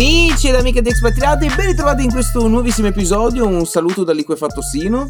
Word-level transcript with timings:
amici 0.00 0.48
ed 0.48 0.54
amiche 0.54 0.80
di 0.80 0.88
Expatriati, 0.88 1.46
ben 1.54 1.66
ritrovati 1.66 2.02
in 2.02 2.10
questo 2.10 2.48
nuovissimo 2.48 2.88
episodio. 2.88 3.46
Un 3.46 3.66
saluto 3.66 4.02
da 4.02 4.14
Liquefattosino. 4.14 5.04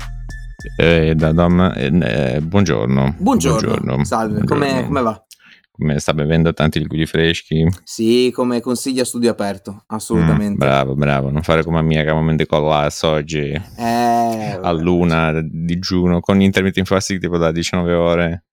Eh, 0.77 1.15
da 1.15 1.31
Dom, 1.31 1.61
eh, 1.61 2.35
eh, 2.35 2.41
buongiorno. 2.41 3.15
Buongiorno. 3.17 3.69
buongiorno. 3.69 4.05
Salve, 4.05 4.43
come, 4.45 4.87
come 4.87 5.03
va? 5.03 5.25
Come 5.71 6.01
sta 6.01 6.13
bevendo 6.13 6.53
tanti 6.53 6.81
liquidi 6.81 7.07
freschi? 7.07 7.65
Sì, 7.85 8.33
come 8.35 8.61
consiglia 8.61 9.05
studio 9.05 9.31
aperto, 9.31 9.85
assolutamente. 9.87 10.55
Mm, 10.55 10.69
bravo, 10.69 10.95
bravo, 10.97 11.31
non 11.31 11.43
fare 11.43 11.63
come 11.63 11.79
a 11.79 11.83
mia 11.83 12.03
che 12.03 12.13
mi 12.13 12.35
decollasse 12.35 13.07
oggi 13.07 13.63
eh, 13.79 14.59
a 14.61 14.73
luna 14.73 15.41
digiuno 15.41 16.19
con 16.19 16.41
intermittent 16.43 16.89
fasting 16.89 17.21
tipo 17.21 17.39
da 17.39 17.53
19 17.53 17.93
ore. 17.95 18.45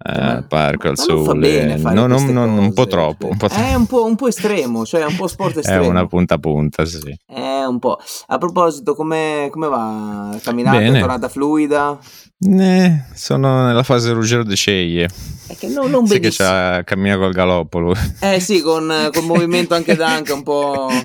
Eh, 0.00 0.44
parco 0.46 0.88
al 0.88 0.96
sole, 0.96 1.76
no, 1.76 2.06
no, 2.06 2.18
no, 2.18 2.44
un 2.44 2.72
po' 2.72 2.86
troppo. 2.86 3.26
Un 3.26 3.36
po 3.36 3.48
È 3.48 3.74
un 3.74 3.86
po', 3.86 4.04
un 4.04 4.14
po', 4.14 4.28
estremo, 4.28 4.86
cioè 4.86 5.04
un 5.04 5.16
po' 5.16 5.26
sport 5.26 5.58
estremo. 5.58 5.84
È 5.84 5.88
una 5.88 6.06
punta 6.06 6.34
a 6.34 6.38
punta, 6.38 6.84
sì. 6.84 7.18
È 7.26 7.64
un 7.64 7.80
po'. 7.80 7.98
A 8.28 8.38
proposito, 8.38 8.94
come, 8.94 9.48
come 9.50 9.66
va? 9.68 10.38
Camminata, 10.40 10.78
Bene. 10.78 11.00
tornata 11.00 11.28
fluida? 11.28 11.98
Eh, 12.38 13.02
sono 13.12 13.66
nella 13.66 13.82
fase 13.82 14.12
Ruggero 14.12 14.44
de 14.44 14.54
Ceglie. 14.54 15.08
È 15.48 15.56
che 15.56 15.66
non, 15.66 15.90
non 15.90 16.06
sì 16.06 16.20
che 16.20 16.30
c'ha, 16.30 16.84
cammina 16.84 17.16
col 17.16 17.32
galoppolo. 17.32 17.92
Eh 18.20 18.38
sì, 18.38 18.62
con, 18.62 19.10
con 19.12 19.24
movimento 19.24 19.74
anche 19.74 19.96
d'anca 19.96 20.32
un 20.32 20.42
po'... 20.44 20.88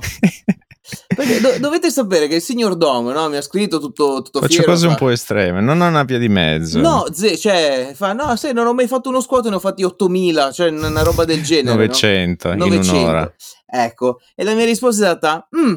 Perché 1.07 1.39
do- 1.39 1.57
dovete 1.59 1.89
sapere 1.89 2.27
che 2.27 2.35
il 2.35 2.41
signor 2.41 2.75
Dom 2.75 3.07
no, 3.07 3.29
mi 3.29 3.37
ha 3.37 3.41
scritto 3.41 3.79
tutto, 3.79 4.21
tutto 4.21 4.41
Faccio 4.41 4.55
fiero, 4.55 4.71
cose 4.71 4.85
fa... 4.85 4.91
un 4.91 4.97
po' 4.97 5.09
estreme, 5.09 5.61
non 5.61 5.79
ho 5.79 5.87
una 5.87 6.03
via 6.03 6.17
di 6.17 6.27
mezzo. 6.27 6.79
No, 6.79 7.05
ze- 7.11 7.37
cioè, 7.37 7.93
fa, 7.95 8.11
no, 8.11 8.35
sai, 8.35 8.53
non 8.53 8.67
ho 8.67 8.73
mai 8.73 8.87
fatto 8.87 9.09
uno 9.09 9.21
squat, 9.21 9.47
ne 9.47 9.55
ho 9.55 9.59
fatti 9.59 9.83
8000, 9.83 10.51
cioè 10.51 10.69
una 10.69 11.03
roba 11.03 11.23
del 11.23 11.41
genere. 11.41 11.75
900, 11.75 12.49
no? 12.49 12.65
900 12.65 12.95
in 12.95 13.01
un'ora. 13.01 13.33
Ecco, 13.65 14.19
e 14.35 14.43
la 14.43 14.53
mia 14.53 14.65
risposta 14.65 15.03
è 15.03 15.07
stata, 15.07 15.47
mm, 15.57 15.73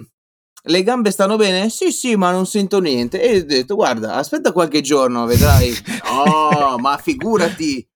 le 0.64 0.82
gambe 0.82 1.10
stanno 1.12 1.36
bene? 1.36 1.70
Sì, 1.70 1.92
sì, 1.92 2.16
ma 2.16 2.32
non 2.32 2.46
sento 2.46 2.80
niente. 2.80 3.22
E 3.22 3.38
ho 3.38 3.44
detto, 3.44 3.76
guarda, 3.76 4.14
aspetta 4.14 4.50
qualche 4.50 4.80
giorno, 4.80 5.24
vedrai. 5.24 5.72
oh, 6.10 6.78
ma 6.78 6.96
figurati. 6.98 7.86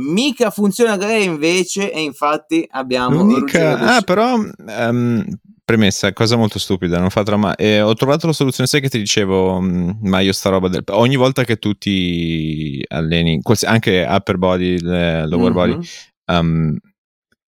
Mica 0.00 0.50
funziona 0.50 0.96
lei 0.96 1.24
invece, 1.24 1.90
e 1.90 2.02
infatti 2.02 2.64
abbiamo. 2.70 3.24
Mica, 3.24 3.96
ah, 3.96 4.02
però 4.02 4.34
um, 4.34 5.24
Premessa, 5.68 6.14
cosa 6.14 6.36
molto 6.36 6.58
stupida, 6.58 6.98
non 6.98 7.10
fa 7.10 7.22
dramma. 7.22 7.54
Eh, 7.54 7.82
ho 7.82 7.92
trovato 7.92 8.26
la 8.26 8.32
soluzione, 8.32 8.66
sai 8.66 8.80
che 8.80 8.88
ti 8.88 8.96
dicevo, 8.96 9.60
mm, 9.60 9.90
ma 10.00 10.20
io 10.20 10.32
sta 10.32 10.48
roba 10.48 10.68
del... 10.68 10.82
Ogni 10.92 11.16
volta 11.16 11.44
che 11.44 11.58
tu 11.58 11.74
ti 11.74 12.82
alleni, 12.88 13.38
anche 13.66 14.06
upper 14.08 14.38
body, 14.38 14.80
lower 14.80 15.28
mm-hmm. 15.28 15.52
body, 15.52 15.88
um, 16.28 16.74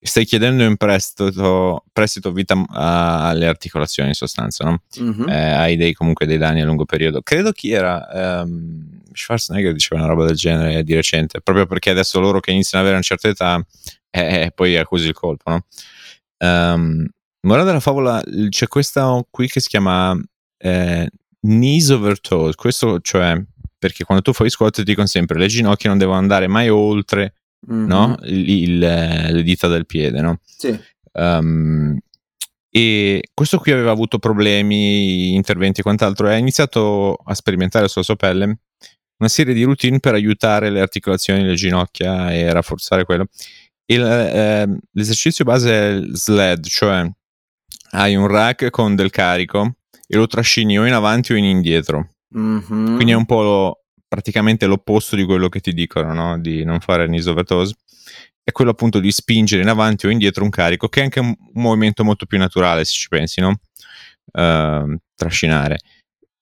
stai 0.00 0.24
chiedendo 0.24 0.64
in 0.64 0.78
prestito, 0.78 1.84
prestito 1.92 2.32
vita 2.32 2.64
alle 2.70 3.48
articolazioni 3.48 4.08
in 4.08 4.14
sostanza, 4.14 4.64
no? 4.64 4.80
Mm-hmm. 4.98 5.28
Eh, 5.28 5.50
hai 5.52 5.76
dei, 5.76 5.92
comunque 5.92 6.24
dei 6.24 6.38
danni 6.38 6.62
a 6.62 6.64
lungo 6.64 6.86
periodo. 6.86 7.20
Credo 7.20 7.52
chi 7.52 7.72
era... 7.72 8.42
Um, 8.42 9.02
Schwarzenegger 9.12 9.74
diceva 9.74 10.00
una 10.00 10.10
roba 10.10 10.24
del 10.24 10.36
genere 10.36 10.82
di 10.82 10.94
recente, 10.94 11.42
proprio 11.42 11.66
perché 11.66 11.90
adesso 11.90 12.18
loro 12.18 12.40
che 12.40 12.50
iniziano 12.50 12.82
ad 12.82 12.90
avere 12.90 12.94
una 12.94 13.16
certa 13.16 13.28
età, 13.28 13.66
eh, 14.08 14.44
eh 14.44 14.52
poi 14.54 14.78
accusi 14.78 15.06
il 15.06 15.12
colpo, 15.12 15.50
no? 15.50 15.66
Um, 16.38 17.06
Morale 17.46 17.64
della 17.64 17.80
favola, 17.80 18.20
c'è 18.48 18.66
questa 18.66 19.24
qui 19.30 19.46
che 19.46 19.60
si 19.60 19.68
chiama 19.68 20.20
eh, 20.58 21.08
knees 21.40 21.90
over 21.90 22.20
toes. 22.20 22.56
Questo 22.56 23.00
cioè 23.00 23.40
perché 23.78 24.04
quando 24.04 24.22
tu 24.22 24.32
fai 24.32 24.50
squat 24.50 24.74
ti 24.74 24.82
dicono 24.82 25.06
sempre 25.06 25.38
le 25.38 25.46
ginocchia 25.46 25.88
non 25.88 25.98
devono 25.98 26.18
andare 26.18 26.48
mai 26.48 26.68
oltre 26.68 27.34
mm-hmm. 27.70 27.86
no? 27.86 28.16
il, 28.24 28.48
il, 28.48 28.78
le 28.78 29.42
dita 29.44 29.68
del 29.68 29.86
piede, 29.86 30.20
no? 30.20 30.40
Sì. 30.44 30.76
Um, 31.12 31.96
e 32.68 33.22
questo 33.32 33.58
qui 33.58 33.70
aveva 33.70 33.92
avuto 33.92 34.18
problemi, 34.18 35.34
interventi 35.34 35.80
e 35.80 35.82
quant'altro, 35.84 36.28
e 36.28 36.34
ha 36.34 36.36
iniziato 36.36 37.14
a 37.14 37.34
sperimentare 37.34 37.86
sulla 37.86 38.04
sua 38.04 38.16
pelle 38.16 38.58
una 39.18 39.28
serie 39.28 39.54
di 39.54 39.62
routine 39.62 40.00
per 40.00 40.14
aiutare 40.14 40.68
le 40.68 40.80
articolazioni, 40.80 41.44
le 41.44 41.54
ginocchia 41.54 42.34
e 42.34 42.52
rafforzare 42.52 43.04
quello. 43.04 43.28
Il, 43.86 44.02
eh, 44.02 44.78
l'esercizio 44.92 45.44
base 45.44 45.70
è 45.70 45.86
il 45.92 46.16
sled, 46.16 46.66
cioè 46.66 47.08
hai 47.90 48.14
un 48.16 48.26
rack 48.26 48.70
con 48.70 48.94
del 48.94 49.10
carico 49.10 49.76
e 50.06 50.16
lo 50.16 50.26
trascini 50.26 50.78
o 50.78 50.86
in 50.86 50.92
avanti 50.92 51.32
o 51.32 51.36
in 51.36 51.44
indietro. 51.44 52.10
Mm-hmm. 52.36 52.94
Quindi 52.94 53.12
è 53.12 53.16
un 53.16 53.26
po' 53.26 53.42
lo, 53.42 53.84
praticamente 54.06 54.66
l'opposto 54.66 55.16
di 55.16 55.24
quello 55.24 55.48
che 55.48 55.60
ti 55.60 55.72
dicono, 55.72 56.12
no? 56.12 56.38
di 56.38 56.64
non 56.64 56.80
fare 56.80 57.08
toes. 57.44 57.72
È 58.42 58.52
quello 58.52 58.70
appunto 58.70 59.00
di 59.00 59.10
spingere 59.10 59.62
in 59.62 59.68
avanti 59.68 60.06
o 60.06 60.10
indietro 60.10 60.44
un 60.44 60.50
carico, 60.50 60.88
che 60.88 61.00
è 61.00 61.02
anche 61.02 61.18
un, 61.18 61.34
un 61.36 61.62
movimento 61.62 62.04
molto 62.04 62.26
più 62.26 62.38
naturale, 62.38 62.84
se 62.84 62.92
ci 62.92 63.08
pensi, 63.08 63.40
no? 63.40 63.58
Uh, 64.32 64.96
trascinare. 65.16 65.78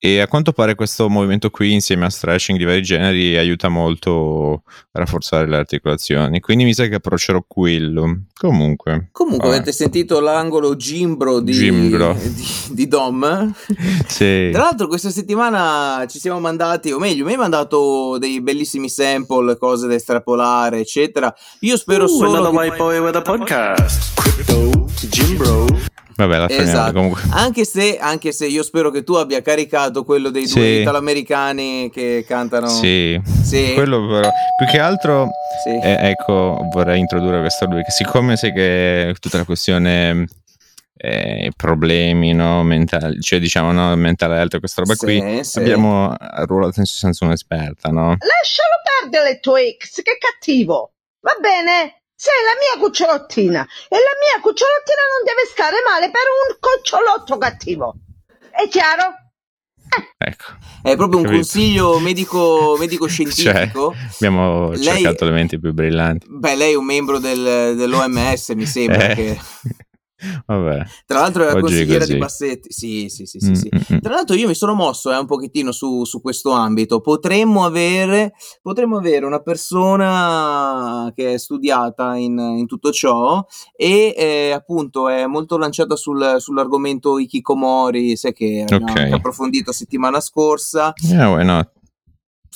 E 0.07 0.21
a 0.21 0.29
quanto 0.29 0.53
pare 0.53 0.75
questo 0.75 1.09
movimento 1.09 1.49
qui, 1.49 1.73
insieme 1.73 2.05
a 2.05 2.11
stretching 2.11 2.59
di 2.59 2.65
vari 2.65 2.83
generi, 2.83 3.39
aiuta 3.39 3.71
molto 3.71 4.65
a 4.93 4.99
rafforzare 4.99 5.49
le 5.49 5.57
articolazioni. 5.57 6.41
Quindi 6.41 6.65
mi 6.65 6.75
sa 6.75 6.85
che 6.89 6.97
approccerò 6.97 7.43
quello. 7.49 8.25
Comunque. 8.39 9.09
Comunque, 9.13 9.47
vabbè. 9.49 9.61
avete 9.61 9.73
sentito 9.73 10.21
l'angolo 10.21 10.77
gimbro 10.77 11.41
di, 11.41 11.53
gimbro. 11.53 12.13
di, 12.21 12.47
di 12.73 12.87
Dom? 12.87 13.55
sì. 14.07 14.51
Tra 14.53 14.65
l'altro, 14.65 14.89
questa 14.89 15.09
settimana 15.09 16.05
ci 16.07 16.19
siamo 16.19 16.39
mandati, 16.39 16.93
o 16.93 16.99
meglio, 16.99 17.25
mi 17.25 17.31
hai 17.31 17.39
mandato 17.39 18.19
dei 18.19 18.43
bellissimi 18.43 18.91
sample, 18.91 19.57
cose 19.57 19.87
da 19.87 19.95
estrapolare, 19.95 20.81
eccetera. 20.81 21.35
Io 21.61 21.79
spero 21.79 22.05
uh, 22.05 22.09
solo. 22.09 22.51
Che... 22.51 23.17
A 23.17 23.23
podcast. 23.23 24.24
Crypto, 24.35 24.87
Gimbro. 25.09 25.67
Vabbè, 26.17 26.39
la 26.39 26.49
esatto. 26.49 26.93
comunque. 26.93 27.23
Anche 27.31 27.65
se, 27.65 27.99
anche 27.99 28.33
se, 28.33 28.47
io 28.47 28.65
spero 28.65 28.91
che 28.91 29.05
tu 29.05 29.15
abbia 29.15 29.43
caricato 29.43 30.05
quello 30.05 30.31
dei 30.31 30.49
sì. 30.49 30.55
due 30.55 30.69
italo-americani 30.81 31.89
che 31.93 32.25
cantano. 32.27 32.67
Sì, 32.67 33.21
sì. 33.45 33.75
quello 33.75 34.05
però. 34.09 34.29
Più 34.57 34.67
che 34.67 34.81
altro, 34.81 35.31
sì. 35.63 35.71
eh, 35.71 36.11
ecco, 36.11 36.59
vorrei 36.73 36.99
introdurre 36.99 37.41
questo 37.41 37.67
lui, 37.67 37.83
che 37.85 37.93
siccome 37.93 38.37
sai 38.37 38.53
che 38.53 39.15
tutta 39.21 39.39
la 39.39 39.45
questione... 39.45 40.27
Eh, 40.97 41.51
problemi 41.55 42.33
no, 42.33 42.63
mentali, 42.63 43.21
cioè 43.21 43.39
diciamo 43.39 43.73
no, 43.73 43.95
mental 43.95 44.33
health, 44.33 44.59
questa 44.59 44.81
roba 44.81 44.95
sì, 44.95 45.05
qui 45.05 45.45
sì. 45.45 45.59
abbiamo 45.59 46.15
arruolato 46.17 46.79
in 46.81 46.87
sostanza 46.87 47.27
un'esperta, 47.27 47.91
no? 47.91 48.17
Lascialo 48.17 48.75
perdere 49.01 49.33
le 49.33 49.41
tue 49.41 49.67
ex, 49.67 50.01
che 50.01 50.17
cattivo, 50.19 50.93
va 51.21 51.37
bene? 51.41 52.04
Sei 52.25 52.41
la 52.43 52.57
mia 52.57 52.83
cucciolottina 52.83 53.61
e 53.87 53.97
la 53.97 54.17
mia 54.17 54.41
cucciolottina 54.41 55.03
non 55.13 55.25
deve 55.29 55.45
stare 55.45 55.77
male 55.85 56.11
per 56.11 56.23
un 56.25 56.57
cucciolotto 56.59 57.37
cattivo. 57.37 57.97
È 58.51 58.67
chiaro? 58.67 59.13
Eh. 59.95 60.29
Ecco. 60.31 60.45
È 60.81 60.97
proprio 60.97 61.21
un 61.21 61.27
consiglio 61.27 61.99
medico, 61.99 62.77
medico 62.81 63.07
scientifico. 63.09 63.93
Cioè, 63.93 64.09
abbiamo 64.15 64.71
lei, 64.71 64.83
cercato 64.83 65.25
elementi 65.25 65.61
più 65.61 65.75
brillanti. 65.75 66.27
Beh, 66.31 66.57
lei 66.57 66.73
è 66.73 66.77
un 66.77 66.87
membro 66.87 67.19
del, 67.19 67.75
dell'OMS, 67.77 68.49
mi 68.55 68.65
sembra 68.65 69.11
eh. 69.11 69.15
che 69.15 69.41
Vabbè. 70.47 70.83
Tra 71.07 71.21
l'altro 71.21 71.43
è 71.43 71.53
la 71.53 71.61
consigliera 71.61 72.05
di 72.05 72.17
Bassetti. 72.17 72.73
Sì, 72.73 73.09
sì, 73.09 73.27
sì, 73.27 73.39
sì, 73.39 73.51
mm, 73.51 73.55
sì. 73.55 73.69
Mm, 73.75 73.97
mm. 73.97 73.99
Tra 73.99 74.15
l'altro 74.15 74.37
io 74.37 74.49
mi 74.49 74.55
sono 74.55 74.75
mosso 74.75 75.13
eh, 75.13 75.17
un 75.17 75.27
pochettino 75.27 75.73
su, 75.73 76.05
su 76.05 76.21
questo 76.21 76.51
ambito. 76.51 77.01
Potremmo 77.01 77.65
avere, 77.65 78.35
potremmo 78.63 78.97
avere, 78.97 79.27
una 79.27 79.41
persona 79.41 81.11
che 81.15 81.35
è 81.35 81.39
studiata 81.39 82.17
in, 82.17 82.39
in 82.39 82.67
tutto 82.67 82.91
ciò 82.91 83.45
e 83.77 84.15
eh, 84.17 84.51
appunto 84.53 85.09
è 85.09 85.27
molto 85.27 85.57
lanciata 85.59 85.97
sul, 85.97 86.37
sull'argomento 86.39 87.19
Ikikomori, 87.19 88.17
sai 88.17 88.33
che 88.33 88.65
abbiamo 88.69 88.91
okay. 88.91 89.11
approfondito 89.13 89.73
settimana 89.73 90.21
scorsa. 90.21 90.93
Yeah, 91.03 91.31
why 91.31 91.45
not? 91.45 91.73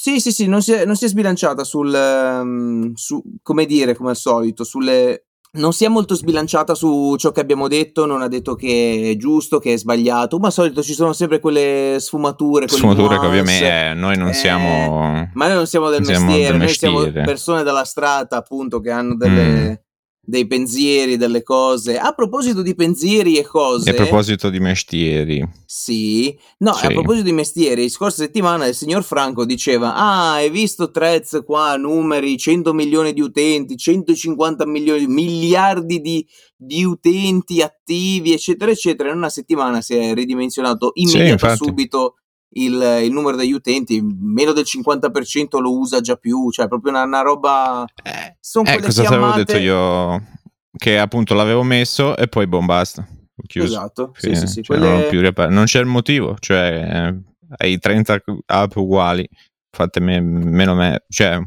Sì, 0.00 0.20
sì, 0.20 0.30
sì, 0.30 0.46
non 0.46 0.62
si 0.62 0.72
è, 0.72 0.84
non 0.84 0.94
si 0.94 1.06
è 1.06 1.08
sbilanciata 1.08 1.64
sul, 1.64 1.92
um, 1.92 2.92
su, 2.94 3.20
come 3.42 3.66
dire, 3.66 3.96
come 3.96 4.10
al 4.10 4.16
solito, 4.16 4.62
sulle 4.62 5.27
non 5.52 5.72
si 5.72 5.84
è 5.84 5.88
molto 5.88 6.14
sbilanciata 6.14 6.74
su 6.74 7.14
ciò 7.18 7.32
che 7.32 7.40
abbiamo 7.40 7.68
detto, 7.68 8.06
non 8.06 8.22
ha 8.22 8.28
detto 8.28 8.54
che 8.54 9.10
è 9.12 9.16
giusto, 9.16 9.58
che 9.58 9.72
è 9.72 9.78
sbagliato, 9.78 10.38
ma 10.38 10.46
al 10.46 10.52
solito 10.52 10.82
ci 10.82 10.92
sono 10.92 11.12
sempre 11.12 11.40
quelle 11.40 11.96
sfumature. 11.98 12.68
Sfumature 12.68 13.16
nuance. 13.16 13.20
che 13.20 13.26
ovviamente 13.26 13.90
eh, 13.90 13.94
noi 13.94 14.16
non 14.16 14.28
eh, 14.28 14.34
siamo... 14.34 15.30
Ma 15.32 15.46
noi 15.46 15.56
non 15.56 15.66
siamo 15.66 15.88
del 15.88 16.04
siamo 16.04 16.26
mestiere, 16.26 16.50
del 16.50 16.58
noi 16.58 16.66
mestiere. 16.66 17.10
siamo 17.10 17.24
persone 17.24 17.62
dalla 17.62 17.84
strada 17.84 18.36
appunto 18.36 18.80
che 18.80 18.90
hanno 18.90 19.16
delle... 19.16 19.70
Mm 19.70 19.86
dei 20.28 20.46
pensieri, 20.46 21.16
delle 21.16 21.42
cose. 21.42 21.96
A 21.96 22.12
proposito 22.12 22.60
di 22.60 22.74
pensieri 22.74 23.38
e 23.38 23.46
cose. 23.46 23.88
E 23.88 23.92
a 23.92 23.96
proposito 23.96 24.50
di 24.50 24.60
mestieri. 24.60 25.42
Sì. 25.64 26.38
No, 26.58 26.74
sì. 26.74 26.84
a 26.84 26.88
proposito 26.90 27.24
di 27.24 27.32
mestieri, 27.32 27.88
scorsa 27.88 28.24
settimana 28.24 28.66
il 28.66 28.74
signor 28.74 29.04
Franco 29.04 29.46
diceva: 29.46 29.94
Ah, 29.94 30.34
hai 30.34 30.50
visto 30.50 30.90
Trez 30.90 31.40
qua, 31.46 31.76
numeri, 31.76 32.36
100 32.36 32.74
milioni 32.74 33.14
di 33.14 33.22
utenti, 33.22 33.74
150 33.74 34.66
milioni, 34.66 35.06
miliardi 35.06 35.98
di, 36.02 36.26
di 36.54 36.84
utenti 36.84 37.62
attivi, 37.62 38.34
eccetera, 38.34 38.70
eccetera. 38.70 39.08
In 39.08 39.16
una 39.16 39.30
settimana 39.30 39.80
si 39.80 39.94
è 39.94 40.12
ridimensionato 40.12 40.90
immediatamente 40.92 41.56
sì, 41.56 41.64
subito 41.64 42.16
il, 42.50 43.00
il, 43.02 43.12
numero 43.12 43.36
degli 43.36 43.52
utenti, 43.52 44.00
meno 44.02 44.52
del 44.52 44.64
50% 44.66 45.60
lo 45.60 45.76
usa 45.78 46.00
già 46.00 46.16
più, 46.16 46.50
cioè 46.50 46.68
proprio 46.68 46.92
una, 46.92 47.02
una 47.02 47.20
roba... 47.20 47.84
Eh, 48.02 48.36
Sono 48.40 48.68
eh, 48.68 48.80
cosa 48.80 49.02
ti 49.02 49.06
avevo 49.06 49.32
detto 49.32 49.56
io? 49.56 50.36
Che 50.76 50.98
appunto 50.98 51.34
l'avevo 51.34 51.62
messo 51.62 52.16
e 52.16 52.28
poi 52.28 52.46
boh, 52.46 52.64
basta. 52.64 53.06
chiuso. 53.46 53.66
Esatto, 53.66 54.12
sì, 54.16 54.34
sì, 54.34 54.46
sì. 54.46 54.62
Cioè, 54.62 54.78
non, 54.78 54.94
Quelle... 54.94 55.08
più 55.08 55.20
riaper- 55.20 55.50
non 55.50 55.64
c'è 55.64 55.80
il 55.80 55.86
motivo, 55.86 56.36
cioè 56.38 57.10
eh, 57.10 57.22
hai 57.58 57.78
30 57.78 58.22
app 58.46 58.76
uguali, 58.76 59.28
fate 59.70 60.00
me- 60.00 60.20
meno 60.20 60.74
me, 60.74 61.04
cioè 61.08 61.40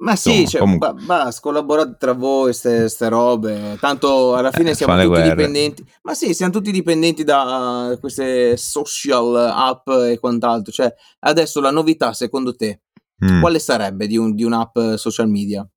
Ma 0.00 0.14
sì, 0.14 0.28
insomma, 0.42 0.48
cioè, 0.48 0.60
comunque 0.60 0.92
ba- 1.06 1.34
collaborate 1.40 1.96
tra 1.98 2.12
voi, 2.12 2.52
ste, 2.52 2.88
ste 2.88 3.08
robe. 3.08 3.76
Tanto 3.80 4.36
alla 4.36 4.52
fine 4.52 4.70
eh, 4.70 4.74
siamo 4.74 4.94
tutti 4.94 5.06
guerre. 5.06 5.28
dipendenti. 5.30 5.84
Ma 6.02 6.14
sì, 6.14 6.34
siamo 6.34 6.52
tutti 6.52 6.70
dipendenti 6.70 7.24
da 7.24 7.96
queste 8.00 8.56
social 8.56 9.34
app 9.36 9.88
e 9.88 10.18
quant'altro. 10.20 10.72
Cioè, 10.72 10.94
adesso 11.20 11.60
la 11.60 11.70
novità, 11.72 12.12
secondo 12.12 12.54
te, 12.54 12.82
Mm. 13.24 13.40
quale 13.40 13.58
sarebbe 13.58 14.06
di, 14.06 14.16
un- 14.16 14.32
di 14.36 14.44
un'app 14.44 14.78
social 14.94 15.28
media? 15.28 15.68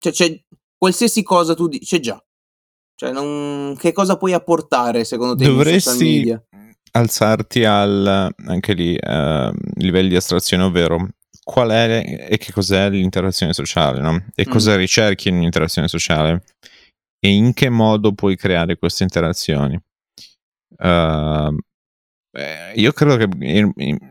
Cioè, 0.00 0.12
c'è 0.12 0.44
qualsiasi 0.76 1.22
cosa 1.22 1.54
tu 1.54 1.68
dici, 1.68 1.84
c'è 1.84 2.00
già. 2.00 2.20
Cioè, 2.96 3.12
non- 3.12 3.76
che 3.78 3.92
cosa 3.92 4.16
puoi 4.16 4.32
apportare 4.32 5.04
secondo 5.04 5.36
te 5.36 5.44
un 5.46 5.50
social 5.50 5.64
Dovresti 5.64 6.04
media? 6.04 6.42
alzarti 6.90 7.64
al 7.64 8.32
anche 8.46 8.72
lì 8.72 8.96
eh, 8.96 9.52
livelli 9.76 10.08
di 10.08 10.16
astrazione, 10.16 10.64
ovvero 10.64 11.08
qual 11.48 11.70
è 11.70 12.26
e 12.28 12.36
che 12.36 12.52
cos'è 12.52 12.90
l'interazione 12.90 13.54
sociale, 13.54 14.00
no? 14.00 14.22
E 14.34 14.44
Mm. 14.46 14.50
cosa 14.50 14.76
ricerchi 14.76 15.30
in 15.30 15.36
un'interazione 15.36 15.88
sociale 15.88 16.44
e 17.18 17.30
in 17.30 17.54
che 17.54 17.70
modo 17.70 18.12
puoi 18.12 18.36
creare 18.36 18.76
queste 18.76 19.02
interazioni. 19.04 19.80
Eh, 20.78 22.72
io 22.74 22.92
credo 22.92 23.16
che 23.16 23.26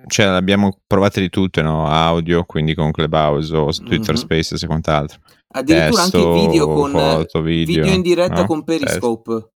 cioè, 0.07 0.25
l'abbiamo 0.25 0.79
provate 0.87 1.21
di 1.21 1.29
tutte, 1.29 1.61
no? 1.61 1.85
Audio, 1.87 2.43
quindi 2.45 2.73
con 2.73 2.89
Clubhouse 2.91 3.55
o 3.55 3.71
Twitter 3.71 4.15
Mhm. 4.15 4.21
Spaces 4.21 4.63
e 4.63 4.65
quant'altro. 4.65 5.19
Addirittura 5.49 6.01
anche 6.01 6.17
Testo, 6.17 6.33
video 6.33 6.65
con 6.67 6.89
foto, 6.89 7.41
video, 7.41 7.81
video 7.83 7.93
in 7.93 8.01
diretta 8.01 8.41
no? 8.41 8.45
con 8.47 8.63
Periscope. 8.63 9.51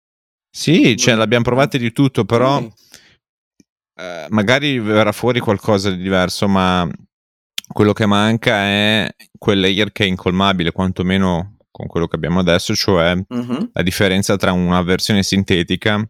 Sì, 0.50 0.98
cioè, 0.98 1.14
l'abbiamo 1.14 1.44
provate 1.44 1.78
di 1.78 1.92
tutto, 1.92 2.26
però 2.26 2.60
Sì. 2.60 2.72
eh, 4.00 4.26
magari 4.30 4.80
verrà 4.80 5.12
fuori 5.12 5.40
qualcosa 5.40 5.92
di 5.92 5.98
diverso, 6.02 6.48
ma 6.48 6.90
quello 7.68 7.94
che 7.94 8.06
manca 8.06 8.56
è 8.56 9.08
quel 9.38 9.60
layer 9.60 9.92
che 9.92 10.04
è 10.04 10.08
incolmabile, 10.08 10.72
quantomeno 10.72 11.58
con 11.72 11.88
quello 11.88 12.08
che 12.08 12.16
abbiamo 12.16 12.40
adesso, 12.40 12.74
cioè 12.74 13.16
Mhm. 13.16 13.70
la 13.74 13.82
differenza 13.84 14.36
tra 14.38 14.52
una 14.52 14.82
versione 14.82 15.22
sintetica 15.24 16.02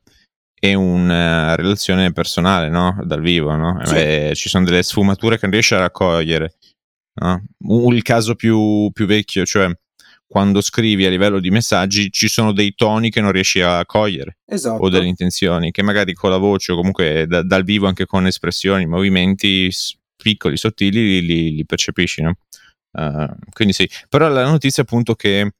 e 0.59 0.73
una 0.73 1.55
relazione 1.55 2.11
personale, 2.13 2.69
no? 2.69 2.97
Dal 3.03 3.21
vivo, 3.21 3.55
no? 3.55 3.79
Sì. 3.85 3.95
Eh, 3.95 4.31
ci 4.33 4.49
sono 4.49 4.63
delle 4.65 4.81
sfumature 4.81 5.35
che 5.35 5.41
non 5.43 5.51
riesci 5.51 5.73
a 5.75 5.79
raccogliere. 5.79 6.53
no? 7.19 7.43
Il 7.91 8.03
caso 8.03 8.35
più, 8.35 8.91
più 8.93 9.07
vecchio, 9.07 9.43
cioè 9.43 9.71
quando 10.27 10.61
scrivi 10.61 11.03
a 11.05 11.09
livello 11.09 11.39
di 11.39 11.49
messaggi 11.49 12.11
ci 12.11 12.27
sono 12.27 12.51
dei 12.51 12.75
toni 12.75 13.09
che 13.09 13.21
non 13.21 13.31
riesci 13.31 13.59
a 13.61 13.83
cogliere 13.87 14.37
Esatto. 14.45 14.83
o 14.83 14.89
delle 14.89 15.07
intenzioni 15.07 15.71
che 15.71 15.81
magari 15.81 16.13
con 16.13 16.29
la 16.29 16.37
voce 16.37 16.73
o 16.73 16.75
comunque 16.75 17.25
da- 17.27 17.41
dal 17.41 17.63
vivo 17.63 17.87
anche 17.87 18.05
con 18.05 18.27
espressioni, 18.27 18.85
movimenti 18.85 19.67
piccoli, 20.21 20.57
sottili 20.57 21.21
li, 21.25 21.55
li 21.55 21.65
percepisci, 21.65 22.21
no? 22.21 22.37
Eh, 22.91 23.29
quindi 23.51 23.73
sì, 23.73 23.89
però 24.09 24.27
la 24.27 24.43
notizia 24.43 24.83
è 24.83 24.85
appunto 24.85 25.15
che 25.15 25.51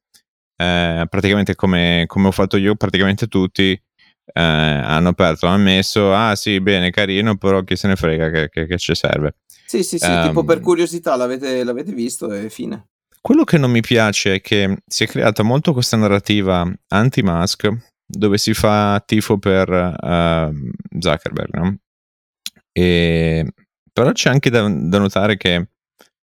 eh, 0.60 1.06
praticamente 1.10 1.56
come, 1.56 2.06
come 2.08 2.28
ho 2.28 2.32
fatto 2.32 2.58
io, 2.58 2.76
praticamente 2.76 3.28
tutti 3.28 3.72
eh, 3.72 4.42
hanno 4.42 5.10
aperto, 5.10 5.48
hanno 5.48 5.64
messo, 5.64 6.14
ah 6.14 6.36
sì, 6.36 6.60
bene, 6.60 6.90
carino, 6.90 7.38
però 7.38 7.64
chi 7.64 7.76
se 7.76 7.88
ne 7.88 7.96
frega 7.96 8.30
che, 8.30 8.50
che, 8.50 8.66
che 8.66 8.78
ci 8.78 8.96
serve. 8.96 9.36
Sì, 9.66 9.84
sì, 9.84 9.98
sì, 9.98 10.06
Ehm, 10.06 10.28
tipo 10.28 10.44
per 10.44 10.60
curiosità 10.60 11.16
l'avete, 11.16 11.64
l'avete 11.64 11.92
visto 11.92 12.32
e 12.32 12.50
fine. 12.50 12.88
Quello 13.22 13.44
che 13.44 13.58
non 13.58 13.72
mi 13.72 13.82
piace 13.82 14.36
è 14.36 14.42
che 14.42 14.78
si 14.86 15.04
è 15.04 15.08
creata 15.08 15.44
molto 15.44 15.74
questa 15.74 15.98
narrativa 15.98 16.66
anti-mask 16.88 17.96
dove 18.06 18.38
si 18.38 18.54
fa 18.54 19.04
tifo 19.06 19.38
per 19.38 19.70
ehm, 19.70 20.72
Zuckerberg, 20.98 21.54
no? 21.56 21.78
E, 22.72 23.46
però 24.02 24.12
c'è 24.12 24.30
anche 24.30 24.50
da, 24.50 24.62
da 24.70 25.00
notare 25.00 25.38
che, 25.38 25.70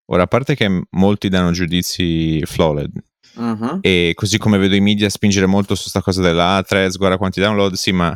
ora, 0.06 0.24
a 0.24 0.28
parte 0.28 0.56
che 0.56 0.84
molti 0.90 1.30
danno 1.30 1.52
giudizi 1.52 2.42
flawed, 2.46 2.92
Mhm. 3.36 3.78
e 3.80 4.12
così 4.14 4.38
come 4.38 4.58
vedo 4.58 4.76
i 4.76 4.82
media 4.82 5.08
spingere 5.10 5.46
molto 5.46 5.74
su 5.74 5.88
sta 5.88 6.02
cosa 6.02 6.22
della 6.22 6.58
ah, 6.58 6.64
threads, 6.64 6.98
guarda 6.98 7.18
quanti 7.18 7.40
download, 7.40 7.74
sì, 7.76 7.94
ma 7.94 8.14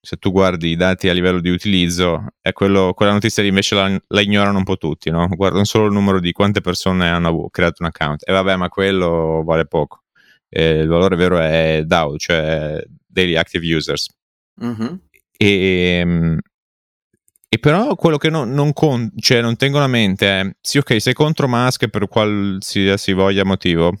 se 0.00 0.16
tu 0.16 0.32
guardi 0.32 0.70
i 0.70 0.76
dati 0.76 1.08
a 1.08 1.12
livello 1.12 1.40
di 1.40 1.50
utilizzo, 1.50 2.26
è 2.40 2.52
quello, 2.52 2.92
quella 2.94 3.12
notizia 3.12 3.42
lì 3.42 3.50
invece 3.50 3.74
la, 3.76 4.00
la 4.08 4.20
ignorano 4.20 4.58
un 4.58 4.64
po' 4.64 4.76
tutti, 4.76 5.10
no? 5.10 5.28
Guardano 5.28 5.64
solo 5.64 5.86
il 5.86 5.92
numero 5.92 6.18
di 6.18 6.32
quante 6.32 6.60
persone 6.60 7.08
hanno 7.08 7.48
creato 7.50 7.82
un 7.82 7.88
account. 7.88 8.22
E 8.28 8.32
vabbè, 8.32 8.56
ma 8.56 8.68
quello 8.68 9.42
vale 9.44 9.66
poco. 9.66 10.02
Eh, 10.48 10.80
il 10.80 10.88
valore 10.88 11.14
vero 11.16 11.38
è 11.38 11.82
DAO, 11.84 12.16
cioè 12.16 12.82
Daily 13.06 13.36
Active 13.36 13.74
Users. 13.76 14.08
Mhm. 14.60 15.00
E, 15.36 16.02
mm, 16.04 16.38
e 17.48 17.58
però 17.58 17.94
quello 17.94 18.16
che 18.18 18.28
non, 18.30 18.50
non, 18.52 18.72
con- 18.72 19.10
cioè 19.18 19.40
non 19.40 19.56
tengono 19.56 19.84
a 19.84 19.88
mente 19.88 20.26
è, 20.40 20.50
sì 20.60 20.78
ok, 20.78 21.00
sei 21.00 21.14
contro 21.14 21.48
Musk 21.48 21.88
per 21.88 22.06
qualsiasi 22.08 23.12
voglia 23.12 23.44
motivo, 23.44 23.92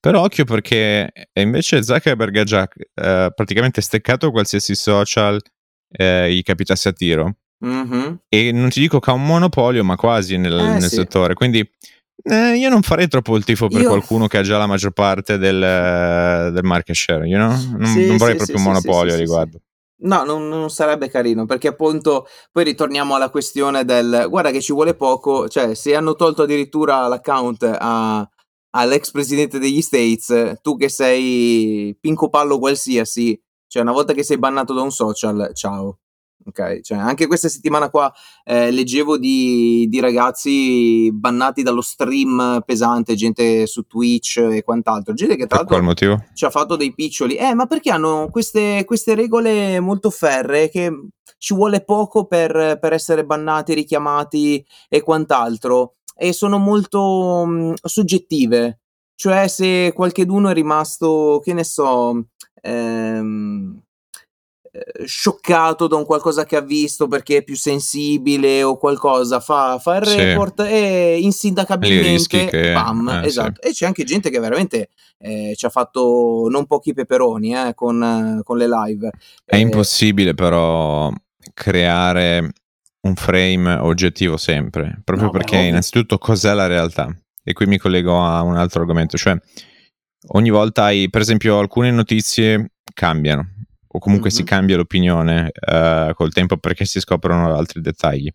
però 0.00 0.22
occhio 0.22 0.44
perché 0.44 1.12
invece 1.34 1.82
Zuckerberg 1.82 2.36
ha 2.38 2.44
già 2.44 2.68
eh, 2.94 3.32
praticamente 3.34 3.80
steccato 3.80 4.30
qualsiasi 4.30 4.74
social 4.74 5.40
eh, 5.92 6.32
gli 6.32 6.42
capitasse 6.42 6.88
a 6.88 6.92
tiro. 6.92 7.36
Mhm. 7.62 8.20
E 8.28 8.52
non 8.52 8.70
ti 8.70 8.80
dico 8.80 9.00
che 9.00 9.10
ha 9.10 9.12
un 9.12 9.26
monopolio, 9.26 9.84
ma 9.84 9.96
quasi 9.96 10.38
nel, 10.38 10.52
Eh, 10.58 10.72
nel 10.72 10.82
sì. 10.88 10.94
settore. 10.96 11.34
Quindi 11.34 11.60
eh, 12.22 12.56
io 12.56 12.68
non 12.70 12.80
farei 12.82 13.06
troppo 13.08 13.36
il 13.36 13.44
tifo 13.44 13.68
per 13.68 13.82
Io- 13.82 13.88
qualcuno 13.88 14.26
che 14.28 14.38
ha 14.38 14.42
già 14.42 14.56
la 14.56 14.66
maggior 14.66 14.92
parte 14.92 15.36
del, 15.36 15.58
del 16.52 16.64
market 16.64 16.94
share, 16.94 17.26
you 17.26 17.36
know? 17.38 17.78
Non, 17.78 17.86
Sì, 17.86 18.06
non 18.06 18.16
vorrei 18.16 18.32
sì, 18.38 18.44
proprio 18.44 18.56
un 18.56 18.62
monopolio 18.62 19.12
a 19.12 19.16
riguardo. 19.18 19.60
No, 20.02 20.24
non, 20.24 20.48
non 20.48 20.70
sarebbe 20.70 21.10
carino 21.10 21.44
perché 21.44 21.68
appunto 21.68 22.26
poi 22.50 22.64
ritorniamo 22.64 23.14
alla 23.14 23.28
questione 23.28 23.84
del 23.84 24.26
guarda 24.30 24.50
che 24.50 24.62
ci 24.62 24.72
vuole 24.72 24.94
poco, 24.94 25.46
cioè 25.48 25.74
se 25.74 25.94
hanno 25.94 26.14
tolto 26.14 26.42
addirittura 26.44 27.06
l'account 27.06 27.64
a- 27.78 28.26
all'ex 28.70 29.10
presidente 29.10 29.58
degli 29.58 29.82
States, 29.82 30.54
tu 30.62 30.76
che 30.76 30.88
sei 30.88 31.94
pinco 32.00 32.30
pallo 32.30 32.58
qualsiasi, 32.58 33.38
cioè 33.66 33.82
una 33.82 33.92
volta 33.92 34.14
che 34.14 34.22
sei 34.22 34.38
bannato 34.38 34.72
da 34.72 34.80
un 34.82 34.90
social, 34.90 35.50
ciao. 35.54 35.98
Ok, 36.50 36.80
cioè 36.80 36.98
anche 36.98 37.28
questa 37.28 37.48
settimana 37.48 37.90
qua 37.90 38.12
eh, 38.44 38.72
leggevo 38.72 39.16
di, 39.16 39.86
di 39.88 40.00
ragazzi 40.00 41.08
bannati 41.12 41.62
dallo 41.62 41.80
stream 41.80 42.60
pesante, 42.66 43.14
gente 43.14 43.66
su 43.66 43.82
Twitch 43.82 44.38
e 44.38 44.62
quant'altro, 44.64 45.14
gente 45.14 45.36
che 45.36 45.46
tra 45.46 45.58
Per 45.58 45.58
l'altro 45.58 45.76
qual 45.76 45.86
motivo? 45.86 46.24
ci 46.34 46.44
ha 46.44 46.50
fatto 46.50 46.74
dei 46.74 46.92
piccioli. 46.92 47.36
Eh, 47.36 47.54
ma 47.54 47.66
perché 47.66 47.90
hanno 47.90 48.28
queste, 48.30 48.84
queste 48.84 49.14
regole 49.14 49.78
molto 49.78 50.10
ferree 50.10 50.68
che 50.68 50.90
ci 51.38 51.54
vuole 51.54 51.84
poco 51.84 52.26
per, 52.26 52.78
per 52.80 52.92
essere 52.92 53.24
bannati, 53.24 53.72
richiamati 53.72 54.64
e 54.88 55.00
quant'altro. 55.02 55.94
E 56.16 56.32
sono 56.32 56.58
molto 56.58 57.44
mh, 57.46 57.74
soggettive. 57.82 58.80
Cioè, 59.14 59.48
se 59.48 59.92
qualcheduno 59.94 60.48
è 60.48 60.52
rimasto, 60.54 61.40
che 61.44 61.52
ne 61.52 61.62
so, 61.64 62.26
ehm, 62.60 63.78
eh, 63.78 63.88
scioccato 65.04 65.86
da 65.88 65.96
un 65.96 66.04
qualcosa 66.04 66.44
che 66.44 66.56
ha 66.56 66.60
visto 66.60 67.08
perché 67.08 67.38
è 67.38 67.42
più 67.42 67.56
sensibile 67.56 68.62
o 68.62 68.76
qualcosa, 68.76 69.40
fa, 69.40 69.78
fa 69.78 69.96
il 69.96 70.06
Sì. 70.06 70.16
report 70.16 70.60
e 70.60 71.16
Li 71.16 71.24
insindacabilmente, 71.24 72.44
che- 72.46 72.72
bam, 72.72 73.08
eh, 73.08 73.20
sì. 73.22 73.26
esatto. 73.28 73.60
E 73.62 73.72
c'è 73.72 73.86
anche 73.86 74.04
gente 74.04 74.30
che 74.30 74.38
veramente 74.38 74.90
eh, 75.18 75.52
ci 75.56 75.66
ha 75.66 75.70
fatto 75.70 76.46
non 76.50 76.66
pochi 76.66 76.94
peperoni 76.94 77.54
eh, 77.54 77.72
con, 77.74 78.02
eh, 78.02 78.42
con 78.44 78.56
le 78.56 78.68
live. 78.68 79.10
È 79.44 79.56
Eh, 79.56 79.58
impossibile 79.58 80.34
però 80.34 81.10
creare 81.52 82.52
un 83.02 83.14
frame 83.16 83.74
oggettivo 83.74 84.36
sempre, 84.36 85.00
proprio 85.04 85.26
No, 85.26 85.32
beh, 85.32 85.38
perché 85.38 85.56
ovvio. 85.56 85.68
innanzitutto 85.68 86.16
cos'è 86.18 86.54
la 86.54 86.66
realtà? 86.66 87.08
E 87.42 87.52
qui 87.52 87.66
mi 87.66 87.78
collego 87.78 88.22
a 88.24 88.42
un 88.42 88.56
altro 88.56 88.80
argomento, 88.80 89.16
cioè 89.16 89.36
ogni 90.28 90.50
volta 90.50 90.84
hai, 90.84 91.08
per 91.10 91.22
esempio, 91.22 91.58
alcune 91.58 91.90
notizie 91.90 92.72
cambiano 92.94 93.46
o 93.92 93.98
comunque 93.98 94.30
si 94.30 94.40
Mhm. 94.42 94.46
cambia 94.46 94.76
l'opinione 94.76 95.50
eh, 95.52 96.12
col 96.14 96.32
tempo 96.32 96.56
perché 96.56 96.84
si 96.84 97.00
scoprono 97.00 97.54
altri 97.54 97.80
dettagli. 97.80 98.30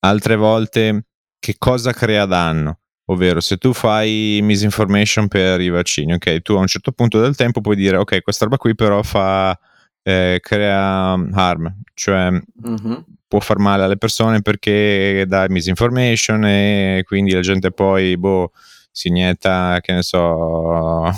Altre 0.00 0.36
volte 0.36 1.04
che 1.38 1.56
cosa 1.58 1.92
crea 1.92 2.24
danno? 2.24 2.80
Ovvero, 3.10 3.40
se 3.40 3.56
tu 3.56 3.72
fai 3.72 4.40
misinformation 4.42 5.28
per 5.28 5.60
i 5.60 5.70
vaccini, 5.70 6.12
ok, 6.14 6.42
tu 6.42 6.52
a 6.54 6.58
un 6.60 6.66
certo 6.66 6.92
punto 6.92 7.20
del 7.20 7.36
tempo 7.36 7.60
puoi 7.62 7.74
dire, 7.76 7.96
ok, 7.96 8.22
questa 8.22 8.44
roba 8.44 8.58
qui 8.58 8.74
però 8.74 9.02
fa, 9.02 9.58
eh, 10.02 10.38
crea 10.42 11.12
harm, 11.32 11.74
cioè 11.94 12.30
mhm. 12.30 13.04
può 13.26 13.40
far 13.40 13.58
male 13.58 13.84
alle 13.84 13.96
persone 13.96 14.42
perché 14.42 15.24
dà 15.26 15.46
misinformation 15.48 16.44
e 16.44 17.02
quindi 17.06 17.32
la 17.32 17.40
gente 17.40 17.70
poi, 17.72 18.16
boh, 18.18 18.52
si 18.92 19.08
inietta, 19.08 19.78
che 19.80 19.92
ne 19.94 20.02
so, 20.02 21.10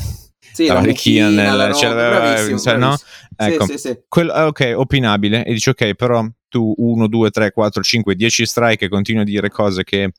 Sì, 0.53 0.67
la 0.67 0.81
mucchina, 0.81 1.29
nel- 1.29 1.61
roba, 1.61 1.73
cioè, 1.73 1.91
bravissimo, 1.93 2.59
cioè, 2.59 2.77
no? 2.77 2.97
Ecco, 3.43 3.65
Sì, 3.65 3.73
sì, 3.73 3.79
sì. 3.79 3.99
quello, 4.09 4.33
ah, 4.33 4.47
ok, 4.47 4.73
opinabile, 4.77 5.45
e 5.45 5.53
dici 5.53 5.71
ok, 5.71 5.95
però 5.95 6.27
tu 6.49 6.75
1, 6.77 7.07
2, 7.07 7.31
3, 7.31 7.53
4, 7.53 7.83
5, 7.83 8.15
10 8.15 8.45
strike 8.45 8.85
e 8.85 8.89
continui 8.89 9.23
a 9.23 9.25
dire 9.25 9.49
cose 9.49 9.83
che 9.85 10.13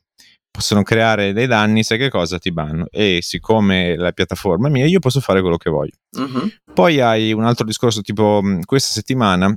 possono 0.50 0.82
creare 0.82 1.32
dei 1.32 1.46
danni, 1.46 1.82
sai 1.84 1.98
che 1.98 2.10
cosa 2.10 2.38
ti 2.38 2.50
banno. 2.52 2.86
E 2.90 3.20
siccome 3.22 3.96
la 3.96 4.12
piattaforma 4.12 4.68
è 4.68 4.70
mia, 4.70 4.86
io 4.86 4.98
posso 4.98 5.20
fare 5.20 5.40
quello 5.40 5.56
che 5.56 5.70
voglio. 5.70 5.94
Mhm. 6.18 6.50
Poi 6.74 7.00
hai 7.00 7.32
un 7.32 7.44
altro 7.44 7.64
discorso, 7.64 8.00
tipo 8.00 8.42
questa 8.64 8.92
settimana 8.92 9.54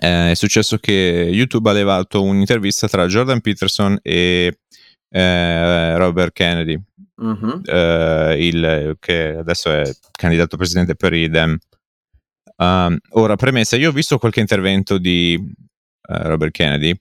eh, 0.00 0.30
è 0.32 0.34
successo 0.34 0.76
che 0.78 1.28
YouTube 1.32 1.70
ha 1.70 1.72
levato 1.72 2.22
un'intervista 2.22 2.86
tra 2.88 3.06
Jordan 3.06 3.40
Peterson 3.40 3.98
e 4.02 4.58
eh, 5.10 5.96
Robert 5.96 6.32
Kennedy, 6.32 6.78
Mhm. 7.20 7.62
eh, 7.64 8.36
il, 8.38 8.96
che 9.00 9.36
adesso 9.38 9.70
è 9.72 9.90
candidato 10.12 10.56
presidente 10.56 10.94
per 10.94 11.12
i 11.14 11.28
Dem. 11.28 11.56
Um, 12.60 12.98
ora, 13.10 13.36
premessa, 13.36 13.76
io 13.76 13.90
ho 13.90 13.92
visto 13.92 14.18
qualche 14.18 14.40
intervento 14.40 14.98
di 14.98 15.34
eh, 15.34 16.22
Robert 16.28 16.52
Kennedy. 16.52 16.94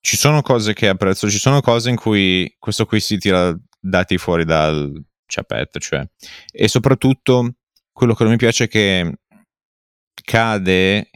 Ci 0.00 0.16
sono 0.16 0.40
cose 0.40 0.72
che 0.72 0.88
apprezzo, 0.88 1.28
ci 1.28 1.38
sono 1.38 1.60
cose 1.60 1.90
in 1.90 1.96
cui 1.96 2.54
questo 2.58 2.86
qui 2.86 3.00
si 3.00 3.18
tira 3.18 3.54
dati 3.78 4.16
fuori 4.18 4.44
dal 4.44 4.92
ciappetto, 5.26 5.78
cioè. 5.78 6.06
E 6.50 6.68
soprattutto 6.68 7.54
quello 7.92 8.14
che 8.14 8.22
non 8.22 8.32
mi 8.32 8.38
piace 8.38 8.64
è 8.64 8.68
che 8.68 9.18
cade 10.22 11.10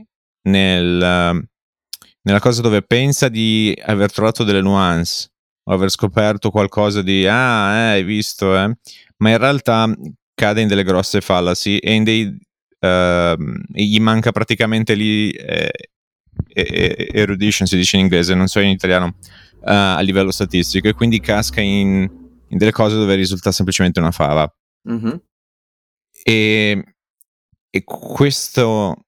nel, 0.49 1.49
nella 2.23 2.41
cosa 2.41 2.63
dove 2.63 2.83
pensa 2.83 3.29
di 3.29 3.77
aver 3.85 4.13
trovato 4.13 4.45
delle 4.45 4.61
nuance 4.61 5.31
o 5.65 5.73
aver 5.73 5.91
scoperto 5.91 6.51
qualcosa 6.51 7.03
di 7.03 7.27
ah, 7.27 7.75
eh, 7.75 7.91
hai 7.93 8.05
visto, 8.05 8.57
eh? 8.57 8.77
ma 9.19 9.31
in 9.31 9.39
realtà 9.39 9.93
cade 10.35 10.61
in 10.63 10.69
delle 10.69 10.85
grosse 10.85 11.21
fallacy 11.21 11.77
e 11.77 11.93
in 11.93 12.05
dei 12.05 12.39
gli 12.81 14.01
manca 14.01 14.33
praticamente 14.33 14.95
lì 14.95 15.31
eh, 15.33 15.71
erudition 17.13 17.67
si 17.67 17.77
dice 17.77 17.97
in 17.97 18.03
inglese, 18.05 18.35
non 18.35 18.47
so 18.47 18.61
in 18.61 18.69
italiano 18.69 19.17
eh, 19.65 19.73
a 19.73 20.01
livello 20.01 20.31
statistico 20.31 20.89
e 20.89 20.95
quindi 20.95 21.21
casca 21.21 21.61
in, 21.61 22.09
in 22.49 22.59
delle 22.59 22.73
cose 22.73 22.97
dove 22.97 23.15
risulta 23.15 23.53
semplicemente 23.53 24.01
una 24.01 24.11
fava. 24.11 24.53
Mhm. 24.83 25.21
e, 26.25 26.95
e 27.69 27.85
questo 27.85 29.05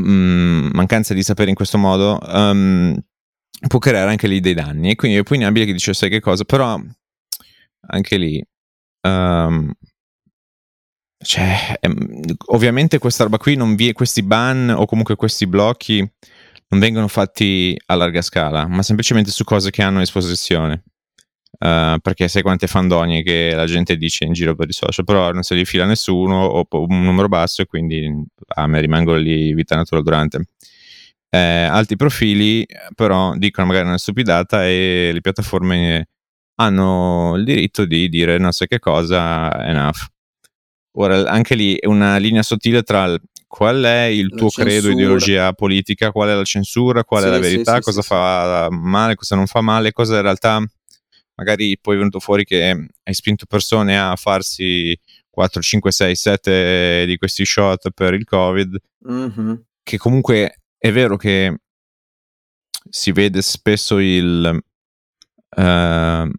mm, 0.00 0.68
mancanza 0.72 1.14
di 1.14 1.22
sapere 1.24 1.50
in 1.50 1.56
questo 1.56 1.78
modo 1.78 2.16
um, 2.22 2.96
può 3.66 3.80
creare 3.80 4.10
anche 4.10 4.28
lì 4.28 4.40
dei 4.40 4.54
danni. 4.54 4.90
E 4.90 4.94
quindi 4.94 5.16
è 5.16 5.20
opinabile 5.20 5.66
che 5.66 5.72
dice 5.72 5.94
sai 5.94 6.10
che 6.10 6.20
cosa? 6.20 6.44
Però 6.44 6.80
anche 7.88 8.16
lì 8.16 8.44
um, 9.02 9.72
cioè, 11.22 11.78
ehm, 11.80 12.22
ovviamente 12.46 12.98
questa 12.98 13.24
roba 13.24 13.38
qui 13.38 13.56
non 13.56 13.74
vi 13.74 13.92
questi 13.92 14.22
ban 14.22 14.70
o 14.70 14.86
comunque 14.86 15.16
questi 15.16 15.46
blocchi 15.46 15.98
non 16.68 16.80
vengono 16.80 17.08
fatti 17.08 17.76
a 17.86 17.94
larga 17.94 18.22
scala 18.22 18.66
ma 18.66 18.82
semplicemente 18.82 19.30
su 19.30 19.44
cose 19.44 19.70
che 19.70 19.82
hanno 19.82 20.00
esposizione 20.00 20.84
Uh, 21.58 22.00
perché 22.00 22.26
sai 22.26 22.42
quante 22.42 22.66
fandonie 22.66 23.22
che 23.22 23.52
la 23.54 23.66
gente 23.66 23.96
dice 23.96 24.24
in 24.24 24.32
giro 24.32 24.56
per 24.56 24.68
i 24.68 24.72
social, 24.72 25.04
però 25.04 25.30
non 25.32 25.42
se 25.42 25.54
li 25.54 25.64
fila 25.64 25.84
nessuno 25.84 26.44
o 26.44 26.66
un 26.70 27.02
numero 27.04 27.28
basso 27.28 27.62
e 27.62 27.66
quindi 27.66 28.10
a 28.56 28.66
me 28.66 28.80
rimangono 28.80 29.18
lì 29.18 29.54
vita 29.54 29.76
natural 29.76 30.02
durante. 30.02 30.46
Eh, 31.28 31.38
altri 31.38 31.96
profili 31.96 32.66
però 32.94 33.34
dicono 33.36 33.68
magari 33.68 33.86
una 33.86 33.98
stupidata 33.98 34.66
e 34.66 35.10
le 35.12 35.20
piattaforme 35.20 36.08
hanno 36.56 37.34
il 37.36 37.44
diritto 37.44 37.84
di 37.86 38.08
dire 38.08 38.38
non 38.38 38.52
so 38.52 38.64
che 38.66 38.78
cosa, 38.80 39.64
enough. 39.64 40.11
Ora, 40.94 41.24
anche 41.30 41.54
lì 41.54 41.74
è 41.76 41.86
una 41.86 42.16
linea 42.18 42.42
sottile 42.42 42.82
tra 42.82 43.04
il- 43.04 43.20
qual 43.46 43.82
è 43.82 44.04
il 44.04 44.28
La 44.30 44.36
tuo 44.36 44.48
credo, 44.50 44.70
censura. 44.70 44.92
ideologia 44.94 45.52
politica, 45.52 46.10
qual 46.12 46.28
è 46.30 46.34
la 46.34 46.44
censura, 46.44 47.04
qual 47.04 47.22
è 47.22 47.26
Sì, 47.26 47.30
la 47.30 47.36
sì, 47.36 47.42
verità, 47.42 47.74
sì, 47.76 47.80
cosa 47.82 48.00
sì, 48.02 48.08
fa 48.08 48.68
male, 48.70 49.14
cosa 49.14 49.36
non 49.36 49.46
fa 49.46 49.60
male, 49.60 49.92
cosa 49.92 50.16
in 50.16 50.22
realtà 50.22 50.62
magari 51.34 51.78
poi 51.80 51.94
è 51.94 51.98
venuto 51.98 52.20
fuori 52.20 52.44
che 52.44 52.62
hai 53.02 53.14
spinto 53.14 53.46
persone 53.46 53.98
a 53.98 54.14
farsi 54.16 54.98
4, 55.30 55.60
5, 55.62 55.90
6, 55.90 56.14
7 56.14 57.04
di 57.06 57.16
questi 57.16 57.44
shot 57.44 57.90
per 57.90 58.12
il 58.14 58.24
Covid, 58.24 58.76
Mhm. 59.06 59.64
che 59.82 59.96
comunque 59.98 60.60
è 60.78 60.92
vero 60.92 61.16
che 61.16 61.56
si 62.88 63.12
vede 63.12 63.40
spesso 63.42 63.98
il, 63.98 64.62
eh, 65.56 66.30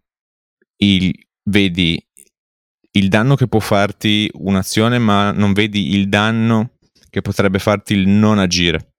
il 0.77 1.25
vedi 1.43 2.05
il 2.95 3.09
danno 3.09 3.35
che 3.35 3.47
può 3.47 3.59
farti 3.59 4.29
un'azione, 4.33 4.99
ma 4.99 5.31
non 5.31 5.53
vedi 5.53 5.95
il 5.95 6.09
danno 6.09 6.73
che 7.09 7.21
potrebbe 7.21 7.59
farti 7.59 7.93
il 7.93 8.07
non 8.07 8.39
agire. 8.39 8.93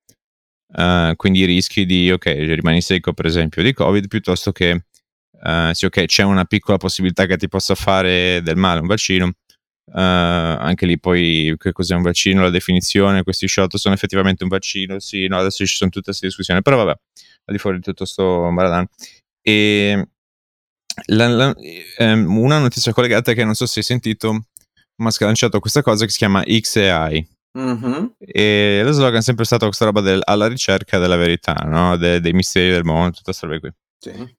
Eh, 0.76 1.14
quindi 1.16 1.44
rischi 1.44 1.86
di, 1.86 2.10
ok, 2.10 2.26
rimani 2.26 2.80
secco 2.80 3.12
per 3.12 3.26
esempio 3.26 3.62
di 3.62 3.72
Covid, 3.72 4.08
piuttosto 4.08 4.52
che, 4.52 4.86
eh, 5.42 5.70
sì, 5.72 5.84
ok, 5.84 6.04
c'è 6.06 6.22
una 6.22 6.44
piccola 6.44 6.76
possibilità 6.76 7.26
che 7.26 7.36
ti 7.36 7.48
possa 7.48 7.74
fare 7.74 8.40
del 8.42 8.56
male 8.56 8.80
un 8.80 8.86
vaccino. 8.86 9.32
Eh, 9.86 10.00
anche 10.00 10.86
lì 10.86 10.98
poi 10.98 11.54
che 11.58 11.72
cos'è 11.72 11.94
un 11.94 12.02
vaccino, 12.02 12.42
la 12.42 12.50
definizione, 12.50 13.22
questi 13.22 13.46
shot 13.46 13.76
sono 13.76 13.94
effettivamente 13.94 14.42
un 14.42 14.48
vaccino, 14.48 14.98
sì, 14.98 15.26
no, 15.28 15.38
adesso 15.38 15.64
ci 15.66 15.76
sono 15.76 15.90
tutte 15.90 16.06
queste 16.06 16.26
discussioni, 16.26 16.62
però 16.62 16.76
vabbè, 16.78 16.90
al 17.46 17.54
di 17.54 17.58
fuori 17.58 17.76
di 17.76 17.82
tutto 17.82 18.04
sto 18.04 18.50
Maradan. 18.50 18.86
E 19.42 20.08
la- 21.06 21.28
la- 21.28 21.54
ehm, 21.98 22.36
una 22.36 22.58
notizia 22.58 22.92
collegata 22.92 23.32
che 23.32 23.44
non 23.44 23.54
so 23.54 23.66
se 23.66 23.80
hai 23.80 23.84
sentito, 23.84 24.46
ma 24.96 25.08
ha 25.10 25.24
lanciato 25.24 25.60
questa 25.60 25.82
cosa 25.82 26.04
che 26.04 26.10
si 26.10 26.18
chiama 26.18 26.42
XAI. 26.44 27.28
Mhm. 27.56 28.14
E 28.18 28.80
lo 28.84 28.90
slogan 28.92 29.16
è 29.18 29.22
sempre 29.22 29.44
stato 29.44 29.66
questa 29.66 29.84
roba 29.84 30.00
del 30.00 30.20
alla 30.24 30.48
ricerca 30.48 30.98
della 30.98 31.16
verità, 31.16 31.52
no? 31.66 31.96
De- 31.96 32.20
dei 32.20 32.32
misteri 32.32 32.70
del 32.70 32.84
mondo, 32.84 33.10
tutta 33.16 33.24
questa 33.32 33.46
roba 33.46 33.60
qui. 33.60 33.70
Sì. 33.98 34.36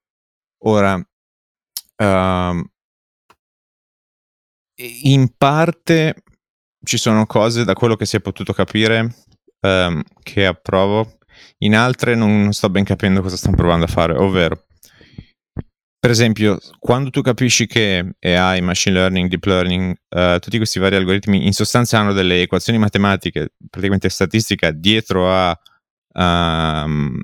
Ora, 0.65 1.01
ehm, 1.97 2.65
in 5.03 5.29
parte 5.37 6.15
ci 6.83 6.97
sono 6.97 7.25
cose, 7.25 7.63
da 7.63 7.73
quello 7.73 7.95
che 7.95 8.05
si 8.05 8.17
è 8.17 8.21
potuto 8.21 8.51
capire, 8.53 9.15
ehm, 9.61 10.03
che 10.21 10.45
approvo, 10.45 11.17
in 11.59 11.75
altre 11.75 12.15
non 12.15 12.51
sto 12.53 12.69
ben 12.69 12.83
capendo 12.83 13.21
cosa 13.21 13.37
stanno 13.37 13.55
provando 13.55 13.85
a 13.85 13.89
fare, 13.89 14.13
ovvero, 14.17 14.65
per 16.05 16.13
esempio, 16.13 16.59
quando 16.77 17.09
tu 17.09 17.21
capisci 17.21 17.65
che 17.65 18.17
AI, 18.19 18.61
machine 18.61 18.93
learning, 18.93 19.27
deep 19.27 19.43
learning, 19.45 19.95
eh, 20.09 20.37
tutti 20.39 20.57
questi 20.57 20.77
vari 20.77 20.97
algoritmi 20.97 21.47
in 21.47 21.51
sostanza 21.51 21.97
hanno 21.97 22.13
delle 22.13 22.43
equazioni 22.43 22.77
matematiche, 22.77 23.53
praticamente 23.71 24.09
statistica, 24.09 24.69
dietro 24.69 25.33
a, 25.33 25.59
ehm, 26.13 27.19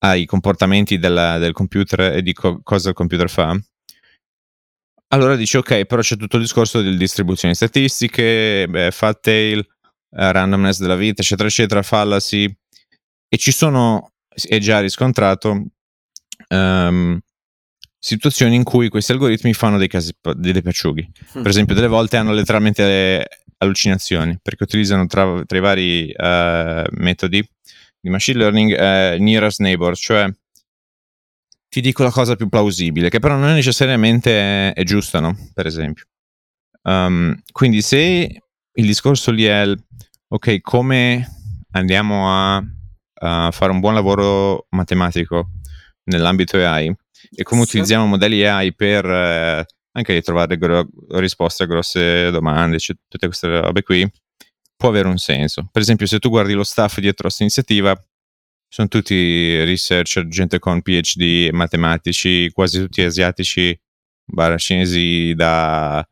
ai 0.00 0.26
comportamenti 0.26 0.98
della- 0.98 1.38
del 1.38 1.54
computer 1.54 2.12
e 2.16 2.20
di 2.20 2.34
co- 2.34 2.60
cosa 2.62 2.90
il 2.90 2.94
computer 2.94 3.30
fa, 3.30 3.58
allora 5.08 5.34
dici 5.34 5.56
ok, 5.56 5.86
però 5.86 6.02
c'è 6.02 6.16
tutto 6.18 6.36
il 6.36 6.42
discorso 6.42 6.82
delle 6.82 6.98
distribuzioni 6.98 7.54
statistiche, 7.54 8.66
beh, 8.68 8.90
fat 8.90 9.18
tail, 9.18 9.60
eh, 9.60 10.32
randomness 10.32 10.78
della 10.78 10.94
vita, 10.94 11.22
eccetera, 11.22 11.48
eccetera, 11.48 11.82
fallacy, 11.82 12.54
e 13.28 13.36
ci 13.38 13.50
sono, 13.50 14.12
è 14.46 14.58
già 14.58 14.78
riscontrato, 14.80 15.68
ehm, 16.48 17.20
situazioni 17.98 18.54
in 18.54 18.64
cui 18.64 18.88
questi 18.88 19.12
algoritmi 19.12 19.52
fanno 19.52 19.78
dei 19.78 19.88
casi, 19.88 20.12
dei 20.34 20.62
piacciughi. 20.62 21.10
Per 21.32 21.46
esempio, 21.46 21.74
delle 21.74 21.88
volte 21.88 22.16
hanno 22.16 22.32
letteralmente 22.32 22.84
le 22.84 23.28
allucinazioni, 23.58 24.38
perché 24.40 24.62
utilizzano 24.62 25.06
tra, 25.06 25.42
tra 25.44 25.58
i 25.58 25.60
vari 25.60 26.10
eh, 26.10 26.86
metodi 26.92 27.46
di 28.00 28.10
machine 28.10 28.38
learning 28.38 28.72
eh, 28.72 29.16
nearest 29.18 29.60
neighbor, 29.60 29.96
cioè 29.96 30.32
ti 31.68 31.80
dico 31.80 32.02
la 32.02 32.10
cosa 32.10 32.36
più 32.36 32.48
plausibile, 32.48 33.10
che 33.10 33.18
però 33.18 33.36
non 33.36 33.52
necessariamente 33.52 34.70
è, 34.70 34.72
è 34.74 34.84
giusta, 34.84 35.20
no? 35.20 35.36
Per 35.52 35.66
esempio. 35.66 36.04
Um, 36.82 37.36
quindi 37.52 37.82
se 37.82 38.42
il 38.72 38.86
discorso 38.86 39.30
lì 39.30 39.44
è 39.44 39.62
il, 39.62 39.78
ok, 40.28 40.60
come 40.60 41.28
andiamo 41.72 42.30
a, 42.30 42.62
a 43.20 43.50
fare 43.50 43.72
un 43.72 43.80
buon 43.80 43.94
lavoro 43.94 44.66
matematico 44.70 45.50
nell'ambito 46.04 46.56
AI 46.56 46.94
e 47.34 47.42
come 47.42 47.62
utilizziamo 47.62 48.06
modelli 48.06 48.44
AI 48.44 48.74
per 48.74 49.04
eh, 49.04 49.66
anche 49.92 50.22
trovare 50.22 50.56
gro- 50.56 50.88
risposte 51.10 51.64
a 51.64 51.66
grosse 51.66 52.30
domande, 52.30 52.78
cioè, 52.78 52.96
tutte 53.08 53.26
queste 53.26 53.48
robe 53.60 53.82
qui, 53.82 54.08
può 54.76 54.88
avere 54.88 55.08
un 55.08 55.18
senso. 55.18 55.68
Per 55.70 55.82
esempio, 55.82 56.06
se 56.06 56.18
tu 56.18 56.28
guardi 56.28 56.52
lo 56.52 56.64
staff 56.64 56.98
dietro 57.00 57.26
a 57.26 57.32
questa 57.32 57.42
iniziativa, 57.42 58.00
sono 58.70 58.88
tutti 58.88 59.64
researcher, 59.64 60.28
gente 60.28 60.58
con 60.58 60.82
PhD, 60.82 61.48
matematici, 61.52 62.50
quasi 62.52 62.78
tutti 62.80 63.02
asiatici, 63.02 63.78
barra 64.24 64.58
cinesi 64.58 65.32
da, 65.34 66.06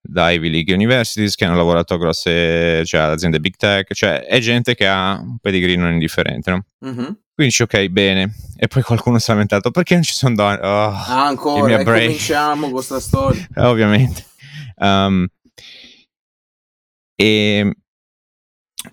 da 0.00 0.30
Ivy 0.30 0.50
League 0.50 0.74
Universities 0.74 1.36
che 1.36 1.44
hanno 1.44 1.56
lavorato 1.56 1.94
a 1.94 1.98
grosse 1.98 2.84
cioè, 2.84 3.00
aziende 3.00 3.40
big 3.40 3.54
tech, 3.56 3.94
cioè 3.94 4.24
è 4.24 4.38
gente 4.40 4.74
che 4.74 4.86
ha 4.86 5.18
un 5.20 5.38
pedigree 5.38 5.76
non 5.76 5.92
indifferente, 5.92 6.50
no? 6.50 6.66
Mhm. 6.80 7.18
Quindi 7.34 7.52
dici 7.52 7.62
ok, 7.62 7.86
bene. 7.88 8.32
E 8.56 8.68
poi 8.68 8.82
qualcuno 8.82 9.18
si 9.18 9.28
è 9.30 9.32
lamentato 9.32 9.70
perché 9.72 9.94
non 9.94 10.04
ci 10.04 10.12
sono 10.14 10.34
donne? 10.36 10.58
Oh, 10.60 10.90
Ah, 10.90 11.26
ancora, 11.26 11.82
cominciamo 11.82 12.62
con 12.62 12.72
questa 12.72 13.00
storia. 13.00 13.44
Ovviamente. 13.68 14.24
Um, 14.76 15.26
e, 17.16 17.74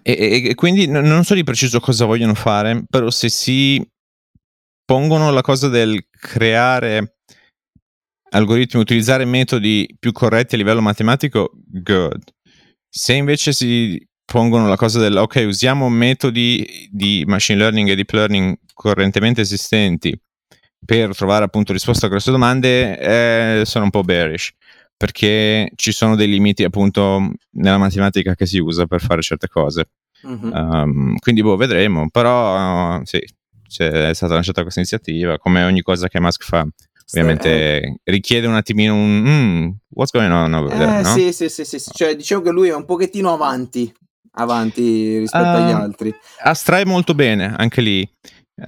e- 0.02 0.12
e- 0.14 0.50
e 0.50 0.56
quindi 0.56 0.88
n- 0.88 1.02
non 1.04 1.24
so 1.24 1.34
di 1.36 1.44
preciso 1.44 1.80
cosa 1.80 2.06
vogliono 2.06 2.34
fare, 2.34 2.84
però 2.90 3.10
se 3.12 3.30
si 3.30 3.86
pongono 4.84 5.32
la 5.32 5.42
cosa 5.42 5.68
del 5.70 6.06
creare 6.10 7.18
algoritmi, 8.32 8.80
utilizzare 8.82 9.26
metodi 9.26 9.88
più 10.00 10.12
corretti 10.12 10.56
a 10.56 10.58
livello 10.58 10.82
matematico, 10.82 11.52
good. 11.54 12.24
Se 12.90 13.14
invece 13.14 13.54
si 13.54 14.04
pongono 14.32 14.70
la 14.70 14.78
cosa 14.78 14.98
del 14.98 15.18
ok, 15.18 15.44
usiamo 15.46 15.90
metodi 15.90 16.88
di 16.90 17.26
machine 17.28 17.60
learning 17.60 17.90
e 17.90 17.96
deep 17.96 18.12
learning 18.12 18.58
correntemente 18.74 19.42
esistenti 19.42 20.18
per 20.86 21.14
trovare 21.14 21.44
appunto 21.44 21.74
risposte 21.74 22.06
a 22.06 22.10
queste 22.10 22.32
domande, 22.32 22.98
eh, 22.98 23.66
sono 23.66 23.84
un 23.84 23.90
po' 23.90 24.04
bearish 24.04 24.52
perché 24.96 25.70
ci 25.76 25.92
sono 25.92 26.16
dei 26.16 26.30
limiti 26.30 26.64
appunto 26.64 27.30
nella 27.56 27.78
matematica 27.78 28.34
che 28.34 28.46
si 28.46 28.60
usa 28.60 28.86
per 28.86 29.02
fare 29.02 29.22
certe 29.22 29.50
cose. 29.50 29.90
Mm-hmm. 30.26 30.52
Um, 30.54 31.18
quindi 31.18 31.42
boh, 31.42 31.58
vedremo, 31.58 32.08
però 32.10 33.00
uh, 33.00 33.02
sì, 33.04 33.18
è 33.18 34.14
stata 34.14 34.36
lanciata 34.36 34.62
questa 34.62 34.80
iniziativa, 34.80 35.38
come 35.40 35.66
ogni 35.66 35.82
cosa 35.82 36.08
che 36.08 36.22
Musk 36.22 36.44
fa. 36.44 36.66
Ovviamente 37.14 37.82
eh. 37.82 38.00
richiede 38.06 38.48
un 38.48 38.54
attimino 38.54 38.94
un 38.94 39.24
mm, 39.28 39.70
what's 39.90 40.12
going 40.12 40.32
on 40.32 40.54
over 40.54 40.70
there, 40.70 41.00
eh, 41.00 41.02
no? 41.02 41.14
sì, 41.14 41.34
sì, 41.34 41.50
sì, 41.50 41.66
sì, 41.66 41.92
cioè 41.92 42.16
dicevo 42.16 42.42
che 42.42 42.52
lui 42.52 42.70
è 42.70 42.76
un 42.76 42.86
pochettino 42.86 43.34
avanti, 43.34 43.92
avanti 44.34 45.20
rispetto 45.20 45.44
uh, 45.44 45.62
agli 45.62 45.72
altri. 45.72 46.14
Astrae 46.44 46.86
molto 46.86 47.14
bene, 47.14 47.54
anche 47.58 47.82
lì. 47.82 48.10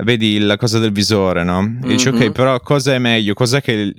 Vedi 0.03 0.39
la 0.39 0.57
cosa 0.57 0.79
del 0.79 0.91
visore, 0.91 1.43
no? 1.43 1.61
Mm-hmm. 1.61 1.81
Dici 1.81 2.07
ok, 2.07 2.31
però 2.31 2.59
cosa 2.59 2.93
è 2.93 2.97
meglio? 2.97 3.33
Cos'è 3.33 3.61
che 3.61 3.93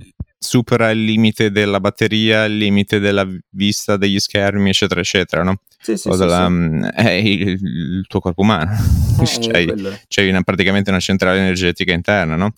supera 0.44 0.90
il 0.90 1.04
limite 1.04 1.50
della 1.50 1.80
batteria, 1.80 2.44
il 2.44 2.56
limite 2.56 2.98
della 2.98 3.26
vista 3.50 3.96
degli 3.96 4.18
schermi, 4.18 4.68
eccetera, 4.68 5.00
eccetera, 5.00 5.42
no? 5.42 5.60
Sì, 5.80 5.96
sì, 5.96 6.08
o 6.08 6.16
della, 6.16 6.48
sì, 6.48 6.90
È 6.94 7.10
il, 7.10 7.48
il, 7.48 8.04
tuo 8.06 8.20
corpo 8.20 8.42
umano. 8.42 8.72
Eh, 9.14 9.48
c'hai, 9.48 9.72
c'hai 10.08 10.28
una, 10.28 10.42
praticamente 10.42 10.90
una 10.90 10.98
centrale 10.98 11.38
energetica 11.38 11.92
interna, 11.92 12.34
no? 12.34 12.52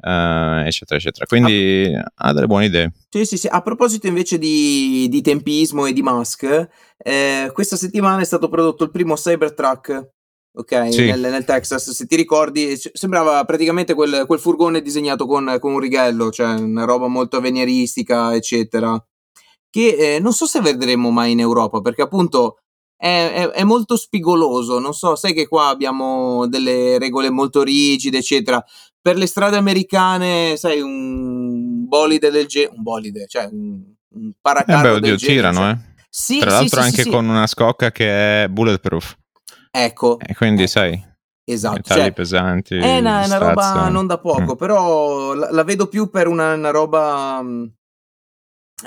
Uh, 0.00 0.66
eccetera, 0.66 0.98
eccetera. 0.98 1.26
Quindi 1.26 1.92
ha 2.14 2.32
delle 2.32 2.46
buone 2.46 2.66
idee. 2.66 2.92
Sì, 3.08 3.24
sì, 3.24 3.36
sì. 3.36 3.46
A 3.48 3.60
proposito 3.60 4.06
invece 4.06 4.38
di, 4.38 5.08
di 5.10 5.20
tempismo 5.20 5.86
e 5.86 5.92
di 5.92 6.02
Musk, 6.02 6.68
eh, 6.96 7.50
questa 7.52 7.76
settimana 7.76 8.20
è 8.22 8.24
stato 8.24 8.48
prodotto 8.48 8.84
il 8.84 8.90
primo 8.90 9.14
Cybertruck 9.14 10.08
ok? 10.52 10.92
Sì. 10.92 11.04
Nel, 11.06 11.20
nel, 11.20 11.44
Texas, 11.44 11.90
se 11.90 12.06
ti 12.06 12.16
ricordi, 12.16 12.74
sembrava 12.92 13.44
praticamente 13.44 13.94
quel, 13.94 14.24
quel 14.26 14.38
furgone 14.38 14.82
disegnato 14.82 15.26
con, 15.26 15.56
con, 15.60 15.72
un 15.72 15.80
righello, 15.80 16.30
cioè 16.30 16.54
una 16.54 16.84
roba 16.84 17.06
molto 17.06 17.36
avveniristica, 17.36 18.34
eccetera. 18.34 19.02
Che 19.70 20.16
eh, 20.16 20.18
non 20.20 20.32
so 20.32 20.46
se 20.46 20.60
vedremo 20.60 21.10
mai 21.10 21.32
in 21.32 21.40
Europa, 21.40 21.80
perché 21.80 22.02
appunto 22.02 22.58
è, 22.96 23.32
è, 23.32 23.48
è, 23.50 23.64
molto 23.64 23.96
spigoloso. 23.96 24.78
Non 24.78 24.92
so, 24.94 25.14
sai 25.14 25.32
che 25.32 25.46
qua 25.46 25.68
abbiamo 25.68 26.46
delle 26.48 26.98
regole 26.98 27.30
molto 27.30 27.62
rigide, 27.62 28.18
eccetera. 28.18 28.62
Per 29.02 29.16
le 29.16 29.26
strade 29.26 29.56
americane, 29.56 30.56
sai, 30.56 30.80
un 30.80 31.86
bolide 31.88 32.30
del 32.30 32.46
genere, 32.46 32.74
un 32.76 32.82
bolide, 32.82 33.26
cioè 33.26 33.48
un, 33.50 33.80
un 34.14 34.32
paracarro 34.40 34.88
eh 34.88 34.90
beh, 34.90 34.96
oddio, 34.96 35.16
tirano, 35.16 35.58
cioè, 35.60 35.70
eh. 35.70 35.78
Sì, 36.10 36.38
Tra 36.40 36.50
sì, 36.50 36.56
l'altro 36.56 36.80
sì, 36.82 36.86
anche 36.86 37.10
con 37.10 37.28
una 37.28 37.46
scocca 37.46 37.90
che 37.92 38.44
è 38.44 38.48
bulletproof. 38.48 39.16
Ecco. 39.70 40.18
E 40.18 40.34
quindi, 40.34 40.62
ecco. 40.62 40.70
sai, 40.70 41.02
esatto. 41.44 41.76
metalli 41.76 42.00
Cioè, 42.02 42.12
pesanti. 42.12 42.76
è 42.76 42.98
una, 42.98 43.24
una 43.24 43.38
roba 43.38 43.88
non 43.88 44.06
da 44.06 44.18
poco, 44.18 44.52
Mm. 44.54 44.56
però 44.56 45.32
la, 45.34 45.50
la 45.50 45.64
vedo 45.64 45.86
più 45.86 46.10
per 46.10 46.26
una, 46.26 46.52
una 46.54 46.70
roba 46.70 47.40
mh, 47.42 47.72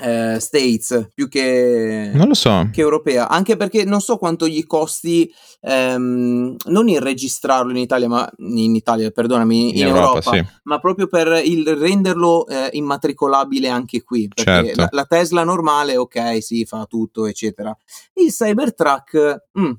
eh, 0.00 0.38
States 0.40 1.08
più 1.14 1.28
che, 1.28 2.10
Non 2.14 2.28
lo 2.28 2.34
so. 2.34 2.68
che 2.72 2.80
europea. 2.80 3.28
Anche 3.28 3.56
perché 3.56 3.84
non 3.84 4.00
so 4.00 4.16
quanto 4.16 4.46
gli 4.46 4.64
costi 4.66 5.32
ehm, 5.60 6.56
non 6.64 6.88
il 6.88 7.00
registrarlo 7.00 7.70
in 7.70 7.76
Italia, 7.78 8.08
ma 8.08 8.30
in 8.38 8.74
Italia, 8.74 9.10
perdonami, 9.10 9.70
in, 9.70 9.76
In 9.78 9.86
Europa, 9.94 10.32
sì. 10.32 10.44
ma 10.64 10.78
proprio 10.78 11.06
per 11.06 11.40
il 11.44 11.66
renderlo 11.76 12.46
eh, 12.46 12.70
immatricolabile 12.72 13.68
anche 13.68 14.02
qui. 14.02 14.28
Perché 14.28 14.66
Certo. 14.66 14.80
la, 14.80 14.88
la 14.90 15.04
Tesla 15.04 15.44
normale, 15.44 15.96
ok, 15.96 16.42
sì, 16.42 16.64
fa 16.64 16.84
tutto, 16.86 17.26
eccetera. 17.26 17.76
Il 18.14 18.30
Cybertruck, 18.30 19.44
mm, 19.58 19.72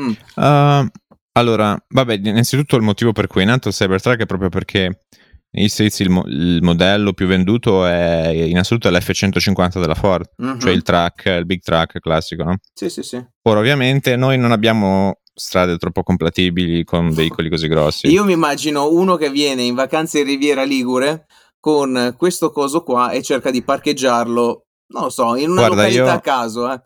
mm, 0.00 0.12
Uh, 0.36 0.88
allora, 1.36 1.76
vabbè, 1.88 2.20
innanzitutto 2.22 2.76
il 2.76 2.82
motivo 2.82 3.12
per 3.12 3.26
cui 3.26 3.42
è 3.42 3.44
nato 3.44 3.68
il 3.68 3.74
Cybertruck 3.74 4.20
è 4.20 4.26
proprio 4.26 4.48
perché 4.48 5.06
negli 5.54 5.68
States 5.68 6.00
il, 6.00 6.10
mo- 6.10 6.24
il 6.26 6.58
modello 6.62 7.12
più 7.12 7.26
venduto 7.26 7.86
è 7.86 8.28
in 8.28 8.58
assoluto 8.58 8.88
è 8.88 8.90
l'F-150 8.90 9.80
della 9.80 9.94
Ford, 9.94 10.28
mhm. 10.36 10.58
cioè 10.58 10.72
il 10.72 10.82
truck, 10.82 11.26
il 11.26 11.46
big 11.46 11.60
truck 11.60 12.00
classico, 12.00 12.42
no? 12.42 12.56
Sì, 12.72 12.90
sì, 12.90 13.02
sì. 13.02 13.24
Ora, 13.42 13.60
ovviamente, 13.60 14.16
noi 14.16 14.36
non 14.36 14.50
abbiamo 14.50 15.20
strade 15.32 15.76
troppo 15.78 16.02
compatibili 16.02 16.84
con 16.84 17.10
veicoli 17.12 17.48
così 17.48 17.68
grossi. 17.68 18.08
Io 18.08 18.24
mi 18.24 18.32
immagino 18.32 18.90
uno 18.90 19.16
che 19.16 19.30
viene 19.30 19.62
in 19.62 19.74
vacanza 19.74 20.18
in 20.18 20.24
Riviera 20.24 20.64
Ligure 20.64 21.26
con 21.60 22.14
questo 22.16 22.50
coso 22.50 22.82
qua 22.82 23.10
e 23.10 23.22
cerca 23.22 23.50
di 23.50 23.62
parcheggiarlo, 23.62 24.66
non 24.88 25.02
lo 25.04 25.10
so, 25.10 25.36
in 25.36 25.50
una 25.50 25.66
Guarda, 25.66 25.76
località 25.76 26.04
io- 26.04 26.10
a 26.10 26.20
caso, 26.20 26.72
eh. 26.72 26.80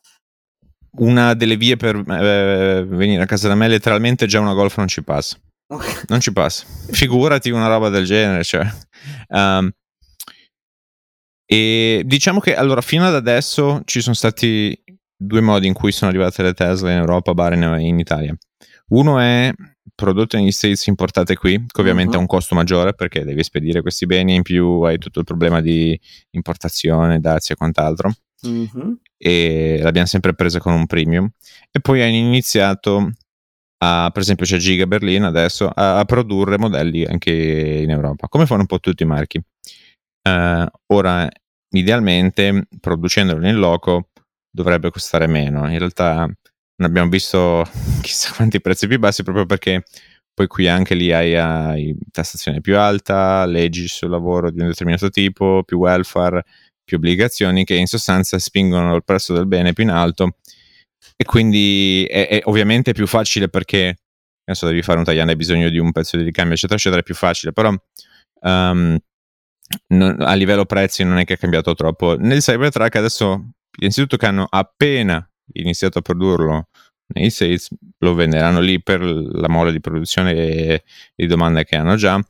Una 0.98 1.34
delle 1.34 1.56
vie 1.56 1.76
per 1.76 1.96
eh, 1.96 2.84
venire 2.86 3.22
a 3.22 3.26
casa 3.26 3.48
da 3.48 3.54
me, 3.54 3.68
letteralmente, 3.68 4.26
già 4.26 4.40
una 4.40 4.54
Golf 4.54 4.76
non 4.78 4.88
ci 4.88 5.02
passa. 5.02 5.38
Ok. 5.70 6.04
Non 6.08 6.20
ci 6.20 6.32
passa. 6.32 6.64
Figurati 6.90 7.50
una 7.50 7.66
roba 7.68 7.88
del 7.90 8.04
genere, 8.04 8.42
cioè. 8.44 8.66
Um, 9.28 9.70
e 11.50 12.02
diciamo 12.04 12.40
che 12.40 12.54
allora 12.54 12.80
fino 12.80 13.06
ad 13.06 13.14
adesso 13.14 13.80
ci 13.84 14.00
sono 14.00 14.14
stati 14.14 14.78
due 15.16 15.40
modi 15.40 15.66
in 15.66 15.72
cui 15.72 15.92
sono 15.92 16.10
arrivate 16.10 16.42
le 16.42 16.52
Tesla 16.54 16.90
in 16.92 16.98
Europa, 16.98 17.32
bar 17.34 17.54
in, 17.54 17.76
in 17.80 17.98
Italia. 17.98 18.36
Uno 18.88 19.18
è 19.18 19.52
prodotte 19.94 20.38
negli 20.38 20.52
States 20.52 20.86
importate 20.86 21.34
qui, 21.36 21.64
che 21.66 21.80
ovviamente 21.80 22.12
ha 22.12 22.18
Mhm. 22.18 22.20
un 22.22 22.26
costo 22.26 22.54
maggiore 22.54 22.94
perché 22.94 23.24
devi 23.24 23.42
spedire 23.42 23.80
questi 23.82 24.06
beni, 24.06 24.34
in 24.36 24.42
più 24.42 24.82
hai 24.82 24.98
tutto 24.98 25.18
il 25.20 25.24
problema 25.24 25.60
di 25.60 25.98
importazione, 26.30 27.18
dazi 27.20 27.52
e 27.52 27.56
quant'altro 27.56 28.12
Mhm. 28.42 29.00
e 29.16 29.80
l'abbiamo 29.82 30.06
sempre 30.06 30.34
presa 30.34 30.60
con 30.60 30.72
un 30.72 30.86
premium 30.86 31.28
e 31.70 31.80
poi 31.80 32.02
hanno 32.02 32.14
iniziato 32.14 33.10
a, 33.78 34.10
per 34.12 34.22
esempio 34.22 34.46
c'è 34.46 34.56
Giga 34.56 34.86
Berlin 34.86 35.24
adesso 35.24 35.68
a, 35.68 35.98
a 35.98 36.04
produrre 36.04 36.58
modelli 36.58 37.04
anche 37.04 37.32
in 37.32 37.90
Europa. 37.90 38.28
Come 38.28 38.46
fanno 38.46 38.62
un 38.62 38.66
po' 38.66 38.80
tutti 38.80 39.02
i 39.02 39.06
marchi? 39.06 39.40
Eh, 40.22 40.66
ora 40.86 41.28
idealmente 41.70 42.66
producendolo 42.80 43.46
in 43.46 43.56
loco 43.56 44.08
dovrebbe 44.50 44.90
costare 44.90 45.26
meno. 45.26 45.70
In 45.70 45.78
realtà 45.78 46.16
non 46.24 46.88
abbiamo 46.88 47.08
visto 47.10 47.64
chissà 48.02 48.32
quanti 48.34 48.60
prezzi 48.60 48.86
più 48.86 48.98
bassi 48.98 49.22
proprio 49.22 49.46
perché 49.46 49.84
poi 50.34 50.46
qui 50.46 50.68
anche 50.68 50.94
lì 50.94 51.12
hai, 51.12 51.36
hai 51.36 51.96
tassazione 52.10 52.60
più 52.60 52.78
alta 52.78 53.44
leggi 53.44 53.88
sul 53.88 54.10
lavoro 54.10 54.50
di 54.50 54.60
un 54.60 54.68
determinato 54.68 55.10
tipo 55.10 55.62
più 55.64 55.78
welfare 55.78 56.44
più 56.84 56.96
obbligazioni 56.96 57.64
che 57.64 57.74
in 57.74 57.86
sostanza 57.86 58.38
spingono 58.38 58.94
il 58.94 59.04
prezzo 59.04 59.34
del 59.34 59.46
bene 59.46 59.72
più 59.72 59.82
in 59.84 59.90
alto 59.90 60.36
e 61.20 61.24
quindi 61.24 62.06
è, 62.08 62.28
è 62.28 62.40
ovviamente 62.44 62.92
più 62.92 63.06
facile 63.06 63.48
perché 63.48 63.96
adesso 64.44 64.66
devi 64.66 64.82
fare 64.82 64.98
un 64.98 65.04
tagliando 65.04 65.32
hai 65.32 65.36
bisogno 65.36 65.68
di 65.68 65.78
un 65.78 65.90
pezzo 65.90 66.16
di 66.16 66.22
ricambio 66.22 66.54
eccetera 66.54 66.78
eccetera 66.78 67.00
è 67.00 67.04
più 67.04 67.14
facile 67.14 67.52
però 67.52 67.74
um, 68.42 68.96
non- 69.88 70.16
a 70.20 70.34
livello 70.34 70.64
prezzi 70.64 71.04
non 71.04 71.18
è 71.18 71.24
che 71.24 71.34
è 71.34 71.38
cambiato 71.38 71.74
troppo. 71.74 72.16
Nel 72.18 72.40
Cybertruck 72.40 72.96
adesso 72.96 73.50
innanzitutto 73.80 74.16
che 74.16 74.26
hanno 74.26 74.46
appena 74.48 75.26
iniziato 75.54 75.98
a 75.98 76.02
produrlo 76.02 76.68
nei 77.14 77.30
States 77.30 77.68
lo 77.98 78.14
venderanno 78.14 78.60
lì 78.60 78.82
per 78.82 79.00
la 79.02 79.48
mole 79.48 79.72
di 79.72 79.80
produzione 79.80 80.34
e 80.34 80.84
di 81.14 81.26
domanda 81.26 81.64
che 81.64 81.76
hanno 81.76 81.96
già. 81.96 82.20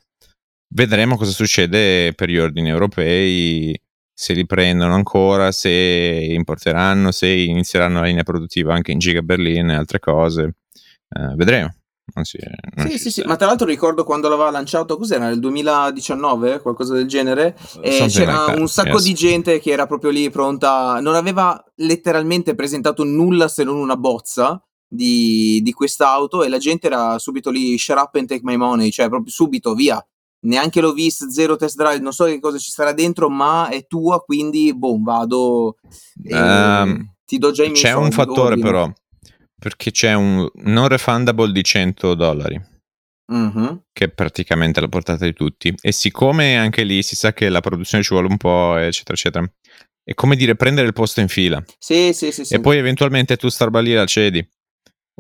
Vedremo 0.71 1.17
cosa 1.17 1.31
succede 1.33 2.13
per 2.15 2.29
gli 2.29 2.39
ordini 2.39 2.69
europei 2.69 3.79
se 4.21 4.33
li 4.33 4.47
prendono 4.47 4.95
ancora, 4.95 5.53
se 5.53 5.71
importeranno, 5.71 7.13
se 7.13 7.29
inizieranno 7.29 8.01
la 8.01 8.07
linea 8.07 8.25
produttiva 8.25 8.75
anche 8.75 8.91
in 8.91 8.99
Giga 8.99 9.23
Berlin 9.23 9.71
e 9.71 9.77
altre 9.77 10.01
cose. 10.01 10.57
Eh, 11.09 11.35
vedremo. 11.37 11.73
Non 12.15 12.25
si, 12.25 12.37
non 12.75 12.89
Sì, 12.89 12.99
sì, 12.99 13.11
sì, 13.13 13.23
ma 13.25 13.37
tra 13.37 13.47
l'altro 13.47 13.69
ricordo 13.69 14.03
quando 14.03 14.29
l'aveva 14.29 14.51
lanciato, 14.51 14.97
cos'era, 14.97 15.29
nel 15.29 15.39
2019, 15.39 16.59
qualcosa 16.59 16.95
del 16.95 17.07
genere, 17.07 17.57
e 17.81 18.07
c'era 18.09 18.47
like 18.47 18.61
un 18.61 18.67
sacco 18.67 18.97
yes. 18.97 19.05
di 19.05 19.15
gente 19.15 19.61
che 19.61 19.71
era 19.71 19.87
proprio 19.87 20.11
lì 20.11 20.29
pronta, 20.31 20.99
non 20.99 21.15
aveva 21.15 21.63
letteralmente 21.77 22.57
presentato 22.57 23.05
nulla 23.05 23.47
se 23.47 23.63
non 23.63 23.77
una 23.77 23.97
bozza 23.97 24.61
di, 24.89 25.61
di 25.63 25.73
quest'auto 25.73 26.43
e 26.43 26.49
la 26.49 26.59
gente 26.59 26.89
era 26.89 27.21
subito 27.21 27.51
lì, 27.51 27.79
shut 27.79 27.97
up 27.99 28.17
and 28.17 28.27
take 28.27 28.41
my 28.43 28.57
money, 28.57 28.91
cioè 28.91 29.09
proprio 29.09 29.31
subito, 29.31 29.75
via. 29.75 30.05
Neanche 30.41 30.81
l'ho 30.81 30.93
vista, 30.93 31.29
zero 31.29 31.57
test 31.57 31.77
drive, 31.77 31.99
non 31.99 32.13
so 32.13 32.25
che 32.27 32.39
cosa 32.39 32.59
ci 32.59 32.71
sarà 32.71 32.93
dentro, 32.93 33.29
ma 33.29 33.69
è 33.71 33.87
tua, 33.87 34.21
quindi 34.21 34.73
boh, 34.77 35.01
vado 35.03 35.77
Ehm, 36.25 37.15
ti 37.27 37.39
do 37.39 37.51
già 37.51 37.65
i 37.65 37.71
miei 37.71 37.83
C'è 37.83 37.93
un 37.95 38.11
fattore 38.13 38.55
ordino. 38.55 38.71
però, 38.71 38.93
perché 39.59 39.91
c'è 39.91 40.15
un 40.15 40.49
non 40.65 40.87
refundable 40.89 41.51
di 41.51 41.65
100 41.65 42.15
dollari, 42.15 42.61
Mhm. 43.33 43.83
che 43.93 44.05
è 44.05 44.09
praticamente 44.11 44.81
la 44.81 44.89
portata 44.89 45.25
di 45.25 45.33
tutti. 45.33 45.75
E 45.81 45.91
siccome 45.93 46.57
anche 46.57 46.85
lì 46.85 47.03
si 47.03 47.17
sa 47.17 47.33
che 47.33 47.49
la 47.49 47.61
produzione 47.61 48.05
ci 48.05 48.11
vuole 48.15 48.29
un 48.29 48.37
po', 48.37 48.77
eccetera, 48.77 49.15
eccetera, 49.15 49.53
è 50.05 50.15
come 50.15 50.37
dire 50.37 50.55
prendere 50.55 50.87
il 50.87 50.93
posto 50.93 51.21
in 51.21 51.29
fila. 51.29 51.63
Sì, 51.79 52.13
sì, 52.15 52.31
sì, 52.31 52.45
sì. 52.45 52.55
E 52.55 52.61
poi 52.61 52.79
eventualmente 52.79 53.37
tu 53.37 53.49
sta 53.49 53.65
roba 53.65 53.81
lì 53.81 53.93
la 53.93 54.07
cedi. 54.07 54.47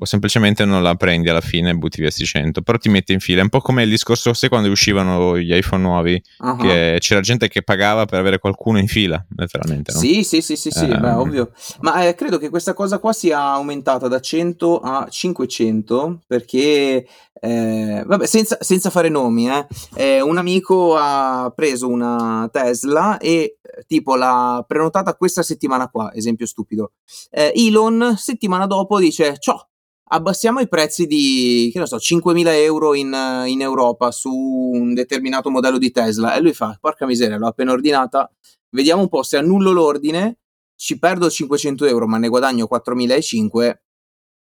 O 0.00 0.04
semplicemente 0.04 0.64
non 0.64 0.82
la 0.82 0.94
prendi 0.94 1.28
alla 1.28 1.40
fine 1.40 1.70
e 1.70 1.74
butti 1.74 2.00
via 2.00 2.10
sti 2.10 2.24
100, 2.24 2.62
però 2.62 2.78
ti 2.78 2.88
metti 2.88 3.12
in 3.12 3.18
fila. 3.18 3.40
È 3.40 3.42
un 3.42 3.48
po' 3.48 3.60
come 3.60 3.82
il 3.82 3.90
discorso, 3.90 4.32
sai 4.32 4.48
quando 4.48 4.68
uscivano 4.70 5.36
gli 5.36 5.52
iPhone 5.52 5.82
nuovi, 5.82 6.22
uh-huh. 6.38 6.56
che 6.56 6.96
c'era 7.00 7.20
gente 7.20 7.48
che 7.48 7.62
pagava 7.62 8.04
per 8.04 8.20
avere 8.20 8.38
qualcuno 8.38 8.78
in 8.78 8.86
fila, 8.86 9.24
letteralmente. 9.36 9.92
No? 9.92 9.98
Sì, 9.98 10.22
sì, 10.22 10.40
sì, 10.40 10.54
sì, 10.54 10.70
sì 10.70 10.84
um... 10.84 11.00
beh, 11.00 11.10
ovvio. 11.10 11.50
Ma 11.80 12.06
eh, 12.06 12.14
credo 12.14 12.38
che 12.38 12.48
questa 12.48 12.74
cosa 12.74 12.98
qua 12.98 13.12
sia 13.12 13.40
aumentata 13.40 14.06
da 14.06 14.20
100 14.20 14.78
a 14.78 15.08
500 15.08 16.20
perché, 16.28 17.06
eh, 17.40 18.02
vabbè, 18.06 18.26
senza, 18.26 18.56
senza, 18.60 18.90
fare 18.90 19.08
nomi, 19.08 19.50
eh, 19.50 19.66
eh, 19.96 20.20
un 20.20 20.38
amico 20.38 20.96
ha 20.96 21.52
preso 21.54 21.88
una 21.88 22.48
Tesla 22.52 23.18
e 23.18 23.58
tipo 23.86 24.14
l'ha 24.14 24.64
prenotata 24.66 25.14
questa 25.14 25.42
settimana 25.42 25.88
qua, 25.88 26.12
esempio 26.14 26.46
stupido. 26.46 26.92
Eh, 27.30 27.52
Elon 27.54 28.14
settimana 28.16 28.66
dopo 28.66 28.98
dice, 28.98 29.36
ciao, 29.38 29.67
abbassiamo 30.08 30.60
i 30.60 30.68
prezzi 30.68 31.06
di, 31.06 31.70
che 31.72 31.86
so, 31.86 31.96
5.000 31.96 32.46
euro 32.62 32.94
in, 32.94 33.14
in, 33.46 33.60
Europa 33.60 34.10
su 34.10 34.30
un 34.30 34.94
determinato 34.94 35.50
modello 35.50 35.78
di 35.78 35.90
Tesla. 35.90 36.34
E 36.34 36.40
lui 36.40 36.52
fa, 36.52 36.76
porca 36.80 37.06
miseria, 37.06 37.36
l'ho 37.36 37.48
appena 37.48 37.72
ordinata, 37.72 38.30
vediamo 38.70 39.02
un 39.02 39.08
po' 39.08 39.22
se 39.22 39.36
annullo 39.36 39.72
l'ordine, 39.72 40.38
ci 40.76 40.98
perdo 40.98 41.28
500 41.28 41.86
euro 41.86 42.06
ma 42.06 42.18
ne 42.18 42.28
guadagno 42.28 42.68
4.500, 42.70 43.78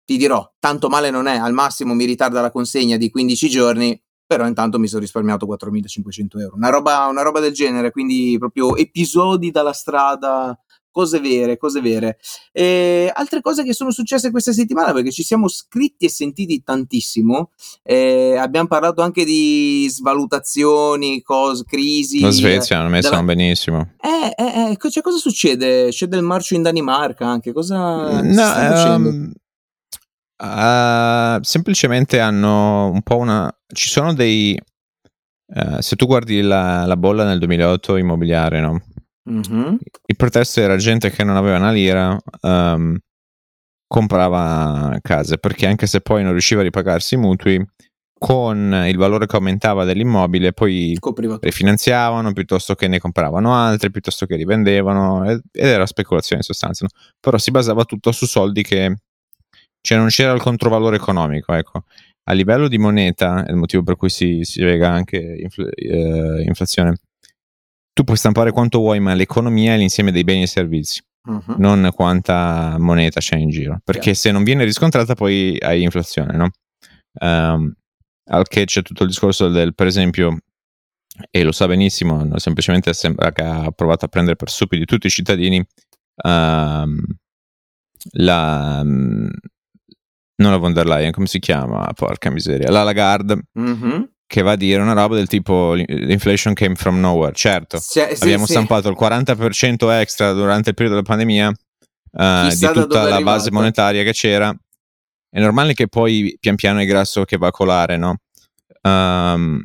ti 0.05 0.16
dirò, 0.16 0.55
tanto 0.59 0.88
male 0.88 1.11
non 1.11 1.26
è, 1.26 1.37
al 1.37 1.52
massimo 1.52 1.94
mi 1.94 2.05
ritarda 2.05 2.40
la 2.40 2.50
consegna 2.50 2.96
di 2.96 3.11
15 3.11 3.48
giorni, 3.48 4.00
però 4.26 4.46
intanto 4.46 4.79
mi 4.79 4.88
sono 4.88 5.00
risparmiato 5.00 5.46
4.500 5.46 6.40
euro. 6.40 6.57
Una 6.57 6.68
roba, 6.68 7.07
una 7.07 7.22
roba 7.22 7.40
del 7.40 7.52
genere, 7.52 7.90
quindi 7.90 8.37
proprio 8.38 8.76
episodi 8.76 9.50
dalla 9.50 9.72
strada 9.72 10.59
cose 10.96 11.20
vere, 11.20 11.59
cose 11.59 11.82
vere. 11.82 12.16
E 12.52 13.12
altre 13.14 13.42
cose 13.42 13.62
che 13.64 13.74
sono 13.74 13.90
successe 13.90 14.30
questa 14.30 14.54
settimana 14.54 14.94
perché 14.94 15.12
ci 15.12 15.22
siamo 15.22 15.46
scritti 15.46 16.06
e 16.06 16.09
sentiti 16.09 16.62
tantissimo. 16.62 17.50
Eh, 17.82 18.37
abbiamo 18.38 18.66
parlato 18.66 19.02
anche 19.02 19.26
di 19.26 19.87
svalutazioni, 19.90 21.20
cose, 21.20 21.64
crisi. 21.66 22.20
La 22.20 22.30
Svezia 22.30 22.78
hanno 22.78 22.88
messo 22.88 23.11
della... 23.11 23.22
benissimo. 23.24 23.90
Eh, 24.00 24.42
eh, 24.42 24.70
eh, 24.70 24.90
cioè, 24.90 25.02
cosa 25.02 25.18
succede? 25.18 25.90
C'è 25.90 26.06
del 26.06 26.22
marcio 26.22 26.54
in 26.54 26.62
Danimarca 26.62 27.26
anche. 27.26 27.52
Cosa 27.52 28.22
no, 28.22 28.32
sta 28.32 28.94
um, 28.96 29.32
uh, 30.38 31.42
semplicemente 31.42 32.20
hanno 32.20 32.88
un 32.90 33.02
po' 33.02 33.18
una. 33.18 33.54
Ci 33.66 33.88
sono 33.88 34.14
dei. 34.14 34.59
Uh, 35.48 35.78
se 35.80 35.94
tu 35.94 36.06
guardi 36.06 36.40
la, 36.40 36.87
la 36.87 36.96
bolla 36.96 37.24
nel 37.24 37.38
2008 37.38 37.98
immobiliare, 37.98 38.61
no? 38.61 38.80
Mm-hmm. 39.29 39.75
Il 40.07 40.17
pretesto 40.17 40.61
era 40.61 40.77
gente 40.77 41.11
che 41.11 41.25
non 41.25 41.37
aveva 41.37 41.57
una 41.57 41.73
lira, 41.73 42.17
um, 42.43 42.97
comprava 43.87 44.99
case 45.01 45.39
perché 45.39 45.67
anche 45.67 45.87
se 45.87 46.01
poi 46.01 46.23
non 46.23 46.33
riusciva 46.33 46.61
a 46.61 46.65
ripagarsi 46.65 47.15
i 47.15 47.19
mutui, 47.19 47.65
con 48.19 48.85
il 48.87 48.97
valore 48.97 49.27
che 49.27 49.37
aumentava 49.37 49.85
dell'immobile, 49.85 50.53
poi 50.53 50.97
rifinanziavano 51.41 52.33
piuttosto 52.33 52.75
che 52.75 52.89
ne 52.89 52.99
compravano 52.99 53.55
altri, 53.55 53.91
piuttosto 53.91 54.25
che 54.25 54.37
rivendevano, 54.37 55.31
ed 55.31 55.43
era 55.53 55.87
speculazione 55.87 56.41
in 56.41 56.47
sostanza. 56.47 56.85
No? 56.85 56.99
Però 57.21 57.37
si 57.37 57.51
basava 57.51 57.85
tutto 57.85 58.12
su 58.12 58.27
soldi 58.27 58.62
che 58.62 58.97
cioè 59.83 59.99
non 59.99 60.09
c'era 60.09 60.33
il 60.33 60.41
controvalore 60.41 60.97
economico. 60.97 61.53
Ecco. 61.53 61.85
A 62.29 62.33
livello 62.33 62.69
di 62.69 62.79
moneta, 62.79 63.45
è 63.45 63.51
il 63.51 63.57
motivo 63.57 63.83
per 63.83 63.97
cui 63.97 64.09
si, 64.09 64.41
si 64.43 64.61
spiega 64.61 64.91
anche 64.91 65.19
infl- 65.19 65.71
eh, 65.75 66.43
inflazione, 66.43 66.97
tu 67.96 68.04
puoi 68.04 68.18
stampare 68.18 68.52
quanto 68.52 68.80
vuoi, 68.80 69.00
ma 69.00 69.14
l'economia 69.14 69.72
è 69.72 69.78
l'insieme 69.78 70.12
dei 70.12 70.22
beni 70.22 70.42
e 70.42 70.46
servizi, 70.46 71.02
uh-huh. 71.22 71.54
non 71.56 71.88
quanta 71.94 72.76
moneta 72.78 73.20
c'è 73.20 73.37
in 73.37 73.48
giro. 73.48 73.80
Perché 73.82 74.11
yeah. 74.11 74.18
se 74.18 74.30
non 74.32 74.44
viene 74.44 74.64
riscontrata, 74.64 75.14
poi 75.14 75.56
hai 75.59 75.82
inflazione, 75.82 76.37
no? 76.37 76.50
Um, 77.20 77.72
al 78.24 78.46
che 78.48 78.66
c'è 78.66 78.82
tutto 78.82 79.04
il 79.04 79.09
discorso 79.09 79.48
del, 79.48 79.74
per 79.74 79.87
esempio, 79.87 80.37
e 81.30 81.42
lo 81.42 81.52
sa 81.52 81.66
benissimo, 81.66 82.38
semplicemente 82.38 82.92
sembra 82.92 83.32
che 83.32 83.42
ha 83.42 83.70
provato 83.70 84.04
a 84.04 84.09
prendere 84.09 84.37
per 84.37 84.50
stupidi 84.50 84.85
tutti 84.85 85.06
i 85.06 85.11
cittadini. 85.11 85.66
Um, 86.22 87.02
la, 88.12 88.80
um, 88.85 89.30
non 90.35 90.50
la 90.50 90.59
von 90.59 90.74
der 90.74 90.85
Leyen, 90.85 91.12
come 91.12 91.28
si 91.28 91.38
chiama? 91.38 91.90
Porca 91.94 92.28
miseria, 92.28 92.70
la 92.70 92.82
Lagarde. 92.82 93.40
Mm-hmm 93.59 94.02
che 94.27 94.43
va 94.43 94.53
a 94.53 94.57
dire 94.57 94.83
una 94.83 94.93
roba 94.93 95.15
del 95.15 95.29
tipo 95.29 95.75
l'inflation 95.75 96.53
came 96.53 96.75
from 96.75 96.99
nowhere. 96.99 97.33
Certo, 97.33 97.79
sì, 97.79 98.01
abbiamo 98.01 98.45
sì. 98.45 98.53
stampato 98.53 98.89
il 98.89 98.97
40% 98.99 99.91
extra 99.93 100.33
durante 100.33 100.71
il 100.71 100.75
periodo 100.75 101.01
della 101.01 101.07
pandemia 101.07 101.49
uh, 101.49 102.49
di 102.49 102.67
tutta 102.73 103.09
la 103.09 103.21
base 103.21 103.51
monetaria 103.51 104.03
che 104.03 104.12
c'era. 104.12 104.55
È 105.29 105.41
normale 105.41 105.75
che 105.75 105.87
poi 105.87 106.37
pian 106.41 106.57
piano 106.57 106.81
è 106.81 106.87
grasso 106.87 107.25
che 107.25 107.37
va 107.37 107.49
a 107.49 107.53
colare, 107.53 107.97
no? 107.97 108.17
Um, 108.83 109.62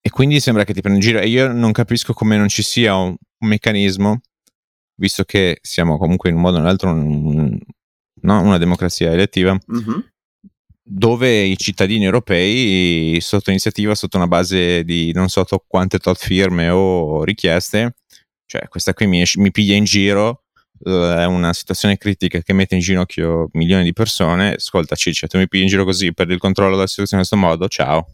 e 0.00 0.10
quindi 0.10 0.38
sembra 0.40 0.64
che 0.64 0.74
ti 0.74 0.80
prenda 0.80 1.00
in 1.00 1.04
giro. 1.04 1.18
E 1.20 1.28
io 1.28 1.50
non 1.52 1.72
capisco 1.72 2.12
come 2.12 2.36
non 2.36 2.48
ci 2.48 2.62
sia 2.62 2.94
un, 2.94 3.16
un 3.38 3.48
meccanismo, 3.48 4.20
visto 4.96 5.24
che 5.24 5.58
siamo 5.62 5.98
comunque 5.98 6.28
in 6.28 6.36
un 6.36 6.42
modo 6.42 6.56
o 6.58 6.60
nell'altro 6.60 6.90
un, 6.90 7.58
no? 8.20 8.40
una 8.42 8.58
democrazia 8.58 9.10
elettiva. 9.10 9.58
Mm-hmm 9.72 9.98
dove 10.86 11.40
i 11.40 11.56
cittadini 11.56 12.04
europei 12.04 13.18
sotto 13.20 13.48
iniziativa, 13.48 13.94
sotto 13.94 14.18
una 14.18 14.26
base 14.26 14.84
di 14.84 15.12
non 15.12 15.28
so 15.28 15.44
quante 15.66 15.98
tot 15.98 16.18
firme 16.18 16.68
o 16.68 17.24
richieste, 17.24 17.96
cioè 18.44 18.68
questa 18.68 18.92
qui 18.92 19.06
mi, 19.06 19.24
mi 19.36 19.50
piglia 19.50 19.74
in 19.74 19.84
giro, 19.84 20.44
eh, 20.84 21.16
è 21.20 21.24
una 21.24 21.54
situazione 21.54 21.96
critica 21.96 22.40
che 22.40 22.52
mette 22.52 22.74
in 22.74 22.82
ginocchio 22.82 23.48
milioni 23.52 23.82
di 23.82 23.94
persone, 23.94 24.54
ascolta 24.54 24.94
Ciccia, 24.94 25.26
tu 25.26 25.38
mi 25.38 25.48
pigli 25.48 25.62
in 25.62 25.68
giro 25.68 25.84
così 25.84 26.12
per 26.12 26.30
il 26.30 26.38
controllo 26.38 26.74
della 26.74 26.86
situazione 26.86 27.22
in 27.22 27.28
questo 27.28 27.46
modo, 27.46 27.66
ciao, 27.68 28.06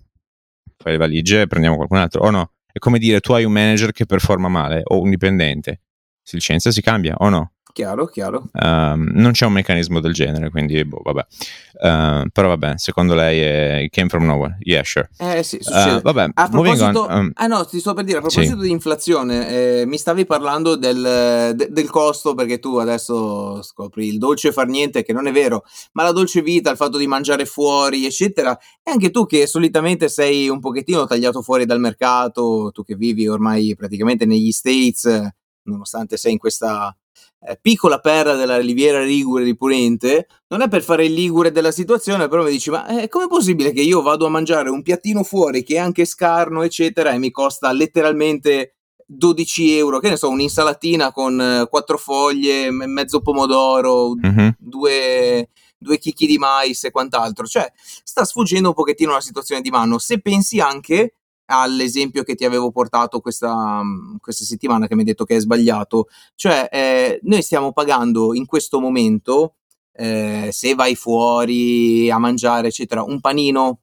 fai 0.76 0.92
le 0.92 0.98
valigie 0.98 1.42
e 1.42 1.46
prendiamo 1.48 1.76
qualcun 1.76 1.98
altro, 1.98 2.22
o 2.22 2.30
no? 2.30 2.52
È 2.72 2.78
come 2.78 3.00
dire 3.00 3.18
tu 3.18 3.32
hai 3.32 3.44
un 3.44 3.52
manager 3.52 3.90
che 3.90 4.06
performa 4.06 4.46
male 4.46 4.82
o 4.84 5.00
un 5.00 5.10
dipendente, 5.10 5.80
si 6.22 6.36
licenzia, 6.36 6.70
si 6.70 6.80
cambia 6.80 7.16
o 7.16 7.28
no? 7.28 7.52
Chiaro, 7.72 8.06
chiaro. 8.06 8.44
Um, 8.52 9.10
non 9.14 9.32
c'è 9.32 9.46
un 9.46 9.52
meccanismo 9.52 10.00
del 10.00 10.12
genere, 10.12 10.50
quindi 10.50 10.84
boh, 10.84 11.00
vabbè. 11.02 11.26
Uh, 11.72 12.28
però 12.30 12.48
vabbè, 12.48 12.74
secondo 12.76 13.14
lei 13.14 13.40
è 13.40 13.88
came 13.90 14.08
from 14.08 14.24
nowhere. 14.24 14.56
Yeah, 14.60 14.82
sure. 14.82 15.08
Eh 15.18 15.42
sì, 15.42 15.58
succede. 15.60 15.96
Uh, 15.96 16.00
vabbè, 16.00 16.28
a 16.34 16.48
proposito, 16.48 17.06
on, 17.06 17.18
um, 17.18 17.30
ah 17.34 17.46
no, 17.46 17.64
ti 17.64 17.78
sto 17.78 17.94
per 17.94 18.04
dire, 18.04 18.18
a 18.18 18.20
proposito 18.20 18.56
sì. 18.56 18.66
di 18.66 18.70
inflazione, 18.70 19.48
eh, 19.48 19.86
mi 19.86 19.98
stavi 19.98 20.26
parlando 20.26 20.76
del, 20.76 21.54
de, 21.54 21.68
del, 21.70 21.90
costo 21.90 22.34
perché 22.34 22.58
tu 22.58 22.76
adesso 22.76 23.62
scopri 23.62 24.08
il 24.08 24.18
dolce 24.18 24.52
far 24.52 24.66
niente, 24.66 25.02
che 25.02 25.12
non 25.12 25.26
è 25.26 25.32
vero, 25.32 25.64
ma 25.92 26.02
la 26.02 26.12
dolce 26.12 26.42
vita, 26.42 26.70
il 26.70 26.76
fatto 26.76 26.98
di 26.98 27.06
mangiare 27.06 27.44
fuori, 27.44 28.04
eccetera, 28.04 28.56
e 28.82 28.90
anche 28.90 29.10
tu 29.10 29.26
che 29.26 29.46
solitamente 29.46 30.08
sei 30.08 30.48
un 30.48 30.60
pochettino 30.60 31.06
tagliato 31.06 31.42
fuori 31.42 31.66
dal 31.66 31.80
mercato, 31.80 32.70
tu 32.72 32.82
che 32.82 32.96
vivi 32.96 33.28
ormai 33.28 33.74
praticamente 33.76 34.26
negli 34.26 34.50
States, 34.50 35.28
nonostante 35.62 36.16
sei 36.16 36.32
in 36.32 36.38
questa 36.38 36.94
eh, 37.42 37.58
piccola 37.60 38.00
perla 38.00 38.34
della 38.34 38.58
Riviera 38.58 39.00
Ligure 39.00 39.44
di 39.44 39.56
Purente, 39.56 40.26
non 40.48 40.62
è 40.62 40.68
per 40.68 40.82
fare 40.82 41.06
il 41.06 41.14
Ligure 41.14 41.50
della 41.50 41.72
situazione, 41.72 42.28
però 42.28 42.42
mi 42.42 42.50
dici, 42.50 42.70
ma 42.70 42.86
è 42.86 43.04
eh, 43.04 43.08
com'è 43.08 43.28
possibile 43.28 43.72
che 43.72 43.80
io 43.80 44.02
vado 44.02 44.26
a 44.26 44.30
mangiare 44.30 44.68
un 44.68 44.82
piattino 44.82 45.22
fuori 45.22 45.62
che 45.62 45.74
è 45.74 45.78
anche 45.78 46.04
scarno, 46.04 46.62
eccetera, 46.62 47.12
e 47.12 47.18
mi 47.18 47.30
costa 47.30 47.72
letteralmente 47.72 48.74
12 49.06 49.76
euro, 49.76 49.98
che 49.98 50.10
ne 50.10 50.16
so, 50.16 50.28
un'insalatina 50.28 51.12
con 51.12 51.40
eh, 51.40 51.66
quattro 51.68 51.98
foglie, 51.98 52.70
mezzo 52.70 53.20
pomodoro, 53.20 54.14
mm-hmm. 54.14 54.48
due, 54.58 55.48
due 55.76 55.98
chicchi 55.98 56.26
di 56.26 56.38
mais 56.38 56.84
e 56.84 56.90
quant'altro. 56.90 57.46
Cioè, 57.46 57.72
sta 57.74 58.24
sfuggendo 58.24 58.68
un 58.68 58.74
pochettino 58.74 59.12
la 59.12 59.20
situazione 59.20 59.62
di 59.62 59.70
mano. 59.70 59.98
Se 59.98 60.20
pensi 60.20 60.60
anche 60.60 61.14
all'esempio 61.50 62.22
che 62.22 62.34
ti 62.34 62.44
avevo 62.44 62.70
portato 62.70 63.20
questa, 63.20 63.82
questa 64.20 64.44
settimana 64.44 64.86
che 64.86 64.94
mi 64.94 65.00
hai 65.00 65.06
detto 65.06 65.24
che 65.24 65.36
è 65.36 65.40
sbagliato, 65.40 66.06
cioè 66.36 66.68
eh, 66.70 67.20
noi 67.24 67.42
stiamo 67.42 67.72
pagando 67.72 68.34
in 68.34 68.46
questo 68.46 68.80
momento, 68.80 69.56
eh, 69.92 70.48
se 70.52 70.74
vai 70.74 70.94
fuori 70.94 72.10
a 72.10 72.18
mangiare, 72.18 72.68
eccetera, 72.68 73.02
un 73.02 73.20
panino 73.20 73.80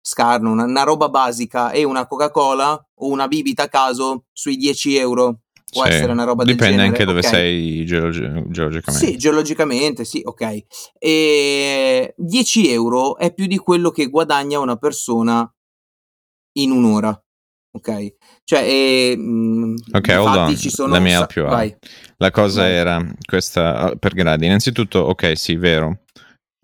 scarno, 0.00 0.50
una, 0.50 0.64
una, 0.64 0.82
roba 0.82 1.08
basica 1.08 1.70
e 1.70 1.84
una 1.84 2.06
Coca-Cola 2.06 2.88
o 2.94 3.08
una 3.08 3.28
bibita 3.28 3.64
a 3.64 3.68
caso 3.68 4.24
sui 4.32 4.56
10 4.56 4.96
euro. 4.96 5.40
Può 5.70 5.84
sì, 5.84 5.90
essere 5.90 6.10
una 6.10 6.24
roba 6.24 6.42
del 6.42 6.56
genere. 6.56 6.72
Dipende 6.72 6.90
anche 6.90 7.04
dove 7.04 7.18
okay. 7.20 7.30
sei 7.30 7.84
geologi- 7.84 8.44
geologicamente. 8.48 9.06
Sì, 9.06 9.16
geologicamente, 9.16 10.04
sì, 10.04 10.20
ok. 10.24 10.64
E 10.98 12.14
10 12.16 12.72
euro 12.72 13.16
è 13.16 13.32
più 13.32 13.46
di 13.46 13.56
quello 13.56 13.90
che 13.90 14.06
guadagna 14.06 14.58
una 14.58 14.76
persona 14.76 15.48
in 16.58 16.70
un'ora. 16.70 17.18
Ok, 17.72 18.14
cioè, 18.42 18.62
e, 18.62 19.16
mh, 19.16 19.74
ok, 19.92 20.08
hold 20.18 20.36
on. 20.36 20.56
Ci 20.56 20.70
sono 20.70 20.92
Let 20.92 21.02
me 21.02 21.10
help 21.10 21.32
you 21.32 21.46
out. 21.46 21.76
La 22.16 22.30
cosa 22.32 22.62
Vai. 22.62 22.72
era 22.72 23.14
questa 23.24 23.76
ah, 23.76 23.96
per 23.96 24.14
gradi. 24.14 24.46
Innanzitutto, 24.46 24.98
ok, 24.98 25.36
sì, 25.36 25.54
vero. 25.54 26.00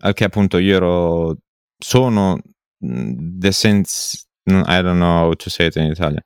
Al 0.03 0.13
che 0.13 0.25
appunto 0.25 0.57
io 0.57 0.75
ero, 0.75 1.37
sono 1.77 2.39
desens- 2.77 4.27
I 4.45 4.81
don't 4.81 4.97
know 4.97 5.25
how 5.25 5.33
to 5.33 5.49
say 5.49 5.67
it 5.67 5.75
in 5.77 5.85
Italia. 5.85 6.21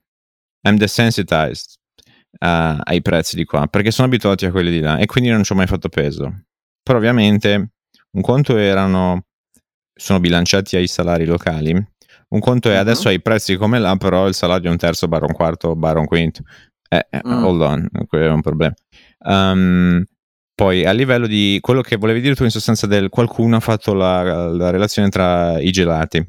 I'm 0.67 0.77
desensitized 0.77 1.75
uh, 2.39 2.77
ai 2.83 3.01
prezzi 3.01 3.35
di 3.35 3.45
qua 3.45 3.67
perché 3.67 3.91
sono 3.91 4.07
abituati 4.07 4.45
a 4.45 4.51
quelli 4.51 4.71
di 4.71 4.79
là 4.79 4.97
e 4.97 5.05
quindi 5.05 5.29
non 5.29 5.43
ci 5.43 5.51
ho 5.51 5.55
mai 5.55 5.67
fatto 5.67 5.89
peso. 5.89 6.43
Però 6.81 6.97
ovviamente 6.97 7.71
un 8.11 8.21
conto 8.21 8.57
erano 8.57 9.25
sono 9.93 10.19
bilanciati 10.19 10.75
ai 10.75 10.87
salari 10.87 11.25
locali. 11.25 11.73
Un 12.31 12.39
conto 12.39 12.69
è 12.69 12.73
Mhm. 12.73 12.79
adesso 12.79 13.07
hai 13.09 13.15
i 13.15 13.21
prezzi 13.21 13.55
come 13.57 13.77
là, 13.79 13.95
però 13.97 14.27
il 14.27 14.33
salario 14.33 14.67
è 14.69 14.71
un 14.71 14.77
terzo, 14.77 15.07
barra 15.07 15.25
un 15.27 15.33
quarto, 15.33 15.75
barra 15.75 15.99
un 15.99 16.05
quinto. 16.05 16.41
Eh, 16.89 17.07
eh, 17.09 17.21
Mm. 17.25 17.43
hold 17.43 17.61
on, 17.61 17.87
quello 18.07 18.25
è 18.25 18.29
un 18.29 18.41
problema. 18.41 18.73
Um, 19.19 20.03
poi 20.55 20.85
a 20.85 20.91
livello 20.91 21.27
di 21.27 21.57
quello 21.61 21.81
che 21.81 21.95
volevi 21.97 22.21
dire 22.21 22.35
tu 22.35 22.43
in 22.43 22.49
sostanza 22.51 22.85
del 22.87 23.09
qualcuno 23.09 23.55
ha 23.55 23.59
fatto 23.59 23.93
la, 23.93 24.49
la 24.49 24.69
relazione 24.69 25.09
tra 25.09 25.59
i 25.59 25.71
gelati. 25.71 26.25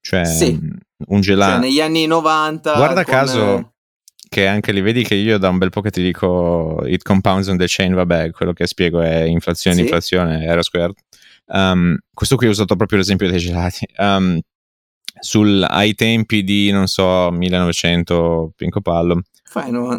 Cioè 0.00 0.24
Sì. 0.24 0.52
mm, 0.52 0.68
un 1.08 1.22
Cioè, 1.22 1.34
gelato. 1.34 1.60
negli 1.60 1.80
anni 1.80 2.06
90 2.06 2.74
Guarda 2.74 3.04
con, 3.04 3.12
caso 3.14 3.72
che 4.28 4.46
anche 4.46 4.72
lì 4.72 4.80
vedi 4.80 5.02
che 5.04 5.14
io 5.14 5.36
da 5.38 5.48
un 5.50 5.58
bel 5.58 5.70
po' 5.70 5.80
che 5.82 5.90
ti 5.90 6.02
dico 6.02 6.82
it 6.86 7.02
compounds 7.02 7.48
on 7.48 7.56
the 7.58 7.66
chain, 7.68 7.92
vabbè, 7.94 8.30
quello 8.30 8.52
che 8.52 8.66
spiego 8.66 9.00
è 9.02 9.22
inflazione, 9.22 9.76
Sì. 9.76 9.82
inflazione, 9.82 10.46
R 10.54 10.62
squared. 10.64 10.94
Um, 11.46 11.96
questo 12.14 12.36
qui 12.36 12.46
ho 12.46 12.50
usato 12.50 12.74
proprio 12.76 12.98
l'esempio 12.98 13.28
dei 13.28 13.38
gelati. 13.38 13.86
Um, 13.98 14.38
sul, 15.22 15.64
ai 15.68 15.94
tempi 15.94 16.42
di, 16.42 16.70
non 16.70 16.86
so, 16.88 17.30
1900, 17.30 18.52
Pinco 18.56 18.80
Pallo? 18.80 19.22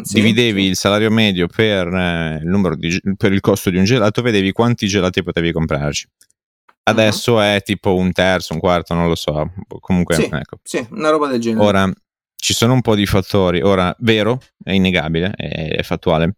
Sì, 0.02 0.14
dividevi 0.14 0.66
il 0.66 0.76
salario 0.76 1.10
medio 1.10 1.46
per, 1.46 1.86
eh, 1.86 2.40
il 2.42 2.46
numero 2.48 2.74
di, 2.76 3.00
per 3.16 3.32
il 3.32 3.40
costo 3.40 3.70
di 3.70 3.76
un 3.78 3.84
gelato, 3.84 4.20
vedevi 4.20 4.52
quanti 4.52 4.86
gelati 4.86 5.22
potevi 5.22 5.52
comprarci. 5.52 6.08
Adesso 6.86 7.40
è 7.40 7.62
tipo 7.64 7.94
un 7.94 8.12
terzo, 8.12 8.52
un 8.52 8.58
quarto, 8.60 8.92
non 8.94 9.08
lo 9.08 9.14
so. 9.14 9.52
Comunque, 9.80 10.16
Sì. 10.16 10.28
ecco. 10.30 10.58
Sì, 10.62 10.86
una 10.90 11.08
roba 11.10 11.28
del 11.28 11.40
genere. 11.40 11.64
Ora, 11.64 11.90
ci 12.36 12.52
sono 12.52 12.74
un 12.74 12.82
po' 12.82 12.94
di 12.94 13.06
fattori. 13.06 13.62
Ora, 13.62 13.94
vero, 14.00 14.38
è 14.62 14.72
innegabile, 14.72 15.32
è, 15.34 15.76
è 15.76 15.82
fattuale. 15.82 16.34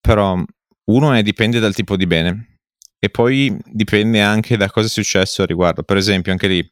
Però, 0.00 0.42
uno 0.84 1.12
è 1.12 1.22
dipende 1.22 1.58
dal 1.58 1.74
tipo 1.74 1.96
di 1.96 2.06
bene. 2.06 2.58
E 2.98 3.10
poi 3.10 3.54
dipende 3.66 4.22
anche 4.22 4.56
da 4.56 4.70
cosa 4.70 4.86
è 4.86 4.90
successo 4.90 5.42
a 5.42 5.46
riguardo. 5.46 5.82
Per 5.82 5.98
esempio, 5.98 6.32
anche 6.32 6.48
lì, 6.48 6.66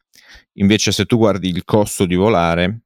invece, 0.57 0.91
se 0.91 1.05
tu 1.05 1.17
guardi 1.17 1.49
il 1.49 1.63
costo 1.65 2.05
di 2.05 2.15
volare, 2.15 2.81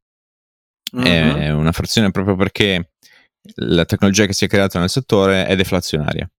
Mhm. 0.91 1.03
è 1.05 1.51
una 1.51 1.71
frazione 1.71 2.11
proprio 2.11 2.35
perché 2.35 2.91
la 3.57 3.85
tecnologia 3.85 4.25
che 4.25 4.33
si 4.33 4.45
è 4.45 4.47
creata 4.47 4.79
nel 4.79 4.89
settore 4.89 5.45
è 5.45 5.55
deflazionaria. 5.55 6.29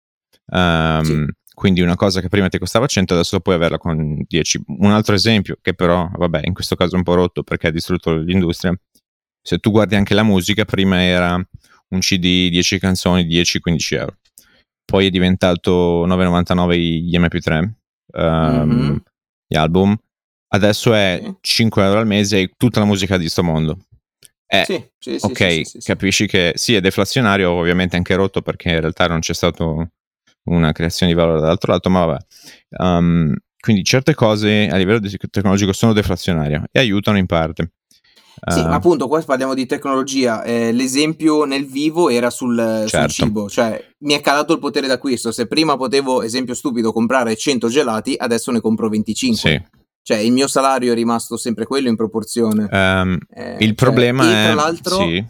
Ehm, 0.52 1.02
Sì. 1.04 1.24
Quindi 1.60 1.82
una 1.82 1.94
cosa 1.96 2.22
che 2.22 2.28
prima 2.30 2.48
ti 2.48 2.58
costava 2.58 2.86
100 2.86 3.12
adesso 3.12 3.38
puoi 3.40 3.54
averla 3.56 3.76
con 3.76 4.24
10. 4.26 4.62
Un 4.78 4.92
altro 4.92 5.14
esempio 5.14 5.58
che 5.60 5.74
però, 5.74 6.08
vabbè, 6.10 6.40
in 6.44 6.54
questo 6.54 6.74
caso 6.74 6.94
è 6.94 6.96
un 6.96 7.02
po' 7.04 7.12
rotto 7.14 7.42
perché 7.42 7.66
ha 7.66 7.70
distrutto 7.70 8.14
l'industria. 8.16 8.74
Se 9.42 9.58
tu 9.58 9.70
guardi 9.70 9.94
anche 9.94 10.14
la 10.14 10.22
musica, 10.22 10.64
prima 10.64 11.02
era 11.02 11.34
un 11.34 11.98
CD, 11.98 12.48
10 12.48 12.78
canzoni, 12.78 13.26
10-15 13.26 13.94
euro. 13.94 14.16
Poi 14.86 15.06
è 15.06 15.10
diventato 15.10 16.06
9,99 16.06 16.78
gli 16.78 17.18
MP3, 17.18 17.74
ehm, 18.14 18.70
Mhm. 18.70 19.02
gli 19.46 19.56
album. 19.56 19.94
Adesso 20.52 20.92
è 20.94 21.20
Sì. 21.22 21.34
5 21.40 21.84
euro 21.84 21.98
al 22.00 22.06
mese 22.06 22.40
e 22.40 22.50
tutta 22.56 22.80
la 22.80 22.86
musica 22.86 23.16
di 23.16 23.28
sto 23.28 23.42
mondo. 23.44 23.78
Eh, 24.46 24.64
Sì, 24.64 24.84
sì, 24.98 25.16
ok, 25.20 25.66
sì, 25.66 25.78
capisci 25.84 26.26
che 26.26 26.52
sì, 26.56 26.74
è 26.74 26.80
deflazionario, 26.80 27.50
ovviamente 27.52 27.96
anche 27.96 28.14
rotto 28.16 28.42
perché 28.42 28.70
in 28.70 28.80
realtà 28.80 29.06
non 29.06 29.20
c'è 29.20 29.32
stato 29.32 29.90
una 30.44 30.72
creazione 30.72 31.12
di 31.12 31.18
valore 31.18 31.38
dall'altro 31.40 31.72
lato, 31.72 31.88
ma 31.88 32.04
vabbè. 32.04 32.18
Um, 32.78 33.32
quindi 33.60 33.84
certe 33.84 34.14
cose 34.14 34.66
a 34.68 34.76
livello 34.76 35.00
tecnologico 35.30 35.72
sono 35.72 35.92
deflazionarie 35.92 36.64
e 36.72 36.80
aiutano 36.80 37.16
in 37.18 37.26
parte. 37.26 37.72
Sì, 38.50 38.60
Uh, 38.60 38.68
ma 38.68 38.76
appunto 38.76 39.06
qua 39.06 39.20
parliamo 39.22 39.52
di 39.54 39.66
tecnologia. 39.66 40.42
eh, 40.42 40.72
l'esempio 40.72 41.44
nel 41.44 41.66
vivo 41.66 42.08
era 42.08 42.30
sul, 42.30 42.56
sul 42.80 42.88
Certo. 42.88 43.12
cibo, 43.12 43.48
cioè 43.50 43.78
mi 43.98 44.14
è 44.14 44.20
calato 44.22 44.54
il 44.54 44.58
potere 44.58 44.86
d'acquisto. 44.86 45.30
Se 45.30 45.46
prima 45.46 45.76
potevo, 45.76 46.22
esempio 46.22 46.54
stupido, 46.54 46.90
comprare 46.90 47.36
100 47.36 47.68
gelati, 47.68 48.14
adesso 48.16 48.50
ne 48.50 48.60
compro 48.60 48.88
25. 48.88 49.50
sì. 49.50 49.78
Cioè 50.02 50.18
il 50.18 50.32
mio 50.32 50.46
salario 50.48 50.92
è 50.92 50.94
rimasto 50.94 51.36
sempre 51.36 51.66
quello 51.66 51.88
in 51.88 51.96
proporzione. 51.96 52.68
Um, 52.70 53.18
Eh, 53.30 53.52
il 53.60 53.66
cioè, 53.66 53.74
problema 53.74 54.24
e 54.24 54.40
è 54.42 54.44
tra 54.46 54.54
l'altro, 54.54 54.96
sì, 54.96 55.24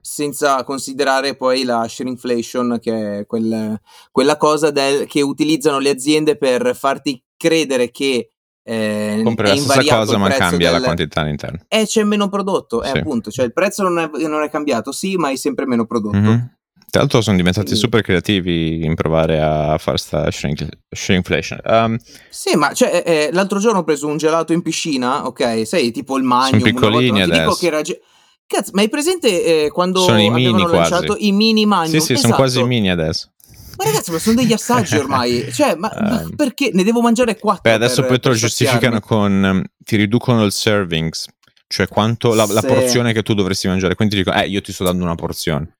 senza 0.00 0.62
considerare 0.64 1.36
poi 1.36 1.64
la 1.64 1.86
shrinkflation, 1.88 2.78
che 2.80 3.18
è 3.20 3.26
quel- 3.26 3.80
quella 4.10 4.36
cosa 4.36 4.70
del- 4.70 5.06
che 5.06 5.20
utilizzano 5.22 5.78
le 5.78 5.90
aziende 5.90 6.36
per 6.36 6.74
farti 6.76 7.22
credere 7.36 7.90
che 7.90 8.30
eh, 8.68 9.20
compri 9.22 9.46
la 9.46 9.54
stessa 9.54 9.96
cosa 9.96 10.18
ma 10.18 10.28
cambia 10.30 10.70
la 10.72 10.76
del- 10.78 10.84
quantità 10.86 11.20
all'interno. 11.20 11.60
eh, 11.68 11.84
c'è 11.86 12.02
meno 12.02 12.28
prodotto, 12.28 12.82
eh, 12.82 12.88
Sì. 12.90 12.98
appunto, 12.98 13.30
cioè 13.30 13.44
il 13.44 13.52
prezzo 13.52 13.84
non 13.84 13.96
è, 14.00 14.10
non 14.26 14.42
è 14.42 14.50
cambiato, 14.50 14.90
sì, 14.90 15.14
ma 15.14 15.28
hai 15.28 15.36
sempre 15.36 15.66
meno 15.66 15.86
prodotto. 15.86 16.16
Mhm. 16.18 16.55
Tra 16.88 17.00
l'altro 17.00 17.20
sono 17.20 17.36
diventati 17.36 17.66
Quindi- 17.66 17.84
super 17.84 18.02
creativi 18.02 18.84
in 18.84 18.94
provare 18.94 19.40
a 19.40 19.76
fare 19.78 19.98
sta 19.98 20.30
shrink- 20.30 20.68
shrinkflation. 20.88 21.60
Um, 21.64 21.98
Sì, 22.30 22.56
ma 22.56 22.72
cioè, 22.72 23.02
eh, 23.04 23.12
eh, 23.26 23.28
l'altro 23.32 23.58
giorno 23.58 23.80
ho 23.80 23.84
preso 23.84 24.06
un 24.06 24.16
gelato 24.16 24.52
in 24.52 24.62
piscina, 24.62 25.26
ok, 25.26 25.66
sai, 25.66 25.90
tipo 25.90 26.16
il 26.16 26.22
Magnum, 26.22 26.60
Sono 26.60 26.62
piccolini 26.72 27.10
volta, 27.20 27.24
dico 27.26 27.36
adesso. 27.50 27.66
era... 27.66 27.82
ge- 27.82 28.00
Cazzo, 28.46 28.70
ma 28.74 28.82
hai 28.82 28.88
presente 28.88 29.64
eh, 29.64 29.70
quando 29.70 30.00
Sono 30.02 30.20
i 30.20 30.30
mini 30.30 30.46
avevano 30.50 30.68
quasi. 30.68 30.90
lanciato 30.92 31.16
i 31.18 31.32
mini 31.32 31.66
Magnum? 31.66 31.90
sì, 31.90 31.98
sì, 32.00 32.06
sono 32.14 32.18
Esatto. 32.18 32.34
quasi 32.36 32.62
mini 32.62 32.90
adesso. 32.90 33.30
Ma 33.76 33.84
ragazzi, 33.84 34.10
ma 34.12 34.18
sono 34.20 34.36
degli 34.36 34.52
assaggi 34.52 34.96
ormai, 34.96 35.52
cioè, 35.52 35.74
ma, 35.74 35.92
Ehm. 36.22 36.36
perché 36.36 36.70
ne 36.72 36.84
devo 36.84 37.00
mangiare 37.02 37.36
quattro? 37.38 37.62
Beh, 37.64 37.72
adesso 37.72 38.02
per- 38.02 38.10
poi 38.10 38.20
te 38.20 38.28
lo 38.28 38.34
giustificano 38.36 39.00
con 39.00 39.32
um, 39.42 39.62
ti 39.84 39.96
riducono 39.96 40.44
il 40.44 40.52
servings, 40.52 41.26
cioè 41.68 41.88
quanto 41.88 42.32
la, 42.34 42.46
la 42.46 42.60
Sì. 42.60 42.66
porzione 42.66 43.12
che 43.12 43.22
tu 43.22 43.34
dovresti 43.34 43.66
mangiare. 43.68 43.94
Quindi 43.94 44.14
ti 44.16 44.22
dicono, 44.22 44.40
eh, 44.40 44.46
io 44.48 44.60
ti 44.60 44.72
sto 44.72 44.84
dando 44.84 45.02
una 45.04 45.14
porzione. 45.16 45.76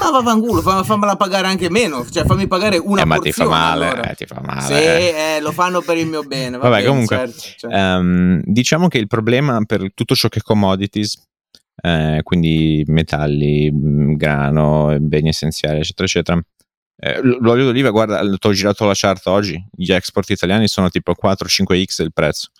Ma 0.00 0.10
vaffanculo, 0.10 0.62
fa- 0.62 0.82
fammela 0.84 1.16
pagare 1.16 1.46
anche 1.48 1.68
meno, 1.70 2.06
cioè 2.08 2.24
fammi 2.24 2.46
pagare 2.46 2.76
una 2.78 3.02
eh, 3.02 3.04
ma 3.04 3.18
ti 3.18 3.32
fa 3.32 3.44
porzione, 3.44 3.50
male, 3.50 3.86
allora. 3.88 4.10
eh, 4.10 4.14
ti 4.14 4.26
fa 4.26 4.36
Sì, 4.36 4.72
male. 4.72 4.98
eh. 5.10 5.36
eh, 5.36 5.40
lo 5.40 5.52
fanno 5.52 5.80
per 5.82 5.96
il 5.96 6.06
mio 6.06 6.22
bene. 6.22 6.56
va 6.56 6.68
Vabbè, 6.68 6.76
bene, 6.76 6.88
comunque, 6.88 7.16
certo, 7.16 7.40
certo. 7.40 7.68
Ehm, 7.76 8.40
diciamo 8.44 8.88
che 8.88 8.98
il 8.98 9.06
problema 9.08 9.62
per 9.64 9.92
tutto 9.94 10.14
ciò 10.14 10.28
che 10.28 10.38
è 10.38 10.42
commodities, 10.42 11.22
eh, 11.82 12.20
quindi 12.22 12.84
metalli, 12.86 13.70
mh, 13.70 14.16
grano, 14.16 14.96
beni 15.00 15.28
essenziali, 15.30 15.80
eccetera, 15.80 16.04
eccetera. 16.06 16.40
eh, 16.96 17.20
l'olio 17.22 17.64
d'oliva, 17.64 17.90
guarda, 17.90 18.20
ti 18.38 18.46
ho 18.46 18.52
girato 18.52 18.84
la 18.86 18.92
chart 18.94 19.26
oggi. 19.26 19.62
Gli 19.72 19.92
export 19.92 20.30
italiani 20.30 20.68
sono 20.68 20.88
tipo 20.90 21.12
4-5x 21.20 22.02
il 22.02 22.12
prezzo. 22.12 22.50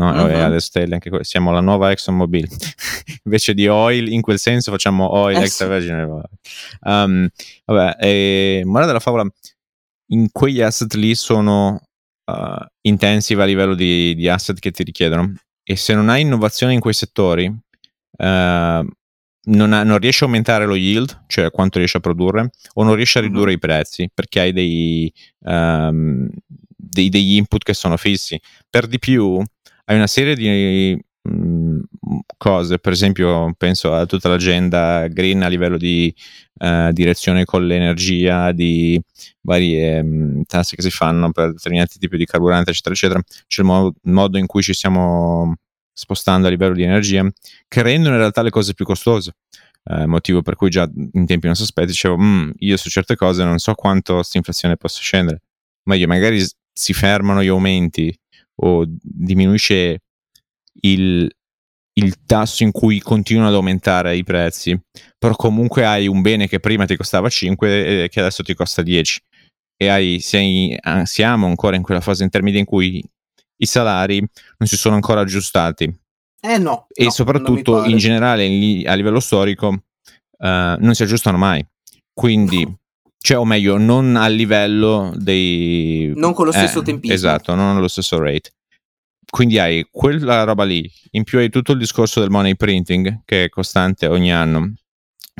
No, 0.00 0.12
Mhm. 0.24 0.30
e 0.30 0.40
alle 0.40 0.60
stelle 0.60 0.94
anche 0.94 1.10
que- 1.10 1.24
siamo 1.24 1.50
la 1.52 1.60
nuova 1.60 1.90
ExxonMobil. 1.90 2.48
Invece 3.24 3.52
di 3.52 3.68
oil, 3.68 4.10
in 4.10 4.22
quel 4.22 4.38
senso, 4.38 4.70
facciamo 4.70 5.10
oil 5.14 5.36
Eh, 5.36 5.42
extravergine. 5.42 6.04
Um, 6.80 7.28
vabbè, 7.66 7.96
e, 8.02 8.62
morale 8.64 8.86
della 8.86 8.98
favola, 9.00 9.26
in 10.12 10.30
quegli 10.32 10.62
asset 10.62 10.94
lì 10.94 11.14
sono 11.14 11.82
uh, 12.24 12.64
intensive 12.82 13.42
a 13.42 13.46
livello 13.46 13.74
di, 13.74 14.14
di 14.14 14.28
asset 14.28 14.58
che 14.58 14.70
ti 14.70 14.84
richiedono 14.84 15.34
e 15.62 15.76
se 15.76 15.94
non 15.94 16.08
hai 16.08 16.22
innovazione 16.22 16.72
in 16.72 16.80
quei 16.80 16.94
settori 16.94 17.44
uh, 17.46 17.54
non, 18.18 19.72
ha- 19.72 19.82
non 19.82 19.98
riesci 19.98 20.22
a 20.22 20.26
aumentare 20.26 20.64
lo 20.66 20.76
yield, 20.76 21.24
cioè 21.26 21.50
quanto 21.50 21.78
riesci 21.78 21.96
a 21.96 22.00
produrre, 22.00 22.50
o 22.74 22.84
non 22.84 22.94
riesci 22.94 23.18
a 23.18 23.20
ridurre 23.20 23.50
Mhm. 23.50 23.56
i 23.56 23.58
prezzi 23.58 24.10
perché 24.12 24.40
hai 24.40 24.52
dei, 24.52 25.12
um, 25.40 26.28
dei- 26.76 27.08
degli 27.10 27.36
input 27.36 27.62
che 27.62 27.74
sono 27.74 27.96
fissi. 27.96 28.40
Per 28.68 28.86
di 28.86 28.98
più, 28.98 29.42
hai 29.90 29.96
una 29.96 30.06
serie 30.06 30.36
di 30.36 30.96
mm, 31.28 31.80
cose, 32.36 32.78
per 32.78 32.92
esempio, 32.92 33.52
penso 33.56 33.92
a 33.92 34.06
tutta 34.06 34.28
l'agenda 34.28 35.08
green 35.08 35.42
a 35.42 35.48
livello 35.48 35.76
di 35.76 36.14
eh, 36.58 36.90
direzione 36.92 37.44
con 37.44 37.66
l'energia, 37.66 38.52
di 38.52 39.00
varie 39.42 40.00
mm, 40.02 40.42
tasse 40.46 40.76
che 40.76 40.82
si 40.82 40.90
fanno 40.90 41.32
per 41.32 41.52
determinati 41.52 41.98
tipi 41.98 42.16
di 42.16 42.24
carburante, 42.24 42.70
eccetera, 42.70 42.94
eccetera. 42.94 43.20
C'è 43.48 43.62
il 43.62 43.66
mo- 43.66 43.92
modo 44.02 44.38
in 44.38 44.46
cui 44.46 44.62
ci 44.62 44.72
stiamo 44.74 45.56
spostando 45.92 46.46
a 46.46 46.50
livello 46.50 46.74
di 46.74 46.84
energia, 46.84 47.28
che 47.66 47.82
rendono 47.82 48.14
in 48.14 48.20
realtà 48.20 48.42
le 48.42 48.50
cose 48.50 48.74
più 48.74 48.84
costose. 48.84 49.32
Eh, 49.84 50.06
motivo 50.06 50.40
per 50.42 50.54
cui 50.54 50.70
già 50.70 50.88
in 51.12 51.26
tempi 51.26 51.46
non 51.46 51.56
sospetti 51.56 51.88
dicevo, 51.88 52.16
"Mm, 52.18 52.50
io 52.58 52.76
su 52.76 52.88
certe 52.90 53.16
cose 53.16 53.42
non 53.44 53.58
so 53.58 53.74
quanto 53.74 54.14
questa 54.14 54.38
inflazione 54.38 54.76
possa 54.76 55.00
scendere. 55.00 55.42
Meglio, 55.84 56.06
magari 56.06 56.40
s- 56.40 56.54
si 56.72 56.92
fermano 56.92 57.42
gli 57.42 57.48
aumenti 57.48 58.14
o 58.62 58.84
diminuisce 58.86 60.00
il, 60.82 61.30
il 61.94 62.24
tasso 62.24 62.62
in 62.62 62.72
cui 62.72 63.00
continuano 63.00 63.48
ad 63.48 63.54
aumentare 63.54 64.16
i 64.16 64.24
prezzi, 64.24 64.78
però 65.18 65.34
comunque 65.34 65.84
hai 65.84 66.06
un 66.06 66.20
bene 66.22 66.48
che 66.48 66.60
prima 66.60 66.84
ti 66.84 66.96
costava 66.96 67.28
5 67.28 68.04
e 68.04 68.08
che 68.08 68.20
adesso 68.20 68.42
ti 68.42 68.54
costa 68.54 68.82
10 68.82 69.20
e 69.76 69.88
hai, 69.88 70.20
sei, 70.20 70.76
ah, 70.80 71.06
siamo 71.06 71.46
ancora 71.46 71.76
in 71.76 71.82
quella 71.82 72.00
fase 72.00 72.22
intermedia 72.22 72.60
in 72.60 72.66
cui 72.66 73.02
i 73.56 73.66
salari 73.66 74.18
non 74.18 74.68
si 74.68 74.76
sono 74.76 74.94
ancora 74.94 75.20
aggiustati 75.20 75.84
Eh 76.40 76.58
no. 76.58 76.86
e 76.92 77.04
no, 77.04 77.10
soprattutto 77.10 77.84
in 77.84 77.96
generale 77.96 78.44
a 78.84 78.94
livello 78.94 79.20
storico 79.20 79.84
eh, 80.38 80.76
non 80.78 80.94
si 80.94 81.02
aggiustano 81.02 81.38
mai. 81.38 81.66
Quindi, 82.12 82.66
cioè, 83.22 83.38
o 83.38 83.44
meglio, 83.44 83.76
non 83.76 84.16
a 84.16 84.28
livello 84.28 85.12
dei... 85.14 86.10
Non 86.16 86.32
con 86.32 86.46
lo 86.46 86.52
stesso 86.52 86.80
eh, 86.80 86.84
tempismo. 86.84 87.14
Esatto, 87.14 87.54
non 87.54 87.76
allo 87.76 87.88
stesso 87.88 88.18
rate. 88.18 88.52
Quindi 89.30 89.58
hai 89.58 89.86
quella 89.90 90.44
roba 90.44 90.64
lì, 90.64 90.90
in 91.10 91.24
più 91.24 91.38
hai 91.38 91.50
tutto 91.50 91.72
il 91.72 91.78
discorso 91.78 92.20
del 92.20 92.30
money 92.30 92.56
printing 92.56 93.20
che 93.24 93.44
è 93.44 93.48
costante 93.48 94.06
ogni 94.06 94.32
anno, 94.32 94.72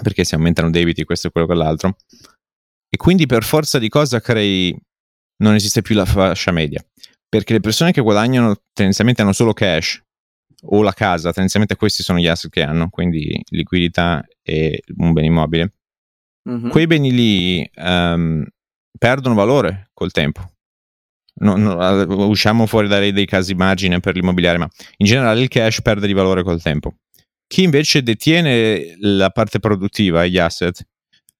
perché 0.01 0.25
si 0.25 0.35
aumentano 0.35 0.71
debiti, 0.71 1.05
questo 1.05 1.29
e 1.29 1.31
quello 1.31 1.47
e 1.47 1.51
quell'altro. 1.51 1.97
E 2.89 2.97
quindi 2.97 3.27
per 3.27 3.45
forza 3.45 3.79
di 3.79 3.89
cosa 3.89 4.21
crei... 4.21 4.79
Non 5.41 5.55
esiste 5.55 5.81
più 5.81 5.95
la 5.95 6.05
fascia 6.05 6.53
media. 6.53 6.85
perché 7.31 7.53
le 7.53 7.61
persone 7.61 7.93
che 7.93 8.01
guadagnano 8.03 8.57
tendenzialmente 8.73 9.23
hanno 9.23 9.33
solo 9.33 9.53
cash 9.53 10.03
o 10.63 10.83
la 10.83 10.93
casa, 10.93 11.31
tendenzialmente 11.31 11.77
questi 11.77 12.03
sono 12.03 12.19
gli 12.19 12.27
asset 12.27 12.51
che 12.51 12.63
hanno, 12.63 12.91
quindi 12.91 13.41
liquidità 13.51 14.23
e 14.43 14.83
un 14.97 15.13
bene 15.13 15.29
immobile. 15.29 15.73
Mm-hmm. 16.49 16.69
Quei 16.71 16.87
beni 16.87 17.13
lì 17.13 17.71
um, 17.77 18.47
perdono 18.99 19.35
valore 19.35 19.91
col 19.93 20.11
tempo. 20.11 20.53
No, 21.43 21.57
no, 21.57 22.27
usciamo 22.27 22.67
fuori 22.67 22.87
dai, 22.87 23.13
dei 23.13 23.27
casi 23.27 23.55
margine 23.55 24.01
per 24.01 24.15
l'immobiliare, 24.15 24.59
ma 24.59 24.69
in 24.99 25.07
generale 25.07 25.41
il 25.41 25.49
cash 25.49 25.81
perde 25.81 26.07
di 26.07 26.13
valore 26.13 26.43
col 26.43 26.61
tempo. 26.61 26.97
Chi 27.47 27.63
invece 27.63 28.03
detiene 28.03 28.95
la 28.99 29.31
parte 29.31 29.59
produttiva, 29.59 30.27
gli 30.27 30.39
asset, 30.39 30.87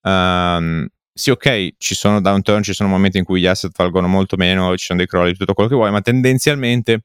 um, 0.03 0.87
sì, 1.13 1.31
ok, 1.31 1.75
ci 1.77 1.95
sono 1.95 2.21
downturn, 2.21 2.63
ci 2.63 2.73
sono 2.73 2.89
momenti 2.89 3.19
in 3.19 3.25
cui 3.25 3.41
gli 3.41 3.47
asset 3.47 3.73
valgono 3.77 4.09
molto 4.09 4.37
meno, 4.37 4.77
ci 4.77 4.87
sono 4.87 4.99
dei 4.99 5.07
crolli, 5.07 5.35
tutto 5.37 5.53
quello 5.53 5.69
che 5.69 5.77
vuoi, 5.77 5.91
ma 5.91 6.01
tendenzialmente, 6.01 7.05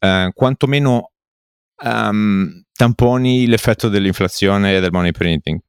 uh, 0.00 0.32
quantomeno 0.32 1.10
um, 1.84 2.62
tamponi 2.72 3.46
l'effetto 3.46 3.88
dell'inflazione 3.88 4.76
e 4.76 4.80
del 4.80 4.92
money 4.92 5.12
printing. 5.12 5.60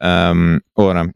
Um, 0.00 0.58
ora, 0.74 1.08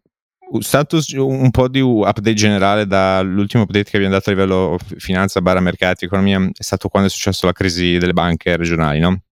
status 0.61 1.09
un 1.11 1.51
po' 1.51 1.69
di 1.69 1.81
update 1.81 2.35
generale 2.35 2.87
dall'ultimo 2.87 3.63
update 3.63 3.91
che 3.91 3.97
abbiamo 3.97 4.15
dato 4.15 4.31
a 4.31 4.33
livello 4.33 4.79
finanza, 4.99 5.41
barra 5.41 5.61
mercati, 5.61 6.05
economia, 6.05 6.41
è 6.53 6.63
stato 6.63 6.89
quando 6.89 7.09
è 7.09 7.13
successo 7.13 7.47
la 7.47 7.53
crisi 7.53 7.99
delle 7.99 8.13
banche 8.13 8.57
regionali, 8.57 8.99
no? 8.99 9.23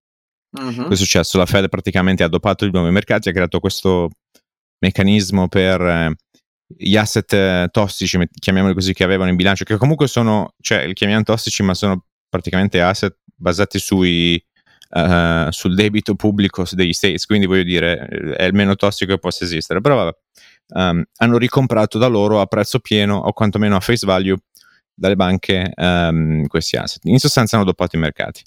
Uh-huh. 0.52 0.88
È 0.88 0.96
successo? 0.96 1.38
La 1.38 1.46
Fed 1.46 1.68
praticamente 1.68 2.22
ha 2.22 2.28
dopato 2.28 2.64
i 2.64 2.70
nuovi 2.70 2.90
mercati, 2.90 3.28
ha 3.28 3.32
creato 3.32 3.60
questo 3.60 4.10
meccanismo 4.78 5.48
per 5.48 5.80
eh, 5.80 6.16
gli 6.66 6.96
asset 6.96 7.32
eh, 7.32 7.68
tossici, 7.70 8.18
chiamiamoli 8.38 8.74
così, 8.74 8.92
che 8.92 9.04
avevano 9.04 9.30
in 9.30 9.36
bilancio, 9.36 9.64
che 9.64 9.76
comunque 9.76 10.08
sono, 10.08 10.54
cioè 10.60 10.86
li 10.86 10.94
chiamiamo 10.94 11.22
tossici, 11.22 11.62
ma 11.62 11.74
sono 11.74 12.04
praticamente 12.28 12.80
asset 12.80 13.16
basati 13.34 13.78
sui, 13.78 14.42
uh, 14.90 15.50
sul 15.50 15.74
debito 15.74 16.14
pubblico 16.14 16.64
degli 16.70 16.92
States, 16.92 17.26
quindi 17.26 17.46
voglio 17.46 17.62
dire, 17.62 18.06
è 18.36 18.44
il 18.44 18.54
meno 18.54 18.76
tossico 18.76 19.12
che 19.12 19.18
possa 19.18 19.44
esistere. 19.44 19.80
Però 19.80 19.96
vabbè, 19.96 20.16
um, 20.74 21.02
hanno 21.16 21.38
ricomprato 21.38 21.98
da 21.98 22.06
loro 22.06 22.40
a 22.40 22.46
prezzo 22.46 22.78
pieno 22.78 23.16
o 23.16 23.32
quantomeno 23.32 23.76
a 23.76 23.80
face 23.80 24.06
value 24.06 24.36
dalle 24.94 25.16
banche 25.16 25.72
um, 25.76 26.46
questi 26.46 26.76
asset. 26.76 27.04
In 27.04 27.18
sostanza 27.18 27.56
hanno 27.56 27.64
doppato 27.64 27.96
i 27.96 27.98
mercati. 27.98 28.42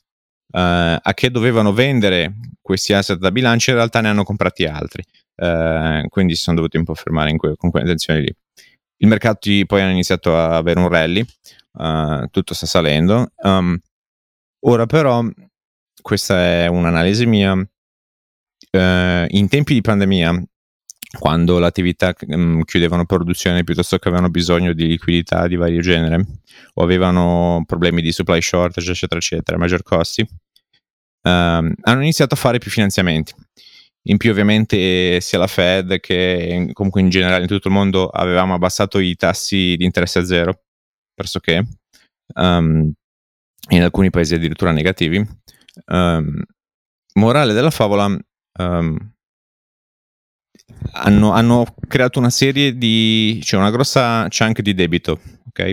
Uh, 0.54 1.00
a 1.02 1.12
che 1.16 1.32
dovevano 1.32 1.74
vendere 1.74 2.36
questi 2.62 2.94
asset 2.94 3.18
da 3.18 3.32
bilancio, 3.32 3.72
in 3.72 3.78
realtà 3.78 4.02
ne 4.02 4.10
hanno 4.10 4.24
comprati 4.24 4.66
altri. 4.66 5.04
Uh, 5.36 6.08
quindi 6.10 6.36
si 6.36 6.44
sono 6.44 6.58
dovuti 6.58 6.78
un 6.78 6.84
po' 6.84 6.94
fermare 6.94 7.36
que- 7.38 7.56
con 7.56 7.72
quelle 7.72 7.86
intenzioni 7.86 8.22
lì. 8.22 8.36
Il 8.98 9.08
mercato 9.08 9.50
poi 9.66 9.82
ha 9.82 9.90
iniziato 9.90 10.38
a 10.38 10.56
avere 10.56 10.80
un 10.80 10.90
rally, 10.90 11.26
uh, 11.74 12.28
tutto 12.30 12.54
sta 12.54 12.68
salendo. 12.68 13.32
Um, 13.38 13.78
ora 14.66 14.86
però, 14.86 15.28
questa 16.04 16.38
è 16.38 16.68
un'analisi 16.68 17.26
mia, 17.26 17.54
in 18.72 19.48
tempi 19.50 19.74
di 19.74 19.82
pandemia 19.82 20.44
quando 21.18 21.60
l'attività 21.60 22.14
um, 22.28 22.64
chiudevano 22.64 23.06
produzione 23.06 23.64
piuttosto 23.64 23.98
che 23.98 24.08
avevano 24.08 24.30
bisogno 24.30 24.74
di 24.74 24.88
liquidità 24.88 25.48
di 25.48 25.56
vario 25.56 25.80
genere 25.80 26.26
o 26.74 26.84
avevano 26.84 27.64
problemi 27.68 28.02
di 28.02 28.12
supply 28.12 28.42
shortage 28.42 28.92
eccetera 28.92 29.20
eccetera, 29.20 29.58
maggior 29.58 29.84
costi, 29.84 30.22
um, 30.22 31.74
hanno 31.82 32.02
iniziato 32.02 32.34
a 32.34 32.38
fare 32.38 32.58
più 32.58 32.72
finanziamenti. 32.72 33.34
In 34.06 34.18
più 34.18 34.32
ovviamente 34.32 35.22
sia 35.22 35.38
la 35.38 35.48
Fed 35.48 36.00
che 36.02 36.70
comunque 36.74 37.00
in 37.00 37.10
generale 37.10 37.44
in 37.44 37.48
tutto 37.48 37.70
il 37.70 37.74
mondo 37.74 38.10
avevamo 38.10 38.54
abbassato 38.54 39.00
i 39.00 39.16
tassi 39.16 39.76
di 39.78 39.86
interesse 39.86 40.20
a 40.20 40.26
zero, 40.26 40.64
pressoché, 41.14 41.64
um, 42.36 42.92
in 43.70 43.82
alcuni 43.82 44.10
paesi 44.10 44.34
addirittura 44.34 44.72
negativi. 44.72 45.26
Morale 47.14 47.54
della 47.54 47.72
favola, 47.72 48.06
um, 48.06 49.14
hanno, 50.94 51.32
hanno, 51.32 51.66
creato 51.88 52.20
una 52.20 52.30
serie 52.30 52.78
di, 52.78 53.40
cioè 53.44 53.60
una 53.60 53.72
grossa 53.72 54.28
chunk 54.30 54.62
di 54.62 54.74
debito, 54.74 55.20
ok? 55.48 55.72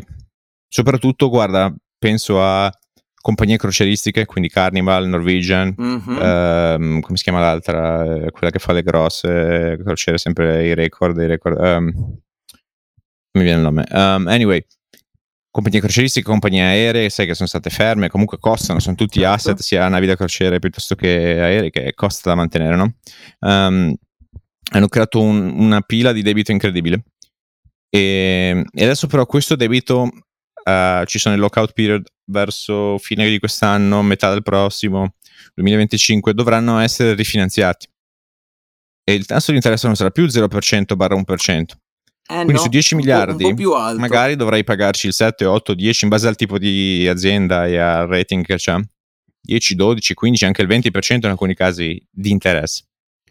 Soprattutto, 0.69 1.29
guarda, 1.29 1.75
penso 1.99 2.43
a 2.43 2.73
compagnie 3.21 3.59
crocieristiche, 3.59 4.25
quindi 4.25 4.49
Carnival, 4.49 5.07
Norwegian, 5.07 5.75
mm-hmm. 5.79 6.19
ehm, 6.21 7.01
come 7.01 7.17
si 7.17 7.23
chiama 7.23 7.41
l'altra? 7.41 8.05
Eh, 8.05 8.31
quella 8.31 8.51
che 8.51 8.59
fa 8.59 8.73
le 8.73 8.83
grosse 8.83 9.79
crociere, 9.83 10.19
sempre 10.19 10.67
i 10.67 10.75
record, 10.75 11.19
i 11.19 11.27
record 11.27 11.59
um, 11.59 12.19
mi 13.33 13.43
viene 13.43 13.59
il 13.59 13.63
nome. 13.63 13.87
Um, 13.91 14.27
anyway, 14.27 14.65
compagnie 15.51 15.81
crocieristiche, 15.81 16.27
compagnie 16.27 16.63
aeree, 16.63 17.11
sai 17.11 17.27
che 17.27 17.35
sono 17.35 17.49
state 17.49 17.71
ferme, 17.71 18.09
comunque 18.09 18.39
costano, 18.39 18.79
sono 18.79 18.95
tutti 18.95 19.21
certo. 19.21 19.35
asset, 19.35 19.59
sia 19.61 19.89
navi 19.89 20.07
da 20.07 20.17
crociere 20.17 20.59
piuttosto 20.59 20.95
che 20.95 21.09
aerei, 21.09 21.71
che 21.71 21.93
costa 21.95 22.31
da 22.31 22.37
mantenere, 22.37 22.77
no? 22.77 22.95
Um, 23.41 23.95
hanno 24.73 24.89
creato 24.89 25.21
un, 25.21 25.53
una 25.59 25.81
pila 25.81 26.13
di 26.13 26.23
debito 26.23 26.53
incredibile. 26.53 27.05
E, 27.89 28.65
e 28.73 28.85
adesso 28.85 29.09
però 29.09 29.27
questo 29.27 29.57
debito 29.57 30.03
uh, 30.03 31.05
ci 31.05 31.19
sono 31.19 31.35
i 31.35 31.39
lockout 31.39 31.73
period 31.73 32.07
verso 32.27 32.99
fine 32.99 33.29
di 33.29 33.41
quest'anno, 33.41 34.03
metà 34.03 34.31
del 34.31 34.43
prossimo, 34.43 35.15
2025, 35.55 36.33
dovranno 36.33 36.79
essere 36.79 37.15
rifinanziati. 37.15 37.89
E 39.03 39.15
il 39.15 39.27
tasso 39.27 39.51
di 39.51 39.57
interesse 39.57 39.87
non 39.87 39.97
sarà 39.97 40.11
più 40.11 40.27
0% 40.27 40.95
barra 40.95 41.17
1%. 41.17 41.65
Eh 42.31 42.45
Quindi 42.45 42.53
no, 42.53 42.59
su 42.61 42.69
10 42.69 42.95
miliardi 42.95 43.53
magari 43.97 44.37
dovrai 44.37 44.63
pagarci 44.63 45.09
il 45.09 45.13
7, 45.13 45.45
8, 45.47 45.75
10 45.75 46.05
in 46.05 46.11
base 46.11 46.29
al 46.29 46.37
tipo 46.37 46.59
di 46.59 47.09
azienda 47.09 47.67
e 47.67 47.77
al 47.77 48.07
rating 48.07 48.45
che 48.45 48.55
c'ha. 48.57 48.81
10, 49.43 49.75
12, 49.75 50.15
15, 50.15 50.45
anche 50.45 50.63
il 50.63 50.69
20% 50.69 51.15
in 51.15 51.25
alcuni 51.25 51.55
casi 51.55 52.01
di 52.09 52.31
interesse. 52.31 52.85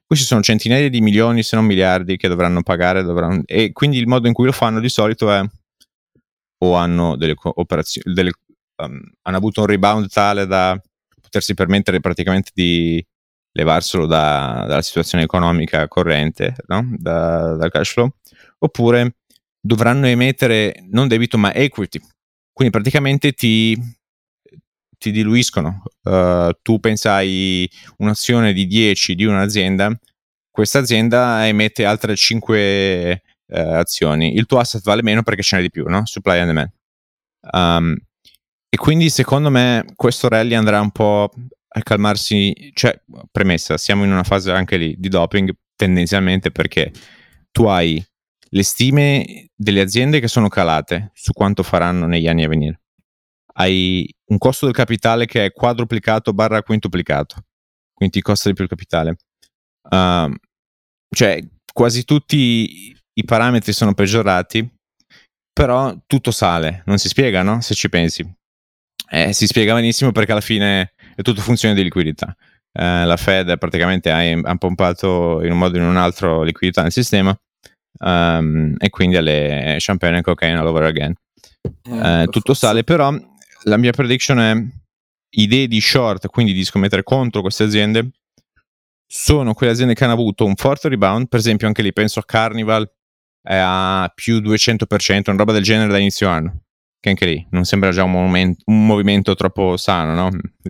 Questi 0.05 0.25
sono 0.25 0.41
centinaia 0.41 0.89
di 0.89 0.99
milioni, 0.99 1.43
se 1.43 1.55
non 1.55 1.65
miliardi, 1.65 2.17
che 2.17 2.27
dovranno 2.27 2.61
pagare. 2.61 3.03
Dovranno... 3.03 3.43
E 3.45 3.71
quindi 3.71 3.99
il 3.99 4.07
modo 4.07 4.27
in 4.27 4.33
cui 4.33 4.45
lo 4.45 4.51
fanno 4.51 4.81
di 4.81 4.89
solito 4.89 5.31
è 5.31 5.41
o 6.61 6.73
hanno 6.73 7.15
delle 7.15 7.35
operazioni, 7.37 8.13
delle, 8.13 8.31
um, 8.83 8.99
hanno 9.21 9.37
avuto 9.37 9.61
un 9.61 9.67
rebound 9.67 10.09
tale 10.09 10.45
da 10.45 10.77
potersi 11.21 11.53
permettere 11.53 12.01
praticamente 12.01 12.51
di 12.53 13.01
levarselo 13.51 14.05
da, 14.05 14.65
dalla 14.67 14.81
situazione 14.81 15.23
economica 15.23 15.87
corrente, 15.87 16.55
no? 16.67 16.85
da, 16.97 17.55
dal 17.55 17.71
cash 17.71 17.91
flow, 17.93 18.09
oppure 18.59 19.15
dovranno 19.59 20.07
emettere 20.07 20.85
non 20.89 21.07
debito 21.07 21.37
ma 21.37 21.53
equity. 21.53 21.99
Quindi 22.51 22.73
praticamente 22.73 23.33
ti 23.33 23.77
ti 24.99 25.11
diluiscono. 25.11 25.81
Uh, 26.03 26.51
tu 26.61 26.79
pensai 26.79 27.67
un'azione 27.97 28.53
di 28.53 28.67
10 28.67 29.15
di 29.15 29.23
un'azienda, 29.23 29.97
questa 30.51 30.79
azienda 30.79 31.47
emette 31.47 31.85
altre 31.85 32.15
5 32.15 33.23
uh, 33.47 33.55
eh, 33.55 33.59
azioni. 33.61 34.35
Il 34.35 34.45
tuo 34.45 34.59
asset 34.59 34.83
vale 34.83 35.01
meno 35.01 35.23
perché 35.23 35.41
ce 35.41 35.55
n'è 35.55 35.61
di 35.63 35.71
più, 35.71 35.85
no? 35.87 36.05
Supply 36.05 36.39
and 36.39 36.47
demand. 36.47 36.71
Um, 37.51 37.97
e 38.67 38.77
quindi 38.77 39.09
secondo 39.09 39.49
me 39.49 39.85
questo 39.95 40.27
rally 40.27 40.53
andrà 40.53 40.81
un 40.81 40.91
po' 40.91 41.31
a 41.69 41.81
calmarsi, 41.81 42.71
cioè 42.73 42.99
premessa, 43.31 43.77
siamo 43.77 44.03
in 44.03 44.11
una 44.11 44.23
fase 44.23 44.51
anche 44.51 44.77
lì 44.77 44.95
di 44.97 45.07
doping 45.07 45.51
tendenzialmente 45.75 46.51
perché 46.51 46.91
tu 47.51 47.65
hai 47.65 48.03
le 48.49 48.63
stime 48.63 49.47
delle 49.55 49.81
aziende 49.81 50.19
che 50.19 50.27
sono 50.27 50.47
calate 50.47 51.11
su 51.13 51.33
quanto 51.33 51.63
faranno 51.63 52.07
negli 52.07 52.27
anni 52.27 52.43
a 52.43 52.47
venire 52.47 52.81
hai 53.59 54.09
un 54.31 54.37
costo 54.37 54.65
del 54.65 54.75
capitale 54.75 55.25
che 55.25 55.45
è 55.45 55.51
quadruplicato 55.51 56.33
barra 56.33 56.63
quintuplicato, 56.63 57.43
quindi 57.93 58.15
ti 58.15 58.21
costa 58.21 58.49
di 58.49 58.55
più 58.55 58.63
il 58.63 58.69
capitale. 58.69 59.17
Uh, 59.89 60.33
cioè, 61.13 61.41
quasi 61.73 62.05
tutti 62.05 62.95
i 63.13 63.23
parametri 63.25 63.73
sono 63.73 63.93
peggiorati, 63.93 64.67
però 65.51 65.95
tutto 66.07 66.31
sale, 66.31 66.83
non 66.85 66.97
si 66.97 67.09
spiega, 67.09 67.43
no? 67.43 67.61
Se 67.61 67.73
ci 67.73 67.89
pensi. 67.89 68.37
Eh, 69.11 69.33
si 69.33 69.47
spiega 69.47 69.73
benissimo 69.73 70.11
perché 70.11 70.31
alla 70.31 70.41
fine 70.41 70.93
è 71.15 71.21
tutto 71.21 71.41
funzione 71.41 71.73
di 71.73 71.83
liquidità. 71.83 72.33
Eh, 72.71 73.05
la 73.05 73.17
Fed 73.17 73.57
praticamente 73.57 74.11
ha, 74.11 74.19
ha, 74.19 74.55
pompato 74.55 75.43
in 75.43 75.51
un 75.51 75.57
modo 75.57 75.77
o 75.77 75.81
in 75.81 75.87
un 75.87 75.97
altro 75.97 76.43
liquidità 76.43 76.83
nel 76.83 76.91
sistema 76.91 77.35
um, 77.99 78.75
e 78.77 78.89
quindi 78.89 79.17
alle 79.17 79.75
champagne 79.79 80.19
e 80.19 80.21
cocaine 80.21 80.57
all 80.57 80.67
over 80.67 80.83
again. 80.83 81.13
Eh, 81.83 82.21
eh 82.23 82.27
tutto 82.27 82.53
sale, 82.53 82.83
però 82.83 83.13
la 83.63 83.77
mia 83.77 83.91
prediction 83.91 84.39
è 84.39 84.55
idee 85.31 85.67
di 85.67 85.79
short, 85.81 86.27
quindi 86.27 86.53
di 86.53 86.63
scommettere 86.63 87.03
contro 87.03 87.41
queste 87.41 87.63
aziende, 87.63 88.11
sono 89.05 89.53
quelle 89.53 89.71
aziende 89.71 89.93
che 89.93 90.03
hanno 90.03 90.13
avuto 90.13 90.45
un 90.45 90.55
forte 90.55 90.89
rebound, 90.89 91.27
per 91.27 91.39
esempio 91.39 91.67
anche 91.67 91.81
lì 91.81 91.91
penso 91.93 92.19
a 92.19 92.23
Carnival 92.23 92.89
è 93.41 93.55
a 93.55 94.11
più 94.13 94.37
200%, 94.37 95.29
una 95.29 95.37
roba 95.37 95.53
del 95.53 95.63
genere 95.63 95.91
da 95.91 95.97
inizio 95.97 96.29
anno, 96.29 96.61
che 96.99 97.09
anche 97.09 97.25
lì 97.25 97.47
non 97.51 97.63
sembra 97.63 97.91
già 97.91 98.03
un, 98.03 98.11
moment, 98.11 98.61
un 98.65 98.85
movimento 98.85 99.33
troppo 99.35 99.77
sano, 99.77 100.13
no? 100.13 100.29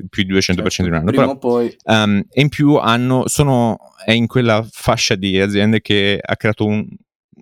più 0.10 0.24
di 0.24 0.34
200% 0.34 0.40
certo, 0.40 0.82
in 0.82 0.88
un 0.88 0.94
anno. 0.94 1.12
Però, 1.12 1.38
poi... 1.38 1.76
um, 1.86 2.24
e 2.30 2.42
in 2.42 2.50
più 2.50 2.76
hanno, 2.76 3.28
sono, 3.28 3.78
è 4.06 4.12
in 4.12 4.28
quella 4.28 4.66
fascia 4.70 5.16
di 5.16 5.40
aziende 5.40 5.82
che 5.82 6.20
ha 6.22 6.36
creato 6.38 6.66
un, 6.66 6.88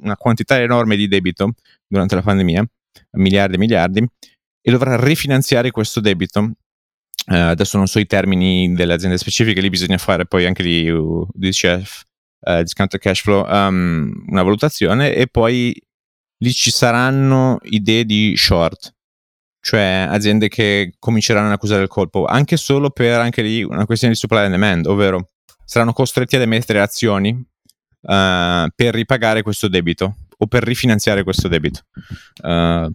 una 0.01 0.15
quantità 0.17 0.59
enorme 0.59 0.95
di 0.95 1.07
debito 1.07 1.53
durante 1.87 2.15
la 2.15 2.21
pandemia, 2.21 2.65
miliardi 3.11 3.55
e 3.55 3.57
miliardi, 3.57 4.07
e 4.61 4.71
dovrà 4.71 4.97
rifinanziare 4.97 5.71
questo 5.71 5.99
debito. 5.99 6.39
Uh, 7.27 7.33
adesso 7.33 7.77
non 7.77 7.87
so 7.87 7.99
i 7.99 8.05
termini 8.05 8.73
delle 8.73 8.93
aziende 8.93 9.17
specifiche, 9.17 9.59
lì 9.59 9.69
bisogna 9.69 9.97
fare 9.97 10.25
poi 10.25 10.45
anche 10.45 10.63
di 10.63 10.89
uh, 10.89 11.27
DCF, 11.33 12.03
uh, 12.41 12.61
discounted 12.61 12.99
cash 13.01 13.21
flow, 13.21 13.45
um, 13.45 14.25
una 14.27 14.43
valutazione 14.43 15.13
e 15.13 15.27
poi 15.27 15.75
lì 16.37 16.53
ci 16.53 16.71
saranno 16.71 17.59
idee 17.63 18.05
di 18.05 18.33
short, 18.37 18.93
cioè 19.59 20.05
aziende 20.09 20.47
che 20.47 20.93
cominceranno 20.99 21.47
ad 21.47 21.53
accusare 21.53 21.81
il 21.81 21.89
colpo, 21.89 22.25
anche 22.25 22.55
solo 22.55 22.91
per 22.91 23.19
anche 23.19 23.41
lì 23.41 23.63
una 23.63 23.85
questione 23.85 24.13
di 24.13 24.19
supply 24.19 24.39
and 24.39 24.51
demand, 24.51 24.85
ovvero 24.85 25.29
saranno 25.65 25.91
costretti 25.91 26.37
ad 26.37 26.43
emettere 26.43 26.79
azioni 26.79 27.45
uh, 28.01 28.67
per 28.75 28.93
ripagare 28.93 29.41
questo 29.41 29.67
debito 29.67 30.15
o 30.37 30.47
per 30.47 30.63
rifinanziare 30.63 31.23
questo 31.23 31.47
debito. 31.47 31.81
Uh, 32.43 32.91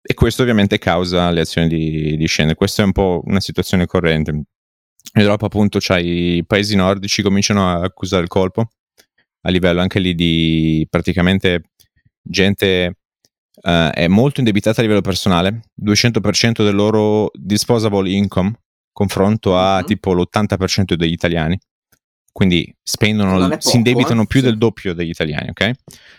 e 0.00 0.14
questo 0.14 0.42
ovviamente 0.42 0.78
causa 0.78 1.30
le 1.30 1.40
azioni 1.40 1.68
di, 1.68 2.16
di 2.16 2.26
scendere. 2.26 2.56
Questa 2.56 2.82
è 2.82 2.84
un 2.84 2.92
po' 2.92 3.22
una 3.24 3.40
situazione 3.40 3.86
corrente. 3.86 4.30
In 4.30 4.44
Europa 5.12 5.46
appunto 5.46 5.78
c'hai 5.80 6.36
i 6.36 6.46
paesi 6.46 6.76
nordici 6.76 7.22
cominciano 7.22 7.68
a 7.68 7.82
accusare 7.82 8.22
il 8.22 8.28
colpo 8.28 8.68
a 9.42 9.50
livello 9.50 9.80
anche 9.80 9.98
lì 9.98 10.14
di 10.14 10.86
praticamente 10.88 11.70
gente 12.22 12.96
uh, 13.62 13.90
è 13.92 14.06
molto 14.08 14.40
indebitata 14.40 14.80
a 14.80 14.82
livello 14.82 15.00
personale, 15.00 15.62
200% 15.80 16.64
del 16.64 16.74
loro 16.74 17.30
disposable 17.34 18.10
income 18.10 18.52
confronto 18.92 19.56
a 19.56 19.76
mm-hmm. 19.76 19.86
tipo 19.86 20.12
l'80% 20.12 20.94
degli 20.94 21.12
italiani. 21.12 21.58
Quindi 22.38 22.72
spendono, 22.80 23.48
poco, 23.48 23.56
si 23.58 23.74
indebitano 23.74 24.22
eh? 24.22 24.26
più 24.26 24.40
del 24.40 24.56
doppio 24.56 24.94
degli 24.94 25.08
italiani, 25.08 25.48
ok? 25.48 25.70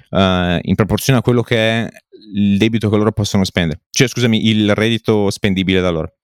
Uh, 0.10 0.60
in 0.64 0.76
proporzione 0.76 1.20
a 1.20 1.22
quello 1.22 1.42
che 1.42 1.56
è 1.56 1.90
il 2.36 2.58
debito 2.58 2.90
che 2.90 2.98
loro 2.98 3.14
possono 3.14 3.46
spendere, 3.46 3.84
cioè 3.90 4.10
scusami, 4.10 4.50
il 4.50 4.76
reddito 4.76 5.30
spendibile 5.30 5.80
da 5.80 5.90
loro. 5.92 6.18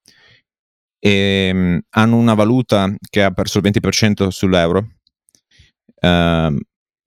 E, 0.98 1.50
um, 1.50 1.80
hanno 1.94 2.16
una 2.18 2.34
valuta 2.34 2.94
che 3.08 3.22
ha 3.22 3.30
perso 3.30 3.56
il 3.56 3.72
20% 3.72 4.28
sull'euro, 4.28 4.86
uh, 6.02 6.58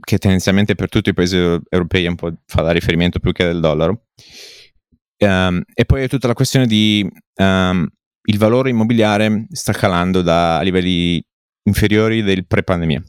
che 0.04 0.18
tendenzialmente 0.18 0.74
per 0.74 0.90
tutti 0.90 1.10
i 1.10 1.14
paesi 1.14 1.38
europei 1.38 2.08
un 2.08 2.16
po' 2.16 2.34
fa 2.48 2.64
da 2.64 2.72
riferimento 2.72 3.20
più 3.20 3.34
che 3.34 3.46
del 3.46 3.60
dollaro. 3.60 4.06
Um, 5.20 5.62
e 5.76 5.86
poi 5.86 6.02
è 6.02 6.08
tutta 6.08 6.26
la 6.26 6.34
questione 6.34 6.66
di 6.66 7.08
um, 7.36 7.88
il 8.24 8.38
valore 8.40 8.72
immobiliare 8.72 9.46
sta 9.52 9.74
calando 9.74 10.24
da 10.24 10.60
livelli 10.62 11.24
inferiori 11.70 12.22
del 12.22 12.46
pre-pandemia. 12.46 13.02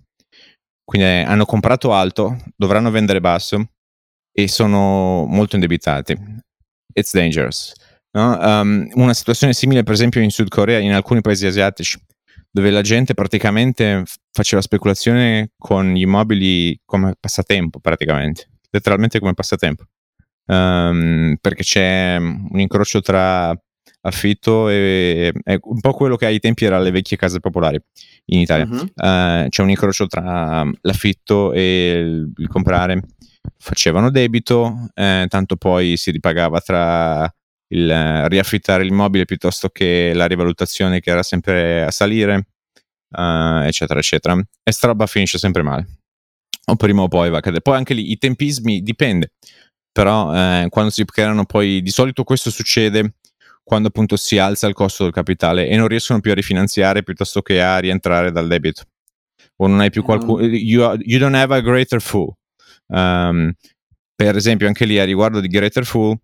Quindi 0.84 1.06
eh, 1.06 1.22
hanno 1.22 1.44
comprato 1.44 1.92
alto, 1.92 2.36
dovranno 2.56 2.90
vendere 2.90 3.20
basso 3.20 3.70
e 4.32 4.48
sono 4.48 5.24
molto 5.26 5.56
indebitati. 5.56 6.16
It's 6.92 7.12
dangerous. 7.12 7.72
No? 8.12 8.36
Um, 8.38 8.88
una 8.94 9.14
situazione 9.14 9.52
simile, 9.52 9.82
per 9.82 9.94
esempio, 9.94 10.20
in 10.20 10.30
Sud 10.30 10.48
Corea, 10.48 10.78
in 10.78 10.92
alcuni 10.92 11.20
paesi 11.20 11.46
asiatici, 11.46 11.98
dove 12.50 12.70
la 12.70 12.82
gente 12.82 13.14
praticamente 13.14 14.02
faceva 14.32 14.61
speculazione 14.61 15.52
con 15.56 15.92
gli 15.92 16.00
immobili 16.00 16.80
come 16.84 17.14
passatempo, 17.18 17.78
praticamente, 17.78 18.48
letteralmente 18.70 19.20
come 19.20 19.34
passatempo. 19.34 19.84
Um, 20.46 21.36
perché 21.40 21.62
c'è 21.62 22.16
un 22.16 22.58
incrocio 22.58 23.00
tra 23.00 23.56
affitto 24.03 24.68
e 24.68 25.32
è 25.42 25.59
un 25.62 25.80
po' 25.80 25.92
quello 25.92 26.16
che 26.16 26.26
ai 26.26 26.38
tempi 26.38 26.64
era 26.64 26.78
le 26.78 26.90
vecchie 26.90 27.16
case 27.16 27.40
popolari 27.40 27.78
in 28.26 28.40
Italia. 28.40 28.66
Uh-huh. 28.66 28.92
Uh, 28.94 29.48
c'è 29.48 29.62
un 29.62 29.70
incrocio 29.70 30.07
tra 30.07 30.68
l'affitto 30.80 31.53
e 31.53 31.90
il, 31.90 32.32
il 32.36 32.48
comprare. 32.48 33.03
Facevano 33.59 34.11
debito, 34.11 34.90
eh, 34.94 35.26
tanto 35.28 35.57
poi 35.57 35.96
si 35.96 36.11
ripagava 36.11 36.61
tra 36.61 37.34
il 37.72 37.90
eh, 37.90 38.28
riaffittare 38.28 38.84
l'immobile 38.84 39.24
piuttosto 39.24 39.68
che 39.68 40.12
la 40.14 40.26
rivalutazione 40.26 41.01
che 41.01 41.11
era 41.11 41.22
sempre 41.22 41.84
a 41.84 41.90
salire, 41.90 42.46
uh, 43.16 43.62
eccetera, 43.64 43.98
eccetera. 43.98 44.34
E 44.62 44.72
sta 44.72 44.88
roba 44.88 45.07
finisce 45.07 45.38
sempre 45.38 45.62
male. 45.62 45.86
O 46.66 46.76
prima 46.76 47.03
o 47.03 47.09
poi 47.09 47.30
va 47.30 47.38
a 47.38 47.40
cadere. 47.40 47.62
Poi 47.62 47.76
anche 47.76 47.94
lì 47.94 48.12
i 48.12 48.18
tempismi 48.18 48.82
dipende, 48.82 49.32
però 49.90 50.34
eh, 50.34 50.66
quando 50.68 50.90
si 50.90 51.05
creano 51.05 51.44
poi, 51.44 51.82
di 51.82 51.90
solito 51.90 52.22
questo 52.22 52.51
succede 52.51 53.14
quando 53.70 53.86
appunto 53.86 54.16
si 54.16 54.36
alza 54.36 54.66
il 54.66 54.74
costo 54.74 55.04
del 55.04 55.12
capitale 55.12 55.68
e 55.68 55.76
non 55.76 55.86
riescono 55.86 56.18
più 56.18 56.32
a 56.32 56.34
rifinanziare 56.34 57.04
piuttosto 57.04 57.40
che 57.40 57.62
a 57.62 57.78
rientrare 57.78 58.32
dal 58.32 58.48
debito. 58.48 58.82
O 59.58 59.68
non 59.68 59.78
hai 59.78 59.90
più 59.90 60.02
qualcuno... 60.02 60.42
Mm. 60.42 60.54
You, 60.54 60.96
you 60.98 61.20
don't 61.20 61.36
have 61.36 61.54
a 61.54 61.60
greater 61.60 62.00
fool. 62.00 62.32
Um, 62.88 63.52
per 64.16 64.34
esempio 64.34 64.66
anche 64.66 64.84
lì 64.84 64.98
a 64.98 65.04
riguardo 65.04 65.38
di 65.38 65.46
greater 65.46 65.84
fool, 65.84 66.18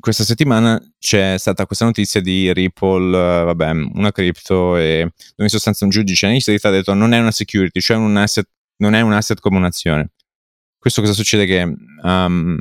questa 0.00 0.24
settimana 0.24 0.80
c'è 0.98 1.36
stata 1.36 1.66
questa 1.66 1.84
notizia 1.84 2.22
di 2.22 2.50
Ripple, 2.50 3.08
uh, 3.08 3.44
vabbè, 3.44 3.70
una 3.92 4.10
cripto 4.10 4.78
e 4.78 5.00
dove 5.02 5.42
in 5.42 5.48
sostanza 5.50 5.84
un 5.84 5.90
giudice 5.90 6.28
in 6.28 6.40
ha 6.62 6.70
detto 6.70 6.94
non 6.94 7.12
è 7.12 7.18
una 7.18 7.30
security, 7.30 7.78
cioè 7.80 7.98
un 7.98 8.16
asset, 8.16 8.48
non 8.76 8.94
è 8.94 9.02
un 9.02 9.12
asset 9.12 9.38
come 9.38 9.58
un'azione. 9.58 10.12
Questo 10.78 11.02
cosa 11.02 11.12
succede? 11.12 11.44
Che 11.44 11.74
um, 12.04 12.58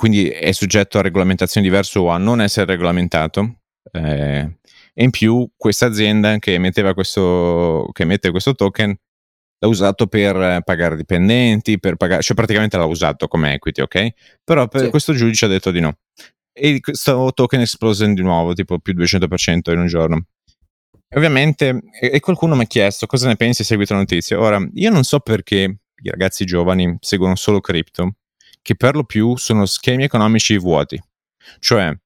quindi 0.00 0.30
è 0.30 0.50
soggetto 0.52 0.98
a 0.98 1.02
regolamentazione 1.02 1.66
diverse 1.66 1.98
o 1.98 2.08
a 2.08 2.16
non 2.16 2.40
essere 2.40 2.64
regolamentato. 2.64 3.64
Eh, 3.92 4.58
e 4.94 5.04
in 5.04 5.10
più 5.10 5.46
questa 5.54 5.84
azienda 5.84 6.38
che 6.38 6.54
emetteva 6.54 6.94
questo, 6.94 7.86
che 7.92 8.04
emette 8.04 8.30
questo 8.30 8.54
token 8.54 8.96
l'ha 9.58 9.68
usato 9.68 10.06
per 10.06 10.62
pagare 10.64 10.96
dipendenti, 10.96 11.78
per 11.78 11.96
pagare, 11.96 12.22
cioè 12.22 12.34
praticamente 12.34 12.78
l'ha 12.78 12.86
usato 12.86 13.28
come 13.28 13.52
equity, 13.52 13.82
ok? 13.82 14.08
Però 14.42 14.68
per 14.68 14.84
sì. 14.84 14.88
questo 14.88 15.12
giudice 15.12 15.44
ha 15.44 15.48
detto 15.48 15.70
di 15.70 15.80
no. 15.80 15.98
E 16.50 16.80
questo 16.80 17.32
token 17.34 17.60
esplose 17.60 18.10
di 18.10 18.22
nuovo, 18.22 18.54
tipo 18.54 18.78
più 18.78 18.94
200% 18.94 19.70
in 19.70 19.80
un 19.80 19.86
giorno. 19.86 20.24
E 21.08 21.18
ovviamente, 21.18 21.78
e 22.00 22.20
qualcuno 22.20 22.56
mi 22.56 22.62
ha 22.62 22.66
chiesto 22.66 23.04
cosa 23.04 23.26
ne 23.26 23.36
pensi, 23.36 23.64
seguito 23.64 23.92
la 23.92 23.98
notizia. 23.98 24.40
Ora, 24.40 24.66
io 24.72 24.90
non 24.90 25.04
so 25.04 25.20
perché 25.20 25.80
i 26.02 26.08
ragazzi 26.08 26.46
giovani 26.46 26.96
seguono 27.00 27.36
solo 27.36 27.60
cripto, 27.60 28.14
che 28.62 28.74
per 28.76 28.94
lo 28.94 29.04
più 29.04 29.36
sono 29.36 29.66
schemi 29.66 30.04
economici 30.04 30.56
vuoti. 30.58 31.00
Cioè, 31.58 31.96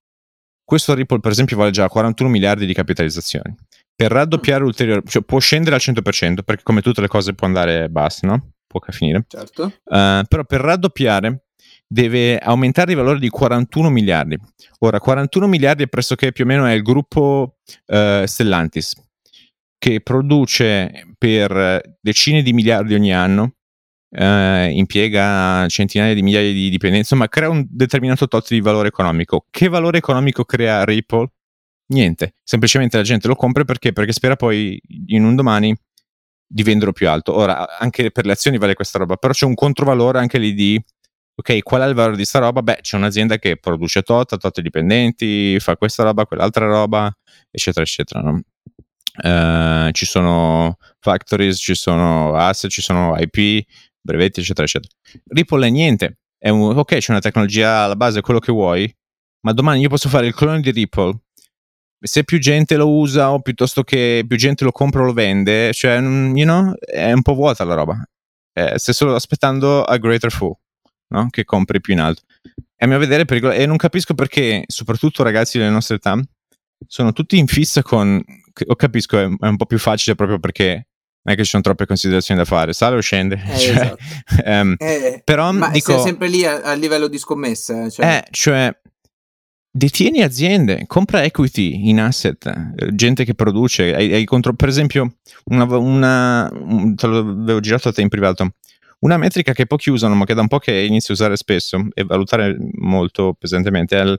questo 0.65 0.95
Ripple 0.95 1.21
per 1.21 1.33
esempio 1.33 1.57
vale 1.57 1.71
già 1.71 1.89
41 1.89 2.29
miliardi 2.29 2.67
di 2.67 2.75
capitalizzazioni. 2.75 3.55
Per 3.95 4.11
raddoppiare 4.11 4.65
ulteriore, 4.65 5.03
cioè 5.07 5.23
può 5.23 5.39
scendere 5.39 5.77
al 5.77 5.83
100% 5.85 6.43
perché 6.45 6.63
come 6.63 6.81
tutte 6.81 7.01
le 7.01 7.09
cose 7.09 7.35
può 7.35 7.47
andare 7.47 7.89
basta, 7.89 8.27
no? 8.27 8.53
Può 8.67 8.81
finire. 8.89 9.25
Certo. 9.29 9.65
Uh, 9.85 10.25
però 10.27 10.45
per 10.47 10.61
raddoppiare 10.61 11.45
deve 11.87 12.39
aumentare 12.39 12.93
il 12.93 12.97
valore 12.97 13.21
di 13.21 13.29
41 13.29 13.91
miliardi. 13.91 14.37
Ora, 14.81 14.99
41 14.99 15.47
miliardi 15.47 15.85
è 15.85 15.89
pressoché 15.89 16.33
più 16.33 16.45
o 16.45 16.47
meno 16.47 16.67
è 16.67 16.73
il 16.73 16.83
gruppo 16.83 17.59
uh, 17.87 18.25
Stellantis, 18.25 18.95
che 19.79 20.01
produce 20.01 21.15
per 21.17 21.97
decine 22.01 22.43
di 22.43 22.53
miliardi 22.53 22.95
ogni 22.95 23.15
anno 23.15 23.54
eh, 24.17 24.71
impiega 24.73 25.67
centinaia 25.69 26.15
di 26.15 26.23
migliaia 26.23 26.53
di 26.53 26.71
dipendenti, 26.71 26.99
insomma 26.99 27.29
crea 27.29 27.49
un 27.49 27.67
determinato 27.69 28.29
tot 28.29 28.49
di 28.49 28.61
valore 28.61 28.89
economico. 28.89 29.47
Che 29.51 29.69
valore 29.69 29.99
economico 29.99 30.45
crea 30.45 30.85
Ripple? 30.85 31.29
Niente, 31.87 32.37
semplicemente 32.43 32.97
la 32.97 33.03
gente 33.03 33.29
lo 33.29 33.35
compra 33.35 33.65
perché? 33.65 33.93
Perché 33.93 34.12
spera 34.12 34.37
poi 34.37 34.81
in 35.07 35.25
un 35.25 35.35
domani 35.35 35.77
di 36.47 36.62
venderlo 36.62 36.93
più 36.93 37.09
alto. 37.09 37.35
Ora, 37.35 37.79
anche 37.79 38.11
per 38.11 38.25
le 38.25 38.33
azioni 38.33 38.59
vale 38.59 38.75
questa 38.75 38.99
roba, 38.99 39.17
però 39.17 39.33
c'è 39.33 39.47
un 39.47 39.55
controvalore 39.55 40.19
anche 40.19 40.39
lì 40.39 40.55
di 40.55 40.83
ok, 41.35 41.62
qual 41.62 41.83
è 41.83 41.87
il 41.89 41.95
valore 41.95 42.17
di 42.17 42.25
sta 42.25 42.39
roba? 42.39 42.62
Beh, 42.62 42.79
c'è 42.81 42.97
un'azienda 42.97 43.39
che 43.39 43.57
produce 43.59 44.03
tot, 44.03 44.33
ha 44.33 44.37
tot 44.37 44.61
dipendenti, 44.61 45.59
fa 45.59 45.77
questa 45.77 46.05
roba, 46.05 46.27
quell'altra 46.27 46.67
roba, 46.67 47.12
eccetera, 47.51 47.85
eccetera. 47.85 48.21
No? 48.21 48.43
Uh, 49.17 49.91
ci 49.93 50.07
sono 50.07 50.77
factories, 50.99 51.57
ci 51.59 51.75
sono 51.75 52.35
asset, 52.35 52.71
ci 52.71 52.83
sono 52.83 53.17
IP, 53.17 53.65
brevetti, 54.05 54.41
eccetera, 54.41 54.67
eccetera. 54.67 54.95
Ripple 55.29 55.67
è 55.67 55.71
niente. 55.71 56.19
È 56.39 56.51
un, 56.51 56.77
ok, 56.77 56.99
c'è 56.99 57.11
una 57.11 57.21
tecnologia 57.21 57.79
alla 57.85 57.97
base, 57.97 58.21
quello 58.21 58.39
che 58.39 58.53
vuoi, 58.53 58.95
ma 59.41 59.53
domani 59.53 59.81
io 59.81 59.89
posso 59.89 60.09
fare 60.09 60.27
il 60.27 60.35
clone 60.35 60.61
di 60.61 60.71
Ripple. 60.71 61.21
Se 61.99 62.23
più 62.23 62.39
gente 62.39 62.77
lo 62.77 62.91
usa 62.91 63.33
o 63.33 63.41
piuttosto 63.41 63.83
che 63.83 64.25
più 64.29 64.37
gente 64.37 64.63
lo 64.65 64.73
compra 64.73 65.01
o 65.01 65.07
lo 65.07 65.15
vende, 65.15 65.73
cioè, 65.73 65.99
mm, 65.99 66.37
you 66.37 66.47
know, 66.47 66.75
è 66.75 67.13
un 67.13 67.23
po' 67.23 67.35
vuota 67.35 67.65
la 67.65 67.75
roba. 67.75 68.07
Eh, 68.53 68.79
stai 68.79 68.95
solo 68.95 69.15
aspettando 69.15 69.83
a 69.83 69.97
greater 69.97 70.31
fool, 70.31 70.55
no? 71.09 71.29
Che 71.31 71.45
compri 71.45 71.81
più 71.81 71.95
in 71.95 72.01
alto. 72.01 72.23
E 72.77 72.85
a 72.85 72.87
mio 72.87 72.99
vedere 72.99 73.25
pericolo- 73.25 73.55
e 73.55 73.65
non 73.65 73.79
capisco 73.79 74.13
perché, 74.13 74.65
soprattutto 74.67 75.23
ragazzi 75.23 75.57
delle 75.57 75.71
nostre 75.71 75.97
età, 75.97 76.21
sono 76.87 77.13
tutti 77.13 77.39
in 77.39 77.47
fissa 77.47 77.83
con... 77.83 78.23
Capisco, 78.77 79.19
è 79.19 79.25
un 79.25 79.57
po' 79.57 79.67
più 79.67 79.79
facile 79.79 80.15
proprio 80.15 80.39
perché 80.39 80.89
non 81.25 81.35
è 81.35 81.37
che 81.37 81.45
ci 81.45 81.51
sono 81.51 81.62
troppe 81.62 81.87
considerazioni 81.87 82.41
da 82.41 82.47
fare, 82.47 82.72
sale 82.72 82.97
o 82.97 83.01
scende. 83.01 83.43
Eh, 83.47 83.57
cioè, 83.59 83.75
esatto. 83.75 83.97
um, 84.45 84.75
eh, 84.81 85.22
però 85.25 85.53
ma 85.53 85.70
dico, 85.70 85.93
sei 85.93 86.03
sempre 86.03 86.29
lì 86.29 86.45
a, 86.45 86.62
a 86.62 86.75
livello 86.75 87.09
di 87.09 87.18
scommessa. 87.18 87.91
Cioè. 87.91 88.07
Eh, 88.07 88.25
cioè, 88.31 88.77
detieni 89.70 90.22
aziende, 90.22 90.85
compra 90.87 91.25
equity 91.25 91.89
in 91.89 92.01
asset, 92.01 92.47
eh, 92.47 92.95
gente 92.95 93.25
che 93.25 93.35
produce, 93.35 93.95
hai, 93.95 94.12
hai 94.12 94.25
contro, 94.25 94.55
per 94.55 94.68
esempio, 94.68 95.16
una, 95.47 95.64
una, 95.64 96.51
un, 96.53 96.95
te 96.95 97.07
l'avevo 97.07 97.61
girato 97.61 97.89
a 97.89 97.93
te 97.93 98.03
in 98.03 98.09
privato, 98.09 98.55
una 99.01 99.16
metrica 99.16 99.53
che 99.53 99.66
pochi 99.66 99.91
usano 99.91 100.14
ma 100.14 100.25
che 100.25 100.35
da 100.35 100.41
un 100.41 100.49
po' 100.49 100.59
che 100.59 100.72
inizio 100.72 101.12
a 101.12 101.16
usare 101.16 101.37
spesso 101.37 101.89
e 101.93 102.05
valutare 102.05 102.57
molto 102.79 103.35
pesantemente 103.39 103.99
è 103.99 104.03
il 104.03 104.18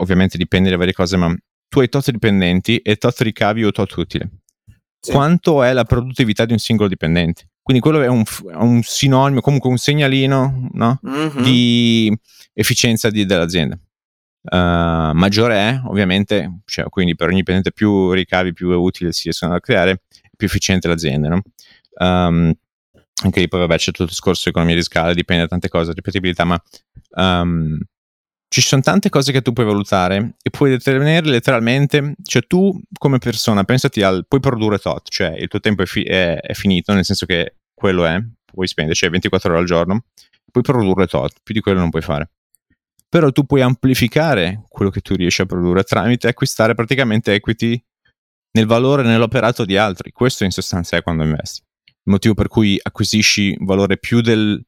ovviamente 0.00 0.36
dipende 0.38 0.70
da 0.70 0.76
varie 0.76 0.92
cose, 0.92 1.16
ma 1.16 1.34
tu 1.68 1.80
hai 1.80 1.88
tot 1.88 2.10
dipendenti 2.10 2.78
e 2.78 2.96
tot 2.96 3.18
ricavi 3.20 3.64
o 3.64 3.70
tot 3.70 3.92
utile. 3.96 4.28
Sì. 5.00 5.12
Quanto 5.12 5.62
è 5.62 5.72
la 5.72 5.84
produttività 5.84 6.44
di 6.44 6.52
un 6.52 6.58
singolo 6.58 6.88
dipendente? 6.88 7.48
Quindi 7.62 7.82
quello 7.82 8.02
è 8.02 8.08
un, 8.08 8.22
un 8.54 8.82
sinonimo, 8.82 9.40
comunque 9.40 9.70
un 9.70 9.78
segnalino 9.78 10.68
no? 10.72 11.00
mm-hmm. 11.06 11.42
di 11.42 12.18
efficienza 12.52 13.10
di, 13.10 13.24
dell'azienda. 13.24 13.78
Uh, 14.42 15.12
maggiore 15.12 15.54
è, 15.54 15.80
ovviamente, 15.84 16.60
cioè, 16.64 16.86
quindi 16.88 17.14
per 17.14 17.28
ogni 17.28 17.36
dipendente 17.36 17.72
più 17.72 18.12
ricavi, 18.12 18.52
più 18.52 18.70
utile 18.70 19.12
si 19.12 19.24
riescono 19.24 19.54
a 19.54 19.60
creare, 19.60 20.02
più 20.36 20.46
efficiente 20.46 20.88
l'azienda. 20.88 21.28
No? 21.28 21.42
Um, 21.98 22.52
anche 23.22 23.40
lì 23.40 23.48
poi 23.48 23.60
vabbè 23.60 23.76
c'è 23.76 23.90
tutto 23.90 24.04
il 24.04 24.08
discorso 24.08 24.42
di 24.44 24.50
economia 24.50 24.74
di 24.74 24.82
scala, 24.82 25.12
dipende 25.12 25.42
da 25.42 25.48
tante 25.48 25.68
cose, 25.68 25.92
ripetibilità, 25.92 26.44
ma 26.44 26.60
um, 27.16 27.78
ci 28.52 28.62
sono 28.62 28.82
tante 28.82 29.10
cose 29.10 29.30
che 29.30 29.42
tu 29.42 29.52
puoi 29.52 29.64
valutare 29.64 30.34
e 30.42 30.50
puoi 30.50 30.70
determinare 30.70 31.24
letteralmente, 31.24 32.14
cioè 32.24 32.42
tu 32.48 32.80
come 32.98 33.18
persona 33.18 33.62
pensati 33.62 34.02
al, 34.02 34.26
puoi 34.26 34.40
produrre 34.40 34.78
tot, 34.78 35.08
cioè 35.08 35.36
il 35.38 35.46
tuo 35.46 35.60
tempo 35.60 35.82
è, 35.82 35.86
fi- 35.86 36.02
è, 36.02 36.34
è 36.40 36.52
finito, 36.54 36.92
nel 36.92 37.04
senso 37.04 37.26
che 37.26 37.58
quello 37.72 38.04
è, 38.04 38.20
puoi 38.44 38.66
spendere, 38.66 38.96
cioè 38.96 39.08
24 39.08 39.50
ore 39.52 39.60
al 39.60 39.66
giorno, 39.66 40.04
puoi 40.50 40.64
produrre 40.64 41.06
tot, 41.06 41.32
più 41.44 41.54
di 41.54 41.60
quello 41.60 41.78
non 41.78 41.90
puoi 41.90 42.02
fare. 42.02 42.30
Però 43.08 43.30
tu 43.30 43.44
puoi 43.44 43.60
amplificare 43.60 44.64
quello 44.68 44.90
che 44.90 45.00
tu 45.00 45.14
riesci 45.14 45.42
a 45.42 45.46
produrre 45.46 45.84
tramite 45.84 46.26
acquistare 46.26 46.74
praticamente 46.74 47.32
equity 47.32 47.80
nel 48.52 48.66
valore 48.66 49.04
nell'operato 49.04 49.64
di 49.64 49.76
altri. 49.76 50.10
Questo 50.10 50.42
in 50.42 50.50
sostanza 50.50 50.96
è 50.96 51.02
quando 51.02 51.22
investi. 51.22 51.62
Il 51.84 52.12
motivo 52.12 52.34
per 52.34 52.48
cui 52.48 52.80
acquisisci 52.82 53.56
valore 53.60 53.96
più 53.96 54.20
del, 54.20 54.60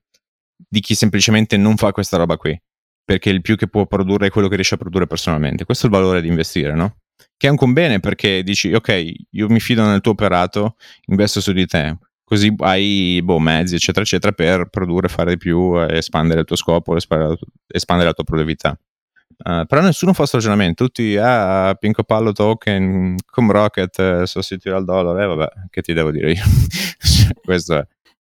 di 0.56 0.80
chi 0.80 0.94
semplicemente 0.94 1.56
non 1.56 1.76
fa 1.76 1.90
questa 1.90 2.16
roba 2.16 2.36
qui 2.36 2.56
perché 3.04 3.30
il 3.30 3.40
più 3.40 3.56
che 3.56 3.68
può 3.68 3.86
produrre 3.86 4.26
è 4.26 4.30
quello 4.30 4.48
che 4.48 4.54
riesce 4.54 4.74
a 4.74 4.78
produrre 4.78 5.06
personalmente. 5.06 5.64
Questo 5.64 5.86
è 5.86 5.88
il 5.88 5.94
valore 5.94 6.20
di 6.20 6.28
investire, 6.28 6.74
no? 6.74 6.96
Che 7.36 7.48
è 7.48 7.50
un 7.50 7.72
bene 7.72 8.00
perché 8.00 8.42
dici, 8.42 8.72
ok, 8.72 9.12
io 9.30 9.48
mi 9.48 9.60
fido 9.60 9.84
nel 9.84 10.00
tuo 10.00 10.12
operato, 10.12 10.76
investo 11.06 11.40
su 11.40 11.52
di 11.52 11.66
te, 11.66 11.98
così 12.24 12.54
hai 12.58 13.20
boh, 13.22 13.38
mezzi, 13.38 13.74
eccetera, 13.74 14.04
eccetera, 14.04 14.32
per 14.32 14.68
produrre, 14.70 15.08
fare 15.08 15.30
di 15.32 15.36
più, 15.36 15.78
espandere 15.80 16.40
il 16.40 16.46
tuo 16.46 16.56
scopo, 16.56 16.96
espandere 16.96 17.38
la 18.08 18.12
tua 18.12 18.24
produttività. 18.24 18.78
Uh, 19.44 19.66
però 19.66 19.80
nessuno 19.80 20.12
fa 20.12 20.18
questo 20.18 20.36
ragionamento, 20.36 20.84
tutti, 20.84 21.16
ah, 21.16 21.74
Pinco 21.78 22.04
Pallo 22.04 22.32
token, 22.32 23.16
Com 23.26 23.50
Rocket, 23.50 23.98
eh, 23.98 24.26
sostituire 24.26 24.76
al 24.76 24.84
dollaro, 24.84 25.18
e 25.18 25.24
eh, 25.24 25.26
vabbè, 25.26 25.48
che 25.68 25.82
ti 25.82 25.92
devo 25.92 26.12
dire 26.12 26.32
io? 26.32 26.42
Questo 27.42 27.78
è. 27.78 27.86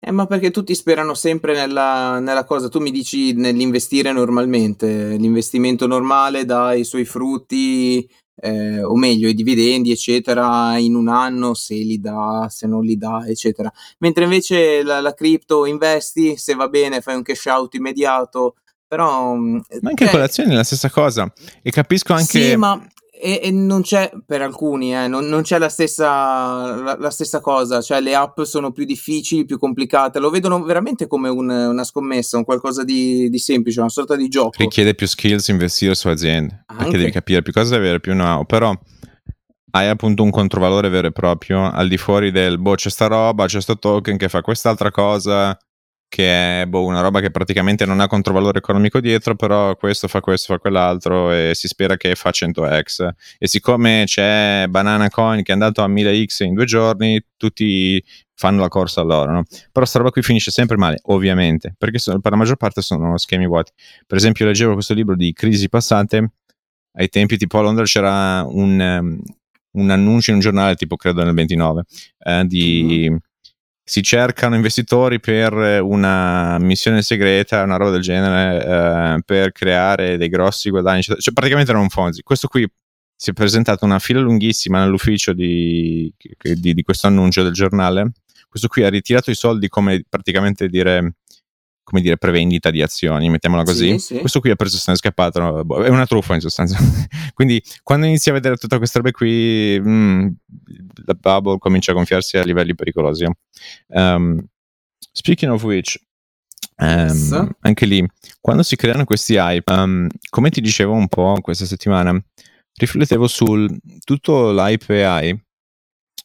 Eh, 0.05 0.11
ma 0.11 0.27
perché 0.27 0.51
tutti 0.51 0.75
sperano 0.75 1.15
sempre 1.15 1.55
nella, 1.55 2.19
nella 2.19 2.43
cosa, 2.43 2.69
tu 2.69 2.81
mi 2.81 2.91
dici 2.91 3.35
nell'investire 3.35 4.11
normalmente, 4.11 5.17
l'investimento 5.17 5.87
normale 5.87 6.45
dà 6.45 6.75
i 6.75 6.83
suoi 6.83 7.05
frutti, 7.05 8.05
eh, 8.35 8.83
o 8.83 8.97
meglio 8.97 9.29
i 9.29 9.35
dividendi, 9.35 9.93
eccetera, 9.93 10.77
in 10.77 10.97
un 10.97 11.07
anno, 11.07 11.55
se 11.55 11.75
li 11.75 12.01
dà, 12.01 12.49
se 12.51 12.67
non 12.67 12.83
li 12.83 12.97
dà, 12.97 13.25
eccetera. 13.29 13.73
Mentre 13.99 14.25
invece 14.25 14.83
la, 14.83 15.01
la 15.01 15.15
cripto 15.15 15.67
investi, 15.67 16.37
se 16.37 16.55
va 16.55 16.67
bene 16.67 17.01
fai 17.01 17.15
un 17.15 17.23
cash 17.23 17.45
out 17.45 17.75
immediato, 17.75 18.57
però... 18.85 19.35
Ma 19.37 19.61
anche 19.83 20.05
eh, 20.05 20.11
con 20.11 20.19
le 20.19 20.25
azioni 20.25 20.51
è 20.51 20.55
la 20.55 20.65
stessa 20.65 20.91
cosa. 20.91 21.33
E 21.63 21.71
capisco 21.71 22.13
anche... 22.13 22.51
Sì, 22.51 22.57
ma 22.57 22.85
e, 23.23 23.41
e, 23.41 23.51
non 23.53 23.83
c'è 23.83 24.11
per 24.27 24.43
alcuni, 24.43 24.93
eh, 24.93 25.07
non, 25.07 25.27
non, 25.27 25.43
c'è 25.43 25.57
la 25.59 25.69
stessa, 25.69 26.75
la, 26.75 26.97
la 26.99 27.11
stessa, 27.11 27.41
cosa, 27.41 27.81
cioè 27.81 28.01
le 28.01 28.17
app 28.17 28.41
sono 28.43 28.73
più 28.73 28.85
difficili, 28.85 29.45
più 29.45 29.59
complicate, 29.59 30.19
lo 30.19 30.29
vedono 30.29 30.61
veramente 30.65 31.07
come 31.07 31.29
un, 31.29 31.49
una 31.49 31.85
scommessa, 31.85 32.37
un 32.37 32.45
qualcosa 32.45 32.83
di, 32.83 33.31
di, 33.31 33.39
semplice, 33.39 33.79
una 33.79 33.89
sorta 33.89 34.17
di 34.17 34.27
gioco. 34.27 34.51
Richiede 34.59 34.97
più 34.97 35.07
skills 35.07 35.47
investire 35.49 35.95
su 35.95 36.09
aziende, 36.09 36.65
Anche. 36.67 36.83
perché 36.83 36.99
devi 36.99 37.11
capire 37.13 37.43
più 37.43 37.53
cose, 37.53 37.77
avere 37.77 38.01
più 38.01 38.13
know-how, 38.13 38.45
però 38.45 38.77
hai 39.75 39.89
appunto 39.89 40.25
un 40.25 40.31
controvalore 40.31 40.89
vero 40.89 41.07
e 41.07 41.13
proprio 41.13 41.71
al 41.71 41.87
di 41.87 41.97
fuori 41.97 42.33
del 42.33 42.59
boh 42.59 42.75
c'è 42.75 42.91
sta 42.91 43.07
roba, 43.07 43.47
c'è 43.47 43.61
sto 43.61 43.79
token 43.79 44.17
che 44.17 44.29
fa 44.29 44.41
quest'altra 44.41 44.91
cosa 44.91 45.57
che 46.13 46.61
è 46.61 46.67
boh, 46.67 46.85
una 46.85 47.01
roba 47.01 47.21
che 47.21 47.31
praticamente 47.31 47.87
non 47.87 47.99
ha 48.01 48.07
controvalore 48.07 48.59
economico 48.59 49.01
dietro, 49.01 49.35
però 49.35 49.75
questo 49.77 50.09
fa 50.09 50.21
questo, 50.21 50.53
fa 50.53 50.59
quell'altro 50.59 51.33
e 51.33 51.53
si 51.55 51.69
spera 51.69 51.97
che 51.97 52.15
fa 52.17 52.29
100x. 52.29 53.09
E 53.39 53.49
siccome 53.49 54.03
c'è 54.05 54.67
Banana 54.69 55.09
Coin 55.09 55.43
che 55.43 55.53
è 55.53 55.55
andato 55.55 55.81
a 55.83 55.89
1000x 55.89 56.45
in 56.45 56.53
due 56.53 56.67
giorni, 56.67 57.19
tutti 57.39 58.05
fanno 58.35 58.61
la 58.61 58.69
corsa 58.69 59.01
all'oro, 59.01 59.33
no? 59.33 59.45
Però 59.73 59.87
sta 59.87 60.01
roba 60.01 60.11
qui 60.11 60.21
finisce 60.21 60.51
sempre 60.51 60.77
male, 60.77 60.99
ovviamente, 61.05 61.75
perché 61.79 61.99
sono, 61.99 62.21
per 62.21 62.33
la 62.33 62.37
maggior 62.37 62.57
parte 62.57 62.83
sono 62.83 63.17
schemi 63.17 63.47
vuoti. 63.47 63.73
Per 64.07 64.19
esempio 64.19 64.45
leggevo 64.45 64.75
questo 64.75 64.93
libro 64.93 65.17
di 65.17 65.33
crisi 65.33 65.71
passate, 65.71 66.33
ai 66.97 67.09
tempi 67.09 67.39
tipo 67.39 67.59
a 67.59 67.63
Londra 67.63 67.85
c'era 67.85 68.45
un, 68.47 68.79
um, 68.79 69.19
un 69.81 69.89
annuncio 69.89 70.29
in 70.29 70.37
un 70.37 70.43
giornale, 70.43 70.75
tipo 70.75 70.97
credo 70.97 71.25
nel 71.25 71.33
29, 71.33 71.85
eh, 72.19 72.45
di... 72.47 73.09
Mm 73.11 73.17
si 73.85 74.03
cercano 74.03 74.55
investitori 74.55 75.19
per 75.19 75.53
una 75.83 76.59
missione 76.59 77.03
segreta, 77.03 77.63
una 77.63 77.77
roba 77.77 77.91
del 77.91 78.01
genere, 78.01 78.65
eh, 78.65 79.23
per 79.25 79.53
creare 79.53 80.17
dei 80.17 80.29
grossi 80.29 80.71
guadagni. 80.71 81.03
Cioè, 81.03 81.33
praticamente 81.33 81.71
era 81.73 81.81
un 81.81 81.89
Fonzi. 81.89 82.23
Questo 82.23 82.49
qui 82.49 82.67
si 83.15 83.31
è 83.31 83.33
presentata 83.33 83.85
una 83.85 83.99
fila 83.99 84.21
lunghissima 84.21 84.81
nell'ufficio 84.81 85.33
di, 85.33 86.13
di, 86.17 86.75
di 86.75 86.83
questo 86.83 87.07
annuncio 87.07 87.43
del 87.43 87.53
giornale. 87.53 88.13
Questo 88.49 88.69
qui 88.69 88.85
ha 88.85 88.89
ritirato 88.89 89.31
i 89.31 89.35
soldi 89.35 89.69
come 89.69 90.05
praticamente 90.09 90.69
dire 90.69 91.15
come 91.93 92.01
dire, 92.01 92.17
prevendita 92.17 92.71
di 92.71 92.81
azioni, 92.81 93.29
mettiamola 93.29 93.65
così. 93.65 93.99
Sì, 93.99 94.15
sì. 94.15 94.19
Questo 94.21 94.41
qui 94.41 94.49
ha 94.49 94.57
preso, 94.57 94.79
se 94.79 94.85
ne 94.87 94.95
è 94.95 94.97
scappato, 94.97 95.63
boh, 95.63 95.83
è 95.83 95.91
una 95.91 96.07
truffa 96.07 96.33
in 96.33 96.41
sostanza. 96.41 96.79
Quindi 97.35 97.63
quando 97.83 98.07
inizi 98.07 98.31
a 98.31 98.33
vedere 98.33 98.57
tutta 98.57 98.79
questa 98.79 98.99
roba 98.99 99.11
qui, 99.11 99.79
mm, 99.79 100.27
la 101.05 101.13
bubble 101.13 101.59
comincia 101.59 101.93
a 101.93 101.95
gonfiarsi 101.95 102.39
a 102.39 102.45
livelli 102.45 102.75
pericolosi. 102.75 103.29
Um, 103.89 104.43
speaking 105.13 105.53
of 105.53 105.63
which, 105.65 106.01
um, 106.79 107.55
anche 107.61 107.85
lì, 107.85 108.03
quando 108.41 108.63
si 108.63 108.75
creano 108.75 109.05
questi 109.05 109.35
hype, 109.35 109.71
um, 109.71 110.09
come 110.31 110.49
ti 110.49 110.63
dicevo 110.63 110.95
un 110.95 111.09
po' 111.09 111.37
questa 111.43 111.67
settimana, 111.67 112.19
riflettevo 112.75 113.29
sul 113.29 113.71
tutto 114.03 114.51
l'hype 114.51 115.05
AI. 115.05 115.43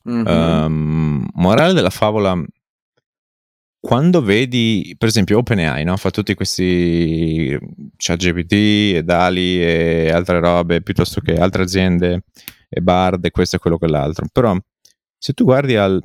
Mm-hmm. 0.09 1.26
morale 1.34 1.74
della 1.74 1.89
favola 1.89 2.41
quando 3.88 4.21
vedi, 4.21 4.93
per 4.97 5.07
esempio, 5.07 5.38
OpenAI, 5.38 5.85
no? 5.85 5.95
fa 5.95 6.09
tutti 6.09 6.33
questi 6.33 7.57
ChatGPT 7.95 8.51
e 8.97 9.01
DALI 9.01 9.63
e 9.63 10.11
altre 10.11 10.41
robe, 10.41 10.81
piuttosto 10.81 11.21
che 11.21 11.38
altre 11.38 11.63
aziende 11.63 12.23
e 12.67 12.81
Bard 12.81 13.23
e 13.23 13.31
questo 13.31 13.55
e 13.55 13.59
quello 13.59 13.77
e 13.77 13.79
quell'altro. 13.79 14.27
Però, 14.29 14.53
se 15.17 15.31
tu 15.31 15.45
guardi 15.45 15.77
al 15.77 16.01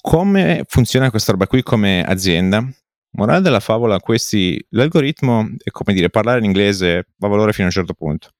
come 0.00 0.64
funziona 0.66 1.08
questa 1.08 1.30
roba 1.30 1.46
qui 1.46 1.62
come 1.62 2.02
azienda, 2.02 2.68
morale 3.10 3.42
della 3.42 3.60
favola, 3.60 4.00
questi, 4.00 4.60
l'algoritmo 4.70 5.48
è 5.62 5.70
come 5.70 5.94
dire, 5.94 6.10
parlare 6.10 6.40
in 6.40 6.46
inglese 6.46 7.06
va 7.18 7.28
a 7.28 7.30
valore 7.30 7.52
fino 7.52 7.66
a 7.66 7.68
un 7.68 7.74
certo 7.74 7.94
punto. 7.94 8.30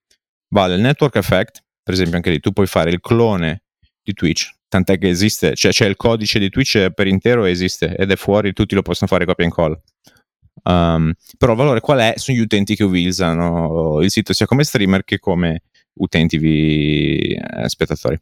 Vale 0.48 0.74
il 0.74 0.80
network 0.80 1.14
effect, 1.14 1.62
per 1.80 1.94
esempio 1.94 2.16
anche 2.16 2.30
lì, 2.30 2.40
tu 2.40 2.50
puoi 2.50 2.66
fare 2.66 2.90
il 2.90 2.98
clone 2.98 3.62
di 4.02 4.12
Twitch, 4.14 4.52
tant'è 4.76 4.98
che 4.98 5.08
esiste, 5.08 5.54
cioè 5.54 5.72
c'è 5.72 5.86
il 5.86 5.96
codice 5.96 6.38
di 6.38 6.50
Twitch 6.50 6.90
per 6.90 7.06
intero 7.06 7.44
esiste 7.44 7.96
ed 7.96 8.10
è 8.10 8.16
fuori, 8.16 8.52
tutti 8.52 8.74
lo 8.74 8.82
possono 8.82 9.08
fare 9.08 9.24
copia 9.24 9.44
e 9.44 9.48
incolla. 9.48 9.80
Um, 10.64 11.12
però 11.38 11.52
il 11.52 11.58
valore 11.58 11.80
qual 11.80 12.00
è? 12.00 12.14
Sono 12.16 12.36
gli 12.36 12.40
utenti 12.40 12.76
che 12.76 12.84
utilizzano 12.84 14.00
il 14.02 14.10
sito 14.10 14.32
sia 14.32 14.46
come 14.46 14.64
streamer 14.64 15.04
che 15.04 15.18
come 15.18 15.62
utenti 16.00 16.38
vi, 16.38 17.32
eh, 17.32 17.68
spettatori. 17.68 18.18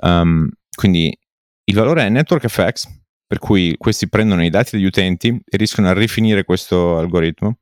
Um, 0.00 0.48
quindi 0.74 1.16
il 1.64 1.74
valore 1.74 2.02
è 2.02 2.08
network 2.08 2.44
effects, 2.44 2.88
per 3.26 3.38
cui 3.38 3.74
questi 3.78 4.08
prendono 4.08 4.44
i 4.44 4.50
dati 4.50 4.76
degli 4.76 4.86
utenti 4.86 5.28
e 5.28 5.56
riescono 5.56 5.88
a 5.88 5.94
rifinire 5.94 6.44
questo 6.44 6.98
algoritmo. 6.98 7.58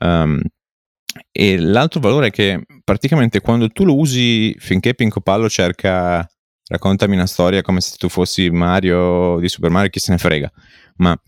Um, 0.00 0.40
e 1.32 1.58
l'altro 1.58 2.00
valore 2.00 2.28
è 2.28 2.30
che 2.30 2.64
praticamente 2.84 3.40
quando 3.40 3.68
tu 3.68 3.84
lo 3.84 3.96
usi 3.96 4.54
finché 4.58 4.94
Pinco 4.94 5.20
Pallo 5.20 5.48
cerca 5.48 6.26
raccontami 6.70 7.14
una 7.14 7.26
storia 7.26 7.62
come 7.62 7.80
se 7.80 7.96
tu 7.98 8.08
fossi 8.08 8.48
Mario 8.48 9.38
di 9.40 9.48
Super 9.48 9.70
Mario, 9.70 9.90
chi 9.90 9.98
se 9.98 10.12
ne 10.12 10.18
frega. 10.18 10.50
Ma 10.96 11.20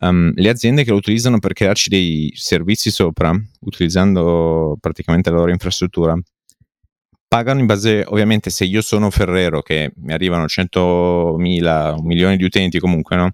um, 0.00 0.32
le 0.34 0.48
aziende 0.48 0.82
che 0.82 0.90
lo 0.90 0.96
utilizzano 0.96 1.38
per 1.38 1.52
crearci 1.52 1.90
dei 1.90 2.32
servizi 2.34 2.90
sopra, 2.90 3.30
utilizzando 3.60 4.78
praticamente 4.80 5.28
la 5.30 5.36
loro 5.36 5.50
infrastruttura, 5.50 6.18
pagano 7.28 7.60
in 7.60 7.66
base, 7.66 8.02
ovviamente, 8.06 8.48
se 8.48 8.64
io 8.64 8.80
sono 8.80 9.10
Ferrero, 9.10 9.60
che 9.60 9.92
mi 9.96 10.14
arrivano 10.14 10.46
100.000, 10.46 11.98
un 11.98 12.06
milione 12.06 12.38
di 12.38 12.44
utenti 12.44 12.78
comunque, 12.78 13.16
no? 13.16 13.30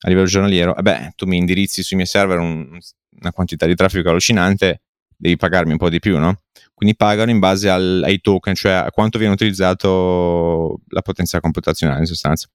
A 0.00 0.08
livello 0.08 0.26
giornaliero, 0.26 0.74
beh, 0.74 1.14
tu 1.16 1.24
mi 1.26 1.38
indirizzi 1.38 1.82
sui 1.82 1.96
miei 1.96 2.06
server 2.06 2.38
un, 2.38 2.78
una 3.20 3.32
quantità 3.32 3.64
di 3.64 3.74
traffico 3.74 4.10
allucinante, 4.10 4.82
devi 5.16 5.36
pagarmi 5.36 5.72
un 5.72 5.78
po' 5.78 5.88
di 5.88 6.00
più, 6.00 6.18
no? 6.18 6.42
Quindi 6.78 6.94
pagano 6.94 7.32
in 7.32 7.40
base 7.40 7.68
al, 7.68 8.02
ai 8.04 8.20
token, 8.20 8.54
cioè 8.54 8.70
a 8.70 8.92
quanto 8.92 9.18
viene 9.18 9.32
utilizzato 9.32 10.78
la 10.90 11.02
potenza 11.02 11.40
computazionale 11.40 11.98
in 11.98 12.06
sostanza 12.06 12.46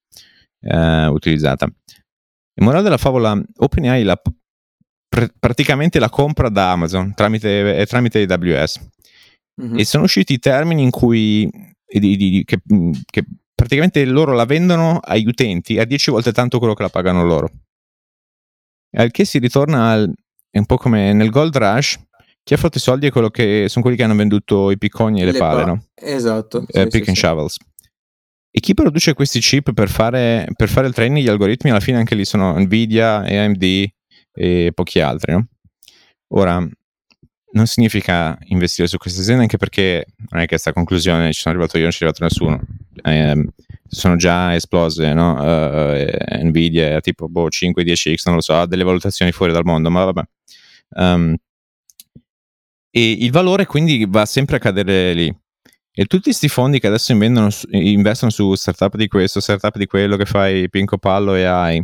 eh, 0.62 1.08
utilizzata. 1.08 1.66
Il 1.66 2.64
morale 2.64 2.84
della 2.84 2.96
favola, 2.96 3.38
OpenAI 3.58 4.04
la, 4.04 4.16
pr- 4.16 5.34
praticamente 5.38 6.00
la 6.00 6.10
compra 6.10 6.48
da 6.48 6.72
Amazon 6.72 7.14
tramite, 7.14 7.86
tramite 7.86 8.22
AWS. 8.22 8.90
mm-hmm. 9.62 9.78
e 9.78 9.84
sono 9.84 10.06
usciti 10.06 10.32
i 10.32 10.40
termini 10.40 10.84
in 10.84 10.90
cui 10.90 11.50
di, 11.86 12.16
di, 12.16 12.44
che, 12.46 12.62
che, 13.04 13.26
praticamente 13.54 14.06
loro 14.06 14.32
la 14.32 14.46
vendono 14.46 15.00
agli 15.00 15.28
utenti 15.28 15.80
a 15.80 15.84
10 15.84 16.12
volte 16.12 16.32
tanto 16.32 16.60
quello 16.60 16.76
che 16.76 16.84
la 16.84 16.90
pagano 16.90 17.26
loro. 17.26 17.50
Al 18.96 19.12
che 19.12 19.26
si 19.26 19.40
ritorna 19.40 19.90
al, 19.90 20.14
è 20.50 20.60
un 20.60 20.66
po' 20.66 20.78
come 20.78 21.12
nel 21.12 21.30
Gold 21.30 21.58
Rush, 21.58 22.00
chi 22.44 22.54
ha 22.54 22.58
fatto 22.58 22.78
i 22.78 22.82
soldi 22.82 23.08
è 23.08 23.12
quello 23.12 23.30
che 23.30 23.66
sono 23.70 23.82
quelli 23.84 23.98
che 23.98 24.04
hanno 24.04 24.16
venduto 24.16 24.70
i 24.70 24.78
picconi 24.78 25.22
e 25.22 25.26
le, 25.26 25.32
le 25.32 25.38
pale, 25.40 25.62
pa- 25.62 25.68
no? 25.68 25.86
Esatto. 25.96 26.66
Eh, 26.68 26.82
sì, 26.82 26.88
pick 26.90 27.04
sì, 27.04 27.10
and 27.10 27.18
sì. 27.18 27.26
shovels. 27.26 27.58
E 28.52 28.60
chi 28.60 28.74
produce 28.74 29.14
questi 29.14 29.40
chip 29.40 29.74
per 29.74 29.90
fare, 29.90 30.46
per 30.56 30.70
fare 30.70 30.88
il 30.88 30.94
training, 30.94 31.26
gli 31.26 31.30
algoritmi, 31.30 31.72
alla 31.72 31.80
fine 31.80 31.98
anche 31.98 32.16
lì 32.16 32.26
sono 32.26 32.58
Nvidia, 32.60 33.20
AMD 33.22 33.88
e 34.34 34.72
pochi 34.74 35.00
altri, 35.00 35.32
no? 35.32 35.48
Ora, 36.36 36.68
non 37.54 37.66
significa 37.68 38.38
investire 38.46 38.88
su 38.88 38.98
queste 38.98 39.22
aziende 39.22 39.44
anche 39.44 39.58
perché 39.58 40.06
non 40.30 40.42
è 40.42 40.46
che 40.46 40.56
a 40.56 40.60
questa 40.60 40.74
conclusione 40.74 41.32
ci 41.32 41.42
sono 41.42 41.56
arrivato 41.56 41.78
io, 41.78 41.84
non 41.84 41.92
ci 41.92 42.04
è 42.04 42.08
arrivato 42.08 42.24
nessuno. 42.24 42.62
Eh, 43.04 43.48
sono 43.88 44.16
già 44.18 44.54
esplose, 44.54 45.14
no? 45.14 45.34
Uh, 45.42 46.46
Nvidia 46.46 47.00
tipo 47.00 47.30
boh, 47.30 47.48
5-10x, 47.48 48.22
non 48.26 48.36
lo 48.36 48.42
so, 48.42 48.56
ha 48.56 48.68
delle 48.68 48.84
valutazioni 48.84 49.32
fuori 49.32 49.52
dal 49.52 49.66
mondo, 49.66 49.90
ma 49.90 50.04
vabbè. 50.04 50.24
Um, 50.96 51.36
e 52.96 53.12
il 53.12 53.32
valore 53.32 53.66
quindi 53.66 54.06
va 54.08 54.24
sempre 54.28 54.58
a 54.58 54.60
cadere 54.60 55.14
lì. 55.14 55.36
E 55.96 56.06
tutti 56.06 56.26
questi 56.26 56.48
fondi 56.48 56.80
che 56.80 56.88
adesso 56.88 57.12
investono 57.12 58.30
su 58.30 58.54
startup 58.54 58.96
di 58.96 59.08
questo, 59.08 59.40
startup 59.40 59.78
di 59.78 59.88
quello 59.88 60.16
che 60.16 60.26
fai 60.26 60.70
Pinco 60.70 60.98
Pallo 60.98 61.34
e 61.34 61.46
AI, 61.46 61.84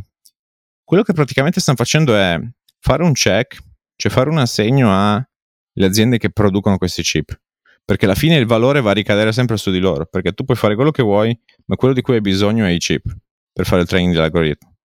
quello 0.84 1.01
che 1.03 1.14
praticamente 1.14 1.60
stanno 1.60 1.78
facendo 1.78 2.16
è 2.16 2.39
fare 2.80 3.03
un 3.03 3.14
check, 3.14 3.60
cioè 3.95 4.12
fare 4.12 4.30
un 4.30 4.38
assegno 4.38 4.91
alle 4.91 5.86
aziende 5.86 6.18
che 6.18 6.30
producono 6.30 6.78
questi 6.78 7.01
chip. 7.01 7.39
Perché 7.86 8.05
alla 8.05 8.16
fine 8.16 8.36
il 8.36 8.45
valore 8.45 8.82
va 8.82 8.91
a 8.91 8.93
ricadere 8.93 9.32
sempre 9.32 9.57
su 9.57 9.72
di 9.72 9.80
loro, 9.80 10.05
perché 10.05 10.34
tu 10.34 10.43
puoi 10.43 10.57
fare 10.57 10.76
quello 10.76 10.91
che 10.91 11.01
vuoi, 11.01 11.36
ma 11.66 11.76
quello 11.76 11.95
di 11.95 12.01
cui 12.01 12.16
hai 12.16 12.22
bisogno 12.22 12.66
è 12.66 12.70
i 12.70 12.78
chip 12.78 13.03
per 13.51 13.66
fare 13.66 13.82
il 13.82 13.88
training 13.88 14.14
dell'algoritmo. 14.14 14.76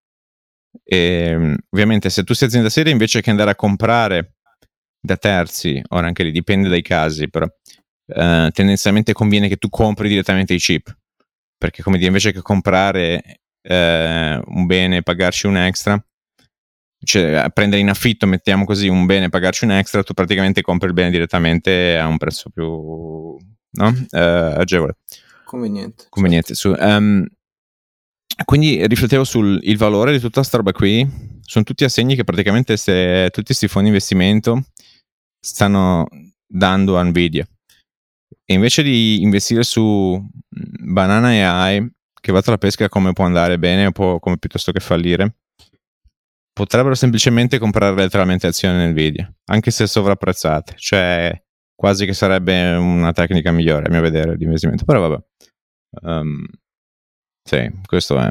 E 0.83 1.57
ovviamente 1.71 2.09
se 2.09 2.25
tu 2.25 2.33
sei 2.33 2.49
azienda 2.49 2.71
seria 2.71 2.93
invece 2.93 3.21
che 3.21 3.29
andare 3.31 3.51
a 3.51 3.55
comprare 3.55 4.34
da 5.05 5.19
terzi, 5.19 5.83
ora 5.91 6.07
anche 6.07 6.23
lì 6.23 6.31
dipende 6.31 6.71
dai 6.71 6.81
casi, 6.81 7.29
però 7.29 7.47
eh, 8.07 8.51
tendenzialmente 8.51 9.13
conviene 9.13 9.49
che 9.49 9.57
tu 9.57 9.69
compri 9.69 10.09
direttamente 10.09 10.55
i 10.55 10.59
chip, 10.59 10.97
perché 11.59 11.83
come 11.83 11.97
dire, 11.97 12.09
invece 12.09 12.33
che 12.33 12.41
comprare 12.41 13.41
eh, 13.61 14.41
un 14.43 14.65
bene 14.65 14.97
e 14.97 15.03
pagarci 15.03 15.47
un 15.47 15.59
extra, 15.59 16.03
cioè 17.05 17.51
prendere 17.53 17.83
in 17.83 17.91
affitto, 17.91 18.27
mettiamo 18.27 18.65
così, 18.65 18.89
un 18.89 19.05
bene 19.05 19.27
e 19.27 19.29
pagarci 19.29 19.65
un 19.65 19.73
extra, 19.73 20.03
tu 20.03 20.15
praticamente 20.15 20.63
compri 20.63 20.89
il 20.89 20.95
bene 20.95 21.11
direttamente 21.11 21.99
a 21.99 22.07
un 22.07 22.17
prezzo 22.17 22.49
più 22.49 23.37
no? 23.73 24.07
eh, 24.11 24.19
agevole. 24.19 24.97
Conveniente. 25.45 26.07
Conveniente. 26.09 26.55
Certo. 26.55 26.79
Su, 26.79 26.83
um, 26.83 27.27
quindi 28.45 28.85
riflettevo 28.87 29.25
sul 29.25 29.61
valore 29.77 30.13
di 30.13 30.19
tutta 30.19 30.41
questa 30.41 30.57
roba 30.57 30.73
qui. 30.73 31.07
Sono 31.43 31.65
tutti 31.65 31.85
assegni 31.85 32.17
che 32.17 32.25
praticamente 32.25 32.77
se, 32.77 33.29
tutti 33.31 33.47
questi 33.47 33.69
fondi 33.69 33.91
di 33.91 33.95
investimento 33.95 34.65
stanno 35.39 36.07
dando 36.47 36.97
a 36.97 37.03
Nvidia. 37.03 37.47
E 38.45 38.55
invece 38.55 38.83
di 38.83 39.23
investire 39.23 39.63
su 39.63 39.83
mm, 40.19 40.93
Banana 40.93 41.29
AI, 41.29 41.91
che 42.21 42.33
va 42.33 42.43
tra 42.43 42.59
pesca 42.59 42.89
come 42.89 43.13
può 43.13 43.25
andare 43.25 43.59
bene 43.59 43.91
o 43.95 44.19
come 44.19 44.39
piuttosto 44.39 44.73
che 44.73 44.81
fallire, 44.81 45.37
potrebbero 46.53 46.95
semplicemente 46.95 47.59
comprare 47.59 47.95
letteralmente 47.95 48.47
azioni 48.47 48.91
Nvidia, 48.91 49.33
anche 49.47 49.71
se 49.71 49.87
sovrapprezzate, 49.87 50.75
cioè 50.77 51.43
quasi 51.75 52.07
che 52.07 52.15
sarebbe 52.15 52.75
una 52.75 53.13
tecnica 53.13 53.51
migliore 53.51 53.87
a 53.87 53.91
mio 53.91 54.01
vedere 54.01 54.37
di 54.37 54.45
investimento, 54.45 54.85
però 54.85 55.01
vabbè. 55.01 55.25
Um, 56.03 56.45
sì, 57.45 57.71
questo 57.87 58.19
è. 58.19 58.31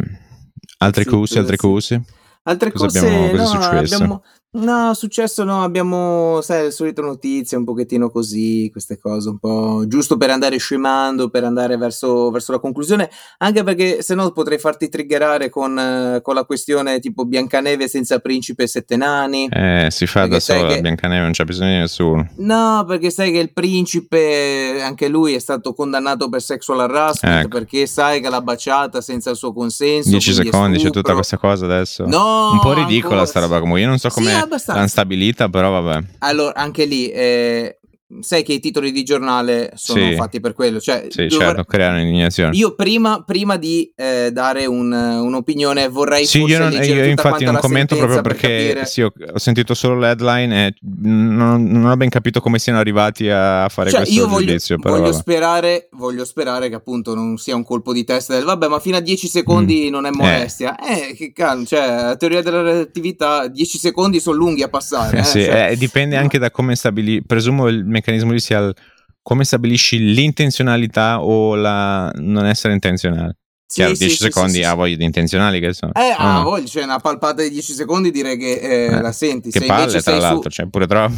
Altri 0.79 1.03
sì, 1.03 1.37
altre 1.37 1.55
cose? 1.55 2.03
Altre 2.43 2.71
cosa 2.71 2.99
cose, 2.99 3.15
abbiamo, 3.15 3.29
cosa 3.37 3.57
no, 3.57 3.79
abbiamo, 3.79 4.23
No, 4.55 4.93
successo 4.93 5.43
no, 5.43 5.63
abbiamo, 5.63 6.39
sai, 6.41 6.65
le 6.65 6.71
solite 6.71 7.01
notizie, 7.01 7.57
un 7.57 7.63
pochettino 7.63 8.11
così, 8.11 8.69
queste 8.71 8.99
cose, 8.99 9.29
un 9.29 9.39
po' 9.39 9.85
giusto 9.87 10.15
per 10.15 10.29
andare 10.29 10.57
scemando, 10.57 11.29
per 11.29 11.43
andare 11.43 11.75
verso, 11.75 12.29
verso 12.29 12.51
la 12.51 12.59
conclusione, 12.59 13.09
anche 13.39 13.63
perché 13.63 14.03
se 14.03 14.13
no 14.13 14.29
potrei 14.29 14.59
farti 14.59 14.89
triggerare 14.89 15.49
con, 15.49 15.77
eh, 15.79 16.19
con 16.21 16.35
la 16.35 16.43
questione 16.43 16.99
tipo 16.99 17.25
Biancaneve 17.25 17.87
senza 17.87 18.19
principe 18.19 18.63
e 18.63 18.67
sette 18.67 18.95
nani. 18.95 19.47
Eh, 19.51 19.87
si 19.89 20.05
fa 20.05 20.27
da 20.27 20.39
sola, 20.39 20.75
che... 20.75 20.81
Biancaneve 20.81 21.23
non 21.23 21.31
c'è 21.31 21.45
bisogno 21.45 21.71
di 21.71 21.77
nessuno. 21.77 22.29
No, 22.37 22.85
perché 22.87 23.09
sai 23.09 23.31
che 23.31 23.39
il 23.39 23.53
principe, 23.53 24.83
anche 24.83 25.07
lui 25.07 25.33
è 25.33 25.39
stato 25.39 25.73
condannato 25.73 26.29
per 26.29 26.43
sexual 26.43 26.81
harassment, 26.81 27.45
ecco. 27.45 27.57
perché 27.57 27.87
sai 27.87 28.21
che 28.21 28.29
l'ha 28.29 28.41
baciata 28.41 29.01
senza 29.01 29.31
il 29.31 29.35
suo 29.35 29.51
consenso. 29.51 30.09
10 30.09 30.33
secondi, 30.33 30.77
c'è 30.77 30.91
tutta 30.91 31.13
questa 31.13 31.39
cosa 31.39 31.65
adesso. 31.65 32.05
No, 32.05 32.51
un 32.51 32.59
po' 32.59 32.73
ridicola 32.73 33.21
ancora... 33.21 33.25
sta 33.25 33.39
roba, 33.39 33.59
come 33.59 33.79
io 33.81 33.87
non 33.87 33.97
so 33.97 34.09
come... 34.09 34.41
Sì, 34.41 34.42
abbastanza. 34.43 34.73
L'hanno 34.73 34.87
stabilita, 34.87 35.49
però 35.49 35.81
vabbè. 35.81 36.07
Allora, 36.19 36.55
anche 36.55 36.85
lì, 36.85 37.09
eh, 37.09 37.79
sai 38.21 38.43
che 38.43 38.53
i 38.53 38.59
titoli 38.59 38.91
di 38.91 39.03
giornale 39.03 39.71
sono 39.75 40.07
sì. 40.07 40.15
fatti 40.15 40.39
per 40.39 40.53
quello. 40.53 40.79
Cioè, 40.79 41.07
sì, 41.09 41.27
dovre... 41.27 41.45
certo, 41.45 41.63
creare 41.63 42.01
un'indignazione. 42.01 42.55
Io 42.55 42.75
prima, 42.75 43.23
prima 43.25 43.57
di 43.57 43.91
eh, 43.95 44.29
dare 44.31 44.65
un, 44.65 44.91
un'opinione 44.91 45.87
vorrei 45.87 46.25
sì, 46.25 46.43
io, 46.43 46.59
non, 46.59 46.71
io 46.71 47.05
infatti 47.05 47.43
non 47.43 47.57
commento 47.57 47.95
proprio 47.95 48.21
perché 48.21 48.71
per 48.75 48.87
sì, 48.87 49.01
ho, 49.01 49.11
ho, 49.33 49.37
sentito 49.37 49.73
solo 49.73 49.97
l'headline 49.97 50.67
e 50.67 50.73
non, 51.01 51.63
non, 51.63 51.85
ho 51.85 51.95
ben 51.97 52.09
capito 52.09 52.39
come 52.39 52.59
siano 52.59 52.79
arrivati 52.79 53.29
a 53.29 53.67
fare 53.69 53.89
cioè, 53.89 54.01
questo 54.01 54.19
io 54.19 54.27
voglio, 54.27 54.45
giudizio. 54.45 54.79
Però, 54.79 54.97
voglio, 54.97 55.11
sperare, 55.11 55.89
voglio 55.91 56.25
sperare 56.25 56.69
che 56.69 56.75
appunto 56.75 57.15
non 57.15 57.37
sia 57.37 57.55
un 57.55 57.63
colpo 57.63 57.93
di 57.93 58.03
testa 58.03 58.33
del 58.33 58.43
vabbè 58.43 58.67
ma 58.67 58.79
fino 58.79 58.97
a 58.97 59.01
10 59.01 59.27
secondi 59.27 59.87
mm. 59.87 59.91
non 59.91 60.05
è 60.05 60.09
eh. 60.09 60.15
molestia. 60.15 60.77
Eh, 60.77 61.09
eh 61.09 61.13
che 61.15 61.31
calma, 61.33 61.65
cioè 61.65 61.85
la 61.87 62.15
teoria 62.15 62.41
della 62.41 62.61
relatività 62.61 63.47
10 63.47 63.77
secondi 63.77 64.19
sono 64.19 64.37
lunghi 64.37 64.63
a 64.63 64.69
passare. 64.69 65.11
Eh, 65.23 65.25
sì, 65.25 65.43
cioè, 65.43 65.75
dipende 65.77 66.17
anche 66.17 66.37
da 66.37 66.51
come 66.51 66.75
stabili, 66.75 67.23
presumo 67.23 67.67
il 67.67 67.85
meccanismo 67.85 68.02
lì 68.11 68.39
sia 68.39 68.59
il, 68.59 68.75
come 69.21 69.43
stabilisci 69.43 70.13
l'intenzionalità 70.13 71.21
o 71.23 71.55
la 71.55 72.11
non 72.15 72.45
essere 72.45 72.73
intenzionale. 72.73 73.37
Sì, 73.65 73.79
Chiaro, 73.79 73.95
10 73.95 74.15
sì, 74.15 74.23
secondi 74.23 74.53
sì, 74.53 74.63
ha 74.63 74.75
voglia 74.75 74.95
di 74.97 75.03
intenzionali 75.03 75.59
che 75.59 75.73
sono. 75.73 75.93
Eh, 75.95 76.13
ha 76.15 76.33
no? 76.33 76.43
voglia, 76.43 76.67
cioè 76.67 76.83
una 76.83 76.99
palpata 76.99 77.41
di 77.41 77.49
10 77.49 77.73
secondi 77.73 78.11
direi 78.11 78.37
che 78.37 78.51
eh, 78.51 78.83
eh, 78.83 79.01
la 79.01 79.11
senti. 79.11 79.49
Che 79.49 79.61
Se 79.61 79.65
palle 79.65 79.99
tra 79.99 80.17
l'altro, 80.17 80.51
su... 80.51 80.57
cioè 80.57 80.67
pure 80.67 80.85
troppo. 80.85 81.15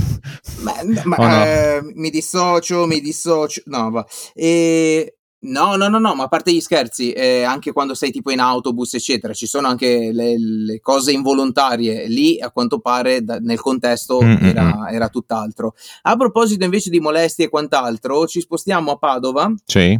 Ma, 0.60 0.74
ma 1.04 1.18
no? 1.18 1.44
eh, 1.44 1.82
mi 1.96 2.10
dissocio, 2.10 2.86
mi 2.86 3.02
dissocio, 3.02 3.62
no, 3.66 3.90
va. 3.92 4.06
E 4.34 5.15
No, 5.46 5.76
no, 5.76 5.88
no, 5.90 6.00
no, 6.00 6.16
ma 6.16 6.24
a 6.24 6.28
parte 6.28 6.52
gli 6.52 6.60
scherzi, 6.60 7.12
eh, 7.12 7.44
anche 7.44 7.72
quando 7.72 7.94
sei 7.94 8.12
tipo 8.12 8.32
in 8.32 8.40
autobus, 8.40 8.96
eccetera, 8.96 9.34
ci 9.34 9.46
sono 9.46 9.68
anche 9.68 10.12
le, 10.12 10.38
le 10.38 10.80
cose 10.80 11.12
involontarie. 11.12 12.08
Lì, 12.08 12.40
a 12.40 12.52
quanto 12.52 12.80
pare, 12.80 13.24
da, 13.24 13.38
nel 13.38 13.60
contesto 13.60 14.20
era, 14.22 14.90
era, 14.90 15.10
tutt'altro. 15.10 15.76
A 16.04 16.16
proposito 16.16 16.64
invece 16.64 16.90
di 16.90 17.00
molestie 17.00 17.46
e 17.46 17.50
quant'altro, 17.50 18.26
ci 18.26 18.42
spostiamo 18.42 18.92
a 18.92 18.98
Padova. 18.98 19.54
Sì. 19.66 20.00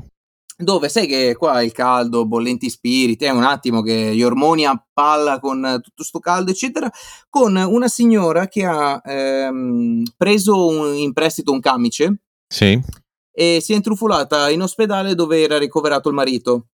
Dove 0.58 0.88
sai 0.88 1.06
che 1.06 1.36
qua 1.36 1.62
il 1.62 1.74
caldo, 1.74 2.26
bollenti 2.26 2.70
spiriti, 2.70 3.26
è 3.26 3.30
un 3.30 3.44
attimo 3.44 3.82
che 3.82 4.16
gli 4.16 4.24
ormoni 4.24 4.66
a 4.66 4.82
palla 4.94 5.40
con 5.40 5.80
tutto 5.84 6.04
sto 6.04 6.20
caldo, 6.20 6.52
eccetera, 6.52 6.90
con 7.30 7.56
una 7.56 7.90
signora 7.90 8.48
che 8.48 8.66
ha 8.66 9.02
ehm, 9.04 10.04
preso 10.16 10.66
un, 10.68 10.96
in 10.96 11.14
prestito 11.14 11.52
un 11.52 11.60
camice. 11.60 12.20
Sì 12.48 13.04
e 13.36 13.60
si 13.62 13.74
è 13.74 13.76
intrufolata 13.76 14.50
in 14.50 14.62
ospedale 14.62 15.14
dove 15.14 15.42
era 15.42 15.58
ricoverato 15.58 16.08
il 16.08 16.16
marito. 16.16 16.68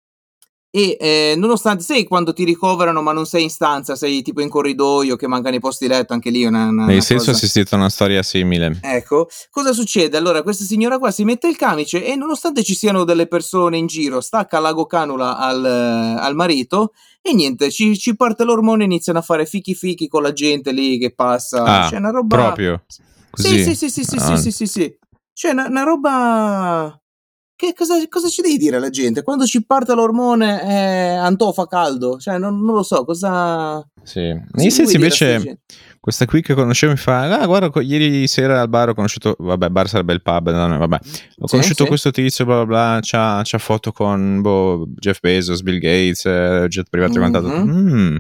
E 0.74 0.95
eh, 1.01 1.34
nonostante, 1.36 1.84
sei 1.84 2.05
quando 2.05 2.32
ti 2.32 2.45
ricoverano 2.45 3.01
ma 3.01 3.12
non 3.12 3.26
sei 3.26 3.43
in 3.43 3.49
stanza, 3.49 3.97
sei 3.97 4.22
tipo 4.22 4.39
in 4.39 4.47
corridoio 4.47 5.18
che 5.18 5.28
mancano 5.28 5.57
i 5.57 5.59
posti 5.59 5.86
letto, 5.86 6.14
anche 6.14 6.30
lì 6.30 6.43
è 6.43 6.47
una, 6.47 6.68
una 6.68 6.86
Nel 6.86 7.01
senso 7.01 7.26
cosa... 7.26 7.32
ho 7.32 7.34
assistito 7.34 7.76
a 7.76 7.78
una 7.78 7.89
storia 7.89 8.24
simile. 8.24 8.80
Ecco, 8.82 9.28
cosa 9.49 9.74
succede? 9.74 10.16
Allora 10.16 10.43
questa 10.43 10.64
signora 10.64 10.97
qua 10.97 11.12
si 11.12 11.26
mette 11.26 11.49
il 11.49 11.57
camice 11.57 12.05
e 12.05 12.16
nonostante 12.16 12.64
ci 12.64 12.74
siano 12.74 13.03
delle 13.03 13.28
persone 13.28 13.76
in 13.76 13.88
giro, 13.88 14.22
stacca 14.22 14.59
la 14.59 14.72
gocanula 14.72 15.38
al, 15.38 15.66
al 15.66 16.36
marito 16.36 16.93
e 17.22 17.34
niente, 17.34 17.70
ci, 17.70 17.97
ci 17.97 18.16
parte 18.16 18.45
l'ormone 18.45 18.84
e 18.84 18.86
iniziano 18.86 19.20
a 19.20 19.24
fare 19.24 19.45
fichi 19.45 19.76
fichi 19.76 20.07
con 20.07 20.22
la 20.22 20.32
gente 20.32 20.72
lì 20.72 20.97
che 20.97 21.14
passa. 21.14 21.64
Ah, 21.64 21.89
C'è 21.89 21.97
una 21.97 22.12
roba... 22.12 22.38
proprio. 22.38 22.84
Così. 23.30 23.62
Sì, 23.62 23.76
sì, 23.76 23.89
sì, 23.89 24.03
sì, 24.05 24.16
ah. 24.16 24.38
sì, 24.38 24.38
sì, 24.38 24.51
sì, 24.51 24.66
sì. 24.68 24.99
Cioè, 25.34 25.52
una, 25.52 25.68
una 25.68 25.84
roba. 25.84 26.96
Che 27.56 27.74
cosa, 27.76 27.96
cosa, 28.10 28.28
ci 28.28 28.42
devi 28.42 28.58
dire 28.58 28.78
alla 28.78 28.90
gente? 28.90 29.22
Quando 29.22 29.46
ci 29.46 29.64
parte 29.64 29.94
l'ormone 29.94 30.62
è 30.62 31.14
antofa 31.14 31.68
caldo? 31.68 32.18
Cioè, 32.18 32.40
non, 32.40 32.60
non 32.64 32.74
lo 32.74 32.84
so, 32.84 33.06
cosa. 33.06 33.88
Sì, 34.04 34.34
nei 34.54 34.72
sensi 34.72 34.96
invece. 34.96 35.60
Questa 36.02 36.26
qui 36.26 36.42
che 36.42 36.56
conoscevo 36.56 36.94
mi 36.94 36.98
fa, 36.98 37.40
ah 37.40 37.46
guarda, 37.46 37.80
ieri 37.80 38.28
sera 38.28 38.60
al 38.60 38.70
bar 38.70 38.90
ho 38.90 38.94
conosciuto, 38.96 39.36
vabbè, 39.38 39.70
bar 39.70 39.88
sarebbe 39.88 40.14
il 40.14 40.24
pub, 40.24 40.50
no, 40.50 40.76
vabbè, 40.80 40.98
ho 41.42 41.46
conosciuto 41.46 41.84
sì, 41.84 41.90
questo 41.90 42.10
tizio, 42.10 42.44
bla 42.44 42.56
bla 42.56 42.66
bla, 42.66 43.00
c'ha, 43.02 43.42
c'ha 43.44 43.60
foto 43.60 43.92
con 43.92 44.42
boh, 44.42 44.88
Jeff 44.96 45.20
Bezos, 45.20 45.62
Bill 45.62 45.78
Gates, 45.78 46.26
eh, 46.26 46.66
jet 46.70 46.88
privato 46.90 47.20
mm-hmm. 47.20 47.32
quant'altro. 47.32 47.64
Mm, 47.64 48.16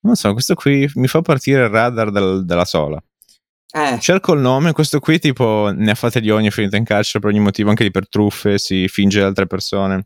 non 0.00 0.14
so, 0.14 0.32
questo 0.32 0.54
qui 0.54 0.90
mi 0.94 1.08
fa 1.08 1.20
partire 1.20 1.64
il 1.64 1.68
radar 1.68 2.10
del, 2.10 2.46
della 2.46 2.64
sola. 2.64 2.98
Eh, 3.76 3.98
Cerco 4.00 4.32
il 4.32 4.40
nome, 4.40 4.72
questo 4.72 5.00
qui 5.00 5.18
tipo 5.18 5.70
ne 5.74 5.90
ha 5.90 5.94
fatte 5.94 6.20
di 6.22 6.30
ogni, 6.30 6.46
è 6.46 6.50
finito 6.50 6.76
in 6.76 6.84
carcere 6.84 7.18
per 7.20 7.28
ogni 7.30 7.40
motivo, 7.40 7.68
anche 7.68 7.82
lì 7.84 7.90
per 7.90 8.08
truffe, 8.08 8.56
si 8.56 8.88
finge 8.88 9.20
altre 9.20 9.46
persone. 9.46 10.04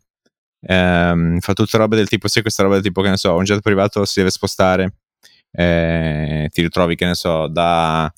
Ehm, 0.67 1.39
fa 1.39 1.53
tutte 1.53 1.77
robe 1.77 1.95
del 1.95 2.09
tipo, 2.09 2.27
sì, 2.27 2.41
questa 2.41 2.63
roba 2.63 2.75
del 2.75 2.83
tipo 2.83 3.01
che 3.01 3.09
ne 3.09 3.15
so, 3.17 3.33
un 3.35 3.43
jet 3.45 3.61
privato 3.61 4.03
si 4.03 4.19
deve 4.19 4.29
spostare, 4.29 4.95
eh, 5.53 6.49
ti 6.51 6.61
ritrovi 6.61 6.95
che 6.95 7.05
ne 7.05 7.13
so, 7.15 7.47
da, 7.47 8.11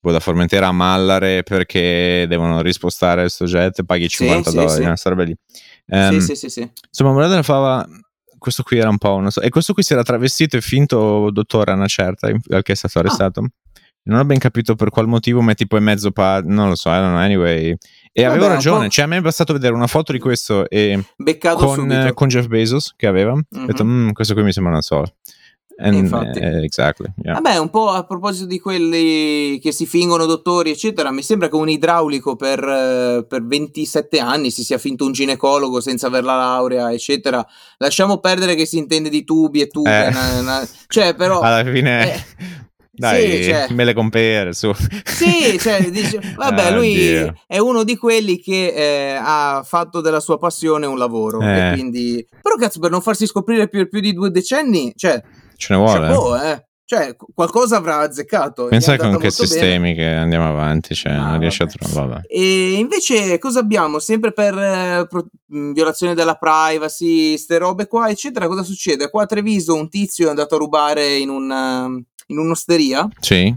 boh, 0.00 0.10
da 0.12 0.20
Formentera 0.20 0.66
a 0.68 0.72
Mallare 0.72 1.42
perché 1.44 2.26
devono 2.28 2.60
rispostare 2.60 3.22
questo 3.22 3.46
jet, 3.46 3.84
paghi 3.84 4.08
Sì, 4.10 4.16
50 4.26 4.50
sì, 4.50 4.56
dollari, 4.56 4.74
sì. 4.74 4.82
una 4.82 4.96
roba 5.02 5.22
lì. 5.22 5.34
Ehm, 5.86 6.18
sì, 6.18 6.20
sì, 6.20 6.34
sì, 6.36 6.48
sì. 6.50 6.70
Insomma, 6.88 7.12
Morata 7.12 7.30
della 7.30 7.42
Fava, 7.42 7.86
questo 8.38 8.62
qui 8.62 8.76
era 8.76 8.90
un 8.90 8.98
po' 8.98 9.14
uno. 9.14 9.30
E 9.40 9.48
questo 9.48 9.72
qui 9.72 9.82
si 9.82 9.94
era 9.94 10.02
travestito 10.02 10.58
e 10.58 10.60
finto 10.60 11.30
dottore 11.30 11.72
a 11.72 11.74
una 11.74 11.86
certa, 11.86 12.26
al 12.26 12.62
che 12.62 12.72
è 12.72 12.72
Ah. 12.72 12.76
stato 12.76 12.98
arrestato. 12.98 13.46
Non 14.06 14.18
ho 14.18 14.24
ben 14.24 14.38
capito 14.38 14.74
per 14.74 14.90
qual 14.90 15.06
motivo, 15.06 15.40
ma 15.40 15.54
tipo 15.54 15.76
è 15.76 15.80
mezzo 15.80 16.10
pa... 16.10 16.40
non 16.44 16.68
lo 16.68 16.74
so, 16.74 16.90
I 16.90 16.94
don't 16.96 17.08
know, 17.12 17.18
anyway. 17.18 17.74
E 18.12 18.22
Vabbè, 18.22 18.34
avevo 18.36 18.48
ragione, 18.48 18.88
cioè 18.90 19.06
a 19.06 19.08
me 19.08 19.16
è 19.16 19.20
bastato 19.20 19.52
vedere 19.54 19.74
una 19.74 19.86
foto 19.86 20.12
di 20.12 20.18
questo 20.18 20.68
e 20.68 21.02
Beccato 21.16 21.64
con, 21.64 21.90
eh, 21.90 22.12
con 22.12 22.28
Jeff 22.28 22.46
Bezos 22.46 22.92
che 22.96 23.06
aveva. 23.06 23.32
Ho 23.32 23.40
Mhm. 23.48 23.66
detto, 23.66 23.84
"Mm, 23.84 24.10
questo 24.10 24.34
qui 24.34 24.42
mi 24.42 24.52
sembra 24.52 24.72
una 24.72 24.82
sola. 24.82 25.10
And, 25.76 25.94
infatti. 25.94 26.38
eh, 26.38 26.62
exactly, 26.62 27.08
yeah. 27.24 27.32
Vabbè, 27.34 27.56
un 27.56 27.68
po' 27.70 27.88
a 27.88 28.04
proposito 28.04 28.46
di 28.46 28.60
quelli 28.60 29.58
che 29.60 29.72
si 29.72 29.86
fingono 29.86 30.24
dottori, 30.24 30.70
eccetera, 30.70 31.10
mi 31.10 31.22
sembra 31.22 31.48
che 31.48 31.56
un 31.56 31.68
idraulico 31.68 32.36
per, 32.36 32.62
eh, 32.62 33.26
per 33.28 33.44
27 33.44 34.20
anni 34.20 34.52
si 34.52 34.62
sia 34.62 34.78
finto 34.78 35.04
un 35.04 35.10
ginecologo 35.10 35.80
senza 35.80 36.06
aver 36.06 36.22
la 36.22 36.36
laurea, 36.36 36.92
eccetera. 36.92 37.44
Lasciamo 37.78 38.18
perdere 38.18 38.54
che 38.54 38.66
si 38.66 38.78
intende 38.78 39.08
di 39.08 39.24
tubi 39.24 39.62
e 39.62 39.66
tube, 39.66 40.06
Eh. 40.06 40.10
na- 40.10 40.40
na- 40.42 40.68
cioè, 40.86 41.14
però. 41.16 41.40
Alla 41.42 41.64
fine, 41.68 42.14
eh, 42.14 42.22
dai, 42.94 43.42
sì, 43.42 43.50
cioè- 43.50 43.66
me 43.70 43.84
le 43.84 43.92
compere 43.94 44.52
su. 44.52 44.72
Sì, 45.04 45.58
cioè, 45.58 45.90
dice, 45.90 46.20
vabbè, 46.36 46.66
Ah, 46.66 46.70
lui 46.70 46.94
Dio. 46.94 47.34
è 47.46 47.58
uno 47.58 47.82
di 47.84 47.96
quelli 47.96 48.38
che 48.40 48.68
eh, 48.74 49.18
ha 49.20 49.62
fatto 49.64 50.00
della 50.00 50.20
sua 50.20 50.38
passione 50.38 50.86
un 50.86 50.98
lavoro. 50.98 51.40
Eh. 51.40 51.70
Quindi... 51.74 52.26
Però 52.42 52.56
cazzo, 52.56 52.78
per 52.80 52.90
non 52.90 53.00
farsi 53.02 53.26
scoprire 53.26 53.68
per 53.68 53.88
più 53.88 54.00
di 54.00 54.12
due 54.12 54.30
decenni, 54.30 54.92
cioè, 54.96 55.20
Ce 55.56 55.74
ne 55.74 55.78
vuole. 55.80 56.00
chapeau, 56.06 56.34
eh. 56.36 56.66
Cioè, 56.86 57.16
qu- 57.16 57.30
qualcosa 57.34 57.76
avrà 57.78 58.00
azzeccato. 58.00 58.66
Pensa 58.66 58.96
con 58.98 59.06
che 59.06 59.12
molto 59.12 59.22
bene. 59.22 59.32
sistemi 59.48 59.94
che 59.94 60.04
andiamo 60.04 60.46
avanti, 60.46 60.94
cioè 60.94 61.12
Ah, 61.12 61.30
non 61.30 61.38
riesce 61.40 61.62
a 61.62 61.66
trovare. 61.66 62.24
E 62.28 62.72
invece 62.74 63.38
cosa 63.38 63.60
abbiamo? 63.60 63.98
Sempre 63.98 64.32
per 64.34 64.52
eh, 64.58 65.06
pro- 65.08 65.24
violazione 65.46 66.12
della 66.14 66.34
privacy, 66.34 67.38
ste 67.38 67.56
robe 67.56 67.86
qua, 67.86 68.10
eccetera. 68.10 68.46
Cosa 68.48 68.62
succede? 68.62 69.08
Qua 69.08 69.22
a 69.22 69.26
Treviso 69.26 69.74
un 69.74 69.88
tizio 69.88 70.26
è 70.26 70.28
andato 70.28 70.56
a 70.56 70.58
rubare 70.58 71.16
in, 71.16 71.30
una- 71.30 71.88
in 72.28 72.38
un'osteria. 72.38 73.08
Sì, 73.20 73.54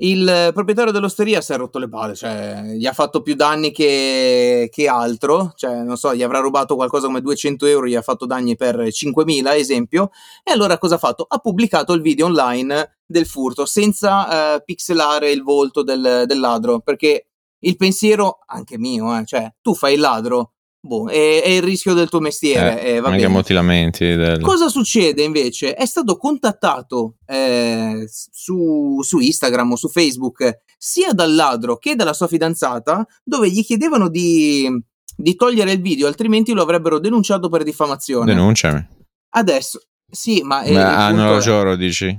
Il 0.00 0.28
eh, 0.28 0.52
proprietario 0.52 0.92
dell'osteria 0.92 1.40
si 1.40 1.52
è 1.52 1.56
rotto 1.56 1.78
le 1.78 1.88
palle, 1.88 2.14
cioè 2.14 2.62
gli 2.76 2.86
ha 2.86 2.92
fatto 2.92 3.20
più 3.20 3.34
danni 3.34 3.72
che, 3.72 4.68
che 4.70 4.86
altro, 4.86 5.52
cioè 5.56 5.82
non 5.82 5.96
so, 5.96 6.14
gli 6.14 6.22
avrà 6.22 6.38
rubato 6.38 6.76
qualcosa 6.76 7.06
come 7.06 7.20
200 7.20 7.66
euro, 7.66 7.86
gli 7.86 7.96
ha 7.96 8.02
fatto 8.02 8.24
danni 8.24 8.54
per 8.54 8.76
5.000, 8.76 9.54
esempio, 9.56 10.10
e 10.44 10.52
allora 10.52 10.78
cosa 10.78 10.94
ha 10.94 10.98
fatto? 10.98 11.26
Ha 11.28 11.38
pubblicato 11.38 11.94
il 11.94 12.00
video 12.00 12.26
online 12.26 12.98
del 13.04 13.26
furto 13.26 13.66
senza 13.66 14.54
eh, 14.56 14.62
pixelare 14.62 15.32
il 15.32 15.42
volto 15.42 15.82
del, 15.82 16.24
del 16.26 16.38
ladro, 16.38 16.78
perché 16.78 17.26
il 17.60 17.76
pensiero, 17.76 18.38
anche 18.46 18.78
mio, 18.78 19.18
eh, 19.18 19.24
cioè 19.24 19.52
tu 19.60 19.74
fai 19.74 19.94
il 19.94 20.00
ladro, 20.00 20.52
boh, 20.80 21.08
è, 21.08 21.42
è 21.42 21.48
il 21.48 21.62
rischio 21.62 21.94
del 21.94 22.08
tuo 22.08 22.20
mestiere, 22.20 22.82
eh, 22.82 22.90
eh, 22.92 22.96
anche 22.98 23.10
bene. 23.10 23.26
molti 23.28 23.52
lamenti 23.52 24.14
del... 24.14 24.40
Cosa 24.40 24.68
succede 24.68 25.22
invece? 25.22 25.74
È 25.74 25.86
stato 25.86 26.16
contattato 26.16 27.16
eh, 27.26 28.06
su, 28.08 29.00
su 29.02 29.18
Instagram 29.18 29.72
o 29.72 29.76
su 29.76 29.88
Facebook 29.88 30.62
sia 30.76 31.12
dal 31.12 31.34
ladro 31.34 31.76
che 31.78 31.94
dalla 31.94 32.12
sua 32.12 32.28
fidanzata, 32.28 33.06
dove 33.24 33.50
gli 33.50 33.64
chiedevano 33.64 34.08
di, 34.08 34.68
di 35.16 35.34
togliere 35.34 35.72
il 35.72 35.80
video, 35.80 36.06
altrimenti 36.06 36.52
lo 36.52 36.62
avrebbero 36.62 36.98
denunciato 36.98 37.48
per 37.48 37.64
diffamazione. 37.64 38.32
Denunciami. 38.32 38.86
Adesso, 39.30 39.80
sì, 40.10 40.42
ma, 40.42 40.62
eh, 40.62 40.72
Ma 40.72 41.10
non 41.10 41.34
lo 41.34 41.38
giuro, 41.40 41.76
dici? 41.76 42.18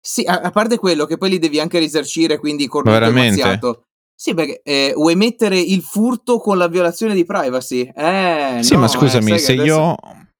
sì, 0.00 0.22
a, 0.24 0.40
a 0.40 0.50
parte 0.50 0.76
quello 0.76 1.06
che 1.06 1.16
poi 1.16 1.30
li 1.30 1.38
devi 1.38 1.58
anche 1.58 1.78
risarcire, 1.78 2.38
quindi 2.38 2.68
veramente? 2.70 3.40
mazziato. 3.40 3.86
Sì, 4.24 4.32
perché 4.32 4.62
eh, 4.64 4.92
vuoi 4.96 5.16
mettere 5.16 5.60
il 5.60 5.82
furto 5.82 6.38
con 6.38 6.56
la 6.56 6.66
violazione 6.66 7.12
di 7.12 7.26
privacy? 7.26 7.82
Eh, 7.94 8.56
sì, 8.62 8.72
no, 8.72 8.78
ma 8.78 8.86
eh, 8.86 8.88
scusami, 8.88 9.32
che 9.32 9.38
se 9.38 9.52
adesso- 9.52 9.66
io 9.66 9.96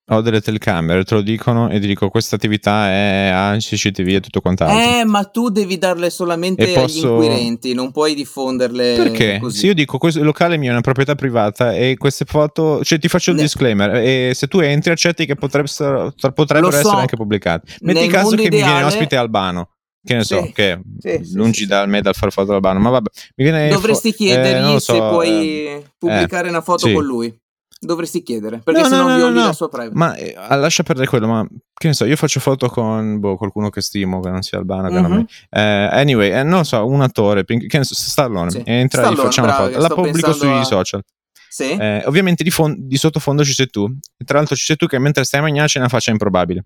ho 0.06 0.20
delle 0.22 0.40
telecamere, 0.40 1.04
te 1.04 1.14
lo 1.16 1.20
dicono 1.20 1.68
e 1.68 1.78
ti 1.80 1.86
dico 1.86 2.08
questa 2.08 2.36
attività 2.36 2.88
è 2.88 3.30
a 3.30 3.54
CCTV 3.58 4.08
e 4.08 4.20
tutto 4.20 4.40
quant'altro. 4.40 4.78
Eh, 5.00 5.04
ma 5.04 5.24
tu 5.24 5.50
devi 5.50 5.76
darle 5.76 6.08
solamente 6.08 6.62
E 6.66 6.74
agli 6.74 6.80
posso- 6.80 7.08
inquirenti, 7.12 7.74
non 7.74 7.90
puoi 7.92 8.14
diffonderle 8.14 8.94
Perché? 8.96 9.38
così. 9.38 9.58
Se 9.58 9.66
io 9.66 9.74
dico 9.74 9.98
questo 9.98 10.22
locale 10.24 10.56
mio 10.56 10.70
è 10.70 10.72
una 10.72 10.80
proprietà 10.80 11.14
privata 11.14 11.74
e 11.74 11.96
queste 11.98 12.24
foto, 12.24 12.82
cioè 12.84 12.98
ti 12.98 13.08
faccio 13.08 13.32
il 13.32 13.36
Ne- 13.36 13.42
disclaimer 13.42 13.96
e 13.96 14.32
se 14.34 14.46
tu 14.46 14.60
entri 14.60 14.92
accetti 14.92 15.26
che 15.26 15.34
potrebbero, 15.34 16.10
potrebbero 16.34 16.70
so. 16.70 16.78
essere 16.78 16.96
anche 17.00 17.16
pubblicate. 17.16 17.66
Metti 17.80 18.00
Nel 18.00 18.10
caso 18.10 18.30
che 18.30 18.44
mi 18.44 18.48
viene 18.48 18.64
ideale- 18.64 18.84
ospite 18.86 19.16
Albano, 19.16 19.68
che 20.04 20.14
ne 20.14 20.24
so, 20.24 20.42
Sì. 20.42 20.52
che 20.52 20.80
Sì, 20.98 21.32
lungi 21.34 21.60
sì, 21.60 21.66
da 21.66 21.86
me 21.86 22.00
dal 22.02 22.14
far 22.14 22.30
foto 22.30 22.52
Albano, 22.52 22.78
ma 22.80 22.90
vabbè, 22.90 23.10
mi 23.36 23.68
Dovresti 23.70 24.10
fo- 24.10 24.16
chiedergli 24.16 24.68
eh, 24.68 24.72
lo 24.72 24.78
se 24.78 24.92
so, 24.92 25.08
puoi 25.08 25.66
eh, 25.66 25.84
pubblicare 25.98 26.48
una 26.48 26.60
foto 26.60 26.90
con 26.92 27.04
lui. 27.04 27.34
Dovresti 27.80 28.22
chiedere, 28.22 28.60
perché 28.64 28.80
No, 28.80 28.88
se 28.88 28.96
no, 28.96 29.08
no 29.08 29.14
violi 29.16 29.34
no, 29.34 29.44
la 29.44 29.52
sua 29.52 29.68
privacy. 29.68 29.94
Ma 29.94 30.14
eh, 30.14 30.32
lascia 30.56 30.82
perdere 30.84 31.06
quello, 31.06 31.26
ma 31.26 31.46
che 31.74 31.88
ne 31.88 31.92
so, 31.92 32.06
io 32.06 32.16
faccio 32.16 32.40
foto 32.40 32.68
con 32.70 33.18
boh, 33.20 33.36
qualcuno 33.36 33.68
che 33.68 33.82
stimo, 33.82 34.20
che 34.20 34.30
non 34.30 34.40
sia 34.40 34.56
albano, 34.56 34.88
che 34.88 35.00
non 35.00 35.10
Mhm. 35.10 35.16
me. 35.18 35.26
Eh, 35.50 35.60
anyway, 35.90 36.30
eh, 36.30 36.42
non 36.44 36.58
lo 36.60 36.64
so, 36.64 36.86
un 36.86 37.02
attore, 37.02 37.44
che 37.44 37.58
ne 37.76 37.84
so, 37.84 37.94
Stallone, 37.94 38.50
Sì. 38.50 38.62
entra 38.64 39.10
e 39.10 39.16
facciamo 39.16 39.48
bravo, 39.48 39.66
foto. 39.66 39.78
La 39.80 39.88
pubblico 39.88 40.32
sui 40.32 40.48
a- 40.48 40.64
social. 40.64 41.02
Sì? 41.50 41.70
Eh, 41.72 42.02
ovviamente 42.06 42.42
di, 42.42 42.50
fon- 42.50 42.74
di 42.78 42.96
sottofondo 42.96 43.44
ci 43.44 43.52
sei 43.52 43.68
tu. 43.68 43.86
Tra 44.24 44.38
l'altro 44.38 44.56
ci 44.56 44.64
sei 44.64 44.76
tu 44.76 44.86
che 44.86 44.98
mentre 44.98 45.22
stai 45.24 45.40
a 45.40 45.42
mangiare 45.44 45.66
c'è 45.68 45.78
una 45.78 45.88
faccia 45.88 46.10
improbabile. 46.10 46.64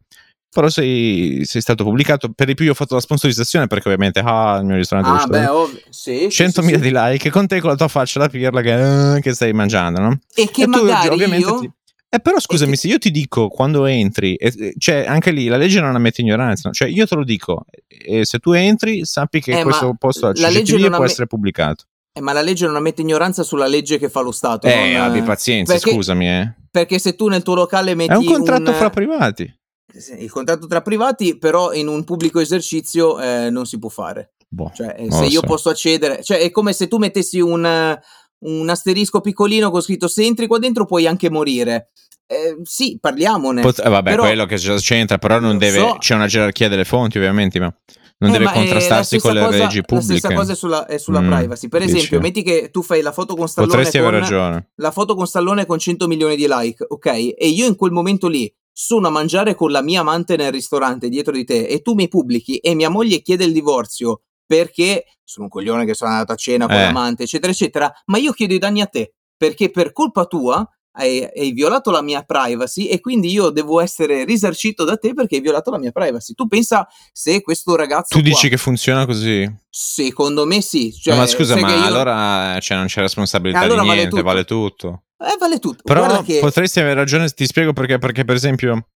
Però 0.51 0.69
sei, 0.71 1.43
sei 1.45 1.61
stato 1.61 1.85
pubblicato. 1.85 2.31
Per 2.35 2.47
di 2.47 2.55
più 2.55 2.65
io 2.65 2.71
ho 2.71 2.75
fatto 2.75 2.95
la 2.95 3.01
sponsorizzazione 3.01 3.67
perché 3.67 3.89
ovviamente 3.89 4.21
ah, 4.25 4.57
il 4.61 4.65
mio 4.65 4.77
ristorante 4.77 5.11
ah, 5.11 5.27
beh, 5.27 5.47
ovvio. 5.47 5.79
Sì, 5.91 6.27
sì, 6.31 6.43
100.000 6.43 6.49
sì, 6.49 6.69
sì. 6.75 6.79
di 6.81 6.91
like 6.93 7.31
con 7.31 7.47
te 7.47 7.61
con 7.61 7.71
la 7.71 7.77
tua 7.77 7.89
faccia 7.89 8.19
da 8.19 8.29
pirla 8.29 8.61
che, 8.63 9.17
eh, 9.17 9.21
che 9.21 9.35
stai 9.35 9.53
mangiando, 9.53 10.01
no? 10.01 10.19
E 10.35 10.49
che 10.51 10.63
E 10.63 10.65
tu, 10.65 10.71
magari 10.71 11.09
ovviamente, 11.09 11.47
io... 11.49 11.59
ti- 11.61 11.71
Eh, 12.11 12.21
però 12.21 12.41
scusami, 12.41 12.71
che- 12.71 12.77
se 12.79 12.89
io 12.89 12.99
ti 12.99 13.11
dico 13.11 13.49
quando 13.49 13.85
entri, 13.85 14.35
e- 14.37 14.55
e- 14.59 14.75
cioè 14.79 15.05
anche 15.07 15.31
lì 15.33 15.47
la 15.49 15.59
legge 15.59 15.81
non 15.81 15.95
ammette 15.95 16.23
ignoranza, 16.23 16.69
no? 16.69 16.75
cioè 16.75 16.89
io 16.89 17.07
te 17.07 17.15
lo 17.15 17.25
dico, 17.25 17.67
e 17.87 18.25
se 18.25 18.39
tu 18.39 18.53
entri 18.53 19.05
sappi 19.05 19.43
che 19.43 19.59
Eh, 19.61 19.63
questo 19.63 19.95
posto 19.99 20.29
a 20.29 20.33
la 20.37 20.49
legge 20.49 20.79
può 20.79 20.87
amme- 20.97 21.05
essere 21.05 21.27
pubblicato. 21.27 21.85
Eh, 22.15 22.23
ma 22.23 22.33
la 22.33 22.41
legge 22.41 22.65
non 22.67 22.75
ammette 22.77 23.03
ignoranza 23.03 23.43
sulla 23.43 23.67
legge 23.67 23.99
che 23.99 24.09
fa 24.09 24.23
lo 24.23 24.33
Stato. 24.33 24.67
Eh, 24.67 24.93
non- 24.95 25.03
abbi 25.03 25.21
pazienza, 25.21 25.75
perché- 25.75 25.91
scusami, 25.93 26.27
eh. 26.27 26.53
Perché 26.71 26.99
se 26.99 27.15
tu 27.15 27.29
nel 27.29 27.43
tuo 27.43 27.55
locale 27.55 27.95
metti 27.95 28.13
È 28.13 28.17
un 28.17 28.25
contratto 28.25 28.71
un- 28.71 28.77
fra 28.77 28.89
privati. 28.91 29.57
Sì, 29.97 30.23
il 30.23 30.31
contratto 30.31 30.67
tra 30.67 30.83
privati, 30.83 31.39
però 31.39 31.73
in 31.73 31.89
un 31.89 32.05
pubblico 32.05 32.41
esercizio 32.41 33.19
eh, 33.21 33.51
non 33.51 33.65
si 33.67 33.79
può 33.79 33.89
fare. 33.89 34.33
Boh, 34.49 34.71
Cioè, 34.75 34.95
eh, 34.99 35.11
se 35.11 35.25
io 35.25 35.41
so. 35.41 35.47
posso 35.47 35.69
accedere, 35.71 36.23
cioè 36.23 36.39
è 36.39 36.51
come 36.51 36.73
se 36.73 36.89
tu 36.89 36.99
mettessi 36.99 37.41
un, 37.41 37.65
eh, 37.65 37.99
un 38.41 38.69
asterisco 38.69 39.21
piccolino 39.21 39.71
con 39.71 39.81
scritto 39.83 40.09
se 40.09 40.23
entri 40.25 40.47
qua 40.47 40.59
dentro 40.59 40.85
puoi 40.85 41.07
anche 41.07 41.31
morire. 41.31 41.91
Eh, 42.27 42.59
sì, 42.65 42.99
parliamone. 43.01 43.63
Pot- 43.63 43.81
eh, 43.85 43.89
vabbè, 43.89 44.11
Però- 44.11 44.23
quello 44.25 44.45
che 44.45 44.57
c'entra, 44.57 45.17
però 45.19 45.41
non 45.41 45.57
deve. 45.57 45.79
so. 45.79 45.97
C'è 45.99 46.15
una 46.15 46.27
gerarchia 46.27 46.69
delle 46.69 46.85
fonti, 46.85 47.17
ovviamente, 47.17 47.59
ma 47.59 47.75
non 48.19 48.29
Eh, 48.31 48.33
deve 48.33 48.45
ma 48.45 48.53
la 48.53 48.57
contrastarsi 48.59 49.19
con 49.19 49.33
le 49.33 49.41
cosa- 49.45 49.57
leggi 49.57 49.77
La 49.79 49.83
pubbliche. 49.85 50.19
stessa 50.19 50.35
cosa 50.35 50.53
è 50.53 50.55
sulla, 50.55 50.87
è 50.87 50.99
sulla 50.99 51.21
Mm, 51.23 51.31
privacy. 51.33 51.69
Per 51.69 51.81
dici. 51.83 51.97
esempio, 51.97 52.21
metti 52.21 52.43
che 52.43 52.69
tu 52.71 52.83
fai 52.83 53.01
la 53.01 53.13
foto 53.13 53.35
con 53.35 53.49
Stallone 53.49 53.73
Potresti 53.73 53.99
con, 53.99 54.07
aver 54.09 54.21
ragione. 54.21 54.69
la 54.75 54.91
foto 54.91 55.15
con 55.15 55.27
Stallone 55.27 55.65
con 55.65 55.79
100 55.79 56.07
milioni 56.07 56.37
di 56.37 56.47
like, 56.47 56.85
ok? 56.87 57.07
E 57.07 57.49
io 57.49 57.67
in 57.67 57.77
quel 57.77 57.93
momento 57.93 58.29
lì 58.29 58.53
sono 58.81 59.09
a 59.09 59.11
mangiare 59.11 59.57
con 59.57 59.73
la 59.73 59.83
mia 59.83 60.03
amante 60.03 60.37
nel 60.37 60.53
ristorante 60.53 61.09
dietro 61.09 61.33
di 61.33 61.43
te 61.45 61.67
e 61.67 61.83
tu 61.83 61.95
mi 61.95 62.07
pubblichi 62.07 62.59
e 62.59 62.77
mia 62.77 62.89
moglie 62.89 63.23
chiede 63.23 63.43
il 63.45 63.53
divorzio 63.53 64.23
perché 64.47 65.05
sono 65.25 65.47
un 65.47 65.51
coglione 65.51 65.85
che 65.85 65.95
sono 65.95 66.13
andato 66.13 66.31
a 66.31 66.37
cena 66.37 66.67
con 66.67 66.77
Eh. 66.77 66.83
l'amante, 66.85 67.25
eccetera, 67.25 67.51
eccetera, 67.51 67.93
ma 68.07 68.19
io 68.19 68.31
chiedo 68.33 68.55
i 68.55 68.59
danni 68.59 68.81
a 68.81 68.87
te 68.87 69.15
perché 69.37 69.71
per 69.73 69.91
colpa 69.93 70.27
tua 70.27 70.65
hai, 70.93 71.23
hai 71.25 71.51
violato 71.51 71.91
la 71.91 72.03
mia 72.03 72.23
privacy 72.23 72.87
e 72.87 73.01
quindi 73.01 73.31
io 73.33 73.51
devo 73.51 73.81
essere 73.81 74.25
risarcito 74.25 74.85
da 74.85 74.97
te 74.97 75.13
perché 75.13 75.35
hai 75.37 75.41
violato 75.43 75.71
la 75.73 75.79
mia 75.79 75.91
privacy. 75.93 76.35
Tu 76.35 76.47
pensa 76.47 76.87
se 77.13 77.43
questo 77.43 77.75
ragazzo 77.75 78.15
Tu 78.17 78.21
qua- 78.21 78.29
dici 78.31 78.49
che 78.49 78.57
funziona 78.57 79.07
così? 79.07 79.45
Secondo 79.69 80.47
me 80.47 80.61
sì. 80.63 80.93
Cioè, 80.93 81.15
No, 81.15 81.21
ma 81.21 81.27
scusa, 81.27 81.57
ma 81.57 81.69
io- 81.69 81.85
allora 81.85 82.59
cioè, 82.61 82.77
non 82.77 82.87
c'è 82.87 83.01
responsabilità 83.01 83.59
Allora 83.61 83.83
di 83.83 83.87
vale 83.89 83.99
niente, 84.01 84.17
tutto. 84.17 84.29
vale 84.29 84.45
tutto. 84.45 85.03
Eh, 85.21 85.37
vale 85.39 85.59
tutto. 85.59 85.83
Però 85.83 86.23
che... 86.23 86.39
potresti 86.41 86.79
avere 86.81 86.95
ragione, 86.95 87.29
ti 87.29 87.45
spiego 87.47 87.73
perché, 87.73 87.99
perché 87.99 88.25
per 88.25 88.37
esempio, 88.37 88.89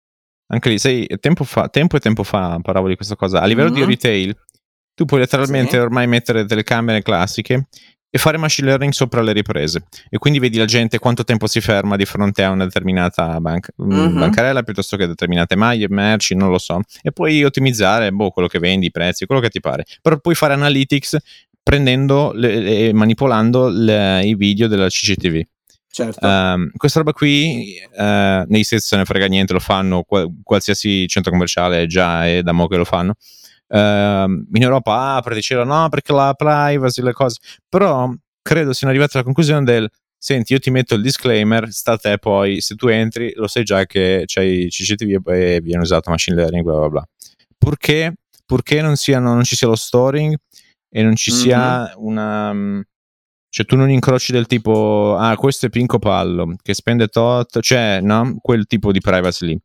anche 0.47 0.69
lì, 0.69 0.78
sai, 0.78 1.07
tempo, 1.19 1.43
fa, 1.43 1.67
tempo 1.69 1.97
e 1.97 1.99
tempo 1.99 2.24
fa 2.24 2.59
parlavo 2.61 2.88
di 2.88 2.95
questa 2.95 3.15
cosa, 3.15 3.41
a 3.41 3.45
livello 3.45 3.69
di 3.69 3.82
Mhm. 3.82 3.88
retail, 3.88 4.36
tu 4.93 5.05
puoi 5.05 5.22
letteralmente 5.22 5.72
Sì. 5.72 5.78
ormai 5.78 6.05
mettere 6.07 6.45
telecamere 6.45 7.01
classiche 7.01 7.67
e 8.13 8.17
fare 8.19 8.38
machine 8.38 8.67
learning 8.67 8.91
sopra 8.91 9.22
le 9.22 9.32
riprese 9.32 9.86
e 10.09 10.17
quindi 10.17 10.38
vedi 10.38 10.57
la 10.57 10.65
gente 10.65 10.99
quanto 10.99 11.24
tempo 11.24 11.47
si 11.47 11.61
ferma 11.61 11.95
di 11.95 12.03
fronte 12.05 12.43
a 12.43 12.49
una 12.49 12.65
determinata 12.65 13.39
banca- 13.39 13.72
mm, 13.82 13.89
Mhm. 13.89 14.19
bancarella 14.19 14.61
piuttosto 14.63 14.97
che 14.97 15.07
determinate 15.07 15.55
maglie, 15.55 15.88
merci, 15.89 16.36
non 16.36 16.51
lo 16.51 16.57
so, 16.59 16.82
e 17.01 17.11
puoi 17.13 17.43
ottimizzare 17.45 18.11
boh, 18.11 18.30
quello 18.30 18.49
che 18.49 18.59
vendi, 18.59 18.88
i 18.88 18.91
prezzi, 18.91 19.26
quello 19.26 19.41
che 19.41 19.49
ti 19.49 19.61
pare, 19.61 19.86
però 20.01 20.19
puoi 20.19 20.36
fare 20.36 20.53
analytics 20.53 21.17
prendendo 21.63 22.34
e 22.34 22.91
manipolando 22.93 23.69
le, 23.69 24.26
i 24.26 24.36
video 24.36 24.67
della 24.67 24.88
CCTV. 24.88 25.41
Certo. 25.92 26.26
Um, 26.26 26.72
questa 26.78 27.00
roba 27.00 27.12
qui 27.12 27.76
uh, 27.98 28.46
nei 28.48 28.64
States 28.64 28.88
se 28.88 28.96
ne 28.96 29.04
frega 29.04 29.26
niente, 29.26 29.52
lo 29.52 29.60
fanno 29.60 30.06
qualsiasi 30.42 31.06
centro 31.08 31.32
commerciale 31.32 31.86
già 31.86 32.26
è 32.26 32.42
da 32.42 32.54
mo' 32.54 32.68
che 32.68 32.78
lo 32.78 32.86
fanno. 32.86 33.16
Uh, 33.68 33.78
in 34.54 34.62
Europa 34.62 35.16
apre, 35.16 35.36
dicevano 35.36 35.82
no 35.82 35.89
perché 35.89 36.14
la 36.14 36.34
privacy, 36.34 37.02
le 37.02 37.12
cose, 37.12 37.39
però 37.68 38.10
credo 38.42 38.74
siano 38.74 38.94
arrivati 38.94 39.18
alla 39.18 39.26
conclusione 39.26 39.64
del 39.64 39.89
senti 40.24 40.54
io 40.54 40.60
ti 40.60 40.70
metto 40.70 40.94
il 40.94 41.02
disclaimer, 41.02 41.72
sta 41.72 41.94
a 41.94 41.98
te 41.98 42.20
poi 42.20 42.62
se 42.62 42.76
tu 42.76 42.88
entri 42.88 43.34
lo 43.36 43.48
sai 43.48 43.64
già 43.64 43.86
che 43.88 44.24
c'hai 44.28 44.68
CCTV 44.70 45.28
e 45.30 45.62
viene 45.62 45.82
usato 45.82 46.12
machine 46.12 46.36
learning 46.36 46.64
bla 46.64 46.78
bla 46.78 46.89
bla. 46.89 47.10
Purché, 47.58 48.14
purché 48.46 48.82
non, 48.82 48.96
siano, 48.96 49.34
non 49.34 49.44
ci 49.44 49.56
sia 49.56 49.68
lo 49.68 49.76
storing 49.76 50.36
e 50.89 51.04
non 51.04 51.16
ci 51.16 51.32
mm-hmm. 51.32 51.42
sia 51.42 51.94
una 51.98 52.54
mm, 52.54 52.82
cioè 53.52 53.66
tu 53.66 53.76
non 53.76 53.89
incroci 53.89 54.32
del 54.32 54.47
tipo, 54.47 55.18
ah 55.18 55.36
questo 55.36 55.66
è 55.66 55.70
Pinco 55.70 55.99
Pallo 55.99 56.56
che 56.62 56.74
spende 56.74 57.10
tot, 57.10 57.60
cioè 57.60 57.99
no, 58.02 58.38
quel 58.41 58.66
tipo 58.66 58.93
di 58.93 59.02
privacy 59.02 59.45
lì. 59.45 59.62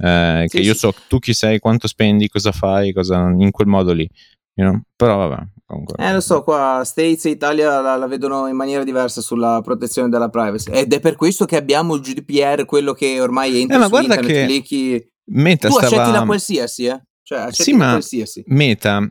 Eh, 0.00 0.44
sì, 0.46 0.56
che 0.56 0.62
io 0.62 0.72
sì. 0.72 0.78
so 0.78 0.94
tu 1.08 1.18
chi 1.18 1.34
sei, 1.34 1.58
quanto 1.58 1.88
spendi, 1.88 2.28
cosa 2.28 2.52
fai, 2.52 2.90
cosa, 2.94 3.28
in 3.36 3.50
quel 3.50 3.66
modo 3.66 3.92
lì. 3.92 4.08
You 4.54 4.70
know? 4.70 4.80
Però 4.96 5.28
vabbè. 5.28 5.42
Comunque. 5.66 6.02
Eh 6.02 6.14
lo 6.14 6.20
so, 6.20 6.42
qua 6.42 6.80
States 6.86 7.26
e 7.26 7.30
Italia 7.30 7.82
la, 7.82 7.96
la, 7.96 8.06
vedono 8.06 8.46
in 8.46 8.56
maniera 8.56 8.82
diversa 8.82 9.20
sulla 9.20 9.60
protezione 9.62 10.08
della 10.08 10.30
privacy 10.30 10.70
ed 10.70 10.90
è 10.94 10.98
per 10.98 11.14
questo 11.14 11.44
che 11.44 11.56
abbiamo 11.56 11.96
il 11.96 12.00
GDPR, 12.00 12.64
quello 12.64 12.94
che 12.94 13.20
ormai 13.20 13.60
entra 13.60 13.76
eh, 13.76 13.88
ma 13.90 14.00
internet, 14.00 14.26
che 14.26 14.44
clicchi... 14.46 15.06
Meta 15.32 15.68
tu 15.68 15.74
stava... 15.74 15.94
accetti 15.94 16.12
la 16.18 16.24
qualsiasi, 16.24 16.86
eh? 16.86 17.02
Cioè, 17.22 17.40
accetti 17.40 17.62
sì, 17.64 17.72
la 17.72 17.76
ma 17.76 17.90
qualsiasi. 17.90 18.44
Meta 18.46 19.06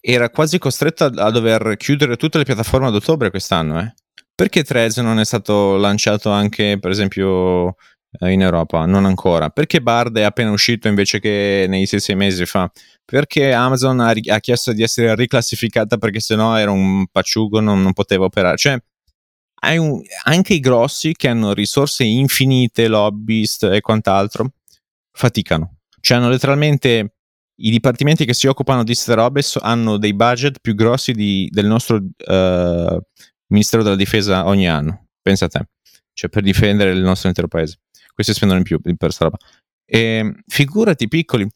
era 0.00 0.30
quasi 0.30 0.58
costretta 0.58 1.06
a 1.06 1.30
dover 1.30 1.76
chiudere 1.76 2.16
tutte 2.16 2.38
le 2.38 2.44
piattaforme 2.44 2.88
ad 2.88 2.94
ottobre 2.94 3.30
quest'anno, 3.30 3.80
eh? 3.80 3.94
Perché 4.34 4.62
Threads 4.62 4.98
non 4.98 5.18
è 5.18 5.24
stato 5.24 5.76
lanciato 5.76 6.30
anche, 6.30 6.78
per 6.78 6.90
esempio, 6.90 7.74
eh, 8.20 8.30
in 8.30 8.40
Europa? 8.40 8.86
Non 8.86 9.04
ancora. 9.04 9.50
Perché 9.50 9.80
Bard 9.80 10.16
è 10.16 10.22
appena 10.22 10.50
uscito 10.50 10.88
invece 10.88 11.20
che 11.20 11.66
nei 11.68 11.86
sei, 11.86 12.00
sei 12.00 12.14
mesi 12.14 12.46
fa? 12.46 12.70
Perché 13.04 13.52
Amazon 13.52 14.00
ha, 14.00 14.10
ha, 14.10 14.38
chiesto 14.40 14.72
di 14.72 14.82
essere 14.82 15.14
riclassificata 15.14 15.96
perché 15.96 16.20
sennò 16.20 16.56
era 16.56 16.70
un 16.70 17.06
pacciugo, 17.08 17.60
non, 17.60 17.82
non 17.82 17.92
poteva 17.92 18.26
operare. 18.26 18.56
Cioè, 18.56 18.78
un, 19.78 20.00
anche 20.24 20.54
i 20.54 20.60
grossi 20.60 21.14
che 21.14 21.28
hanno 21.28 21.52
risorse 21.52 22.04
infinite, 22.04 22.88
lobbyist 22.88 23.64
e 23.64 23.80
quant'altro, 23.80 24.52
faticano. 25.10 25.78
Cioè 26.00 26.16
hanno 26.18 26.28
letteralmente 26.28 27.17
i 27.60 27.70
dipartimenti 27.70 28.24
che 28.24 28.34
si 28.34 28.46
occupano 28.46 28.80
di 28.80 28.92
queste 28.92 29.14
robe 29.14 29.42
so, 29.42 29.60
hanno 29.60 29.96
dei 29.96 30.14
budget 30.14 30.60
più 30.60 30.74
grossi 30.74 31.12
di, 31.12 31.48
del 31.50 31.66
nostro 31.66 31.96
uh, 31.96 33.00
Ministero 33.48 33.82
della 33.82 33.96
Difesa 33.96 34.46
ogni 34.46 34.68
anno. 34.68 35.08
Pensa 35.20 35.46
a 35.46 35.48
te. 35.48 35.68
Cioè, 36.12 36.30
per 36.30 36.42
difendere 36.42 36.90
il 36.90 37.00
nostro 37.00 37.28
intero 37.28 37.48
paese. 37.48 37.80
Questi 38.12 38.34
spendono 38.34 38.60
in 38.60 38.64
più 38.64 38.80
per 38.80 38.96
questa 38.96 39.24
roba. 39.24 39.38
E 39.84 40.42
figurati 40.46 41.08
piccoli. 41.08 41.48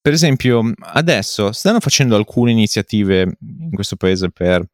Per 0.00 0.12
esempio, 0.12 0.72
adesso 0.80 1.52
stanno 1.52 1.80
facendo 1.80 2.16
alcune 2.16 2.50
iniziative 2.50 3.36
in 3.40 3.70
questo 3.70 3.96
paese 3.96 4.30
per 4.30 4.66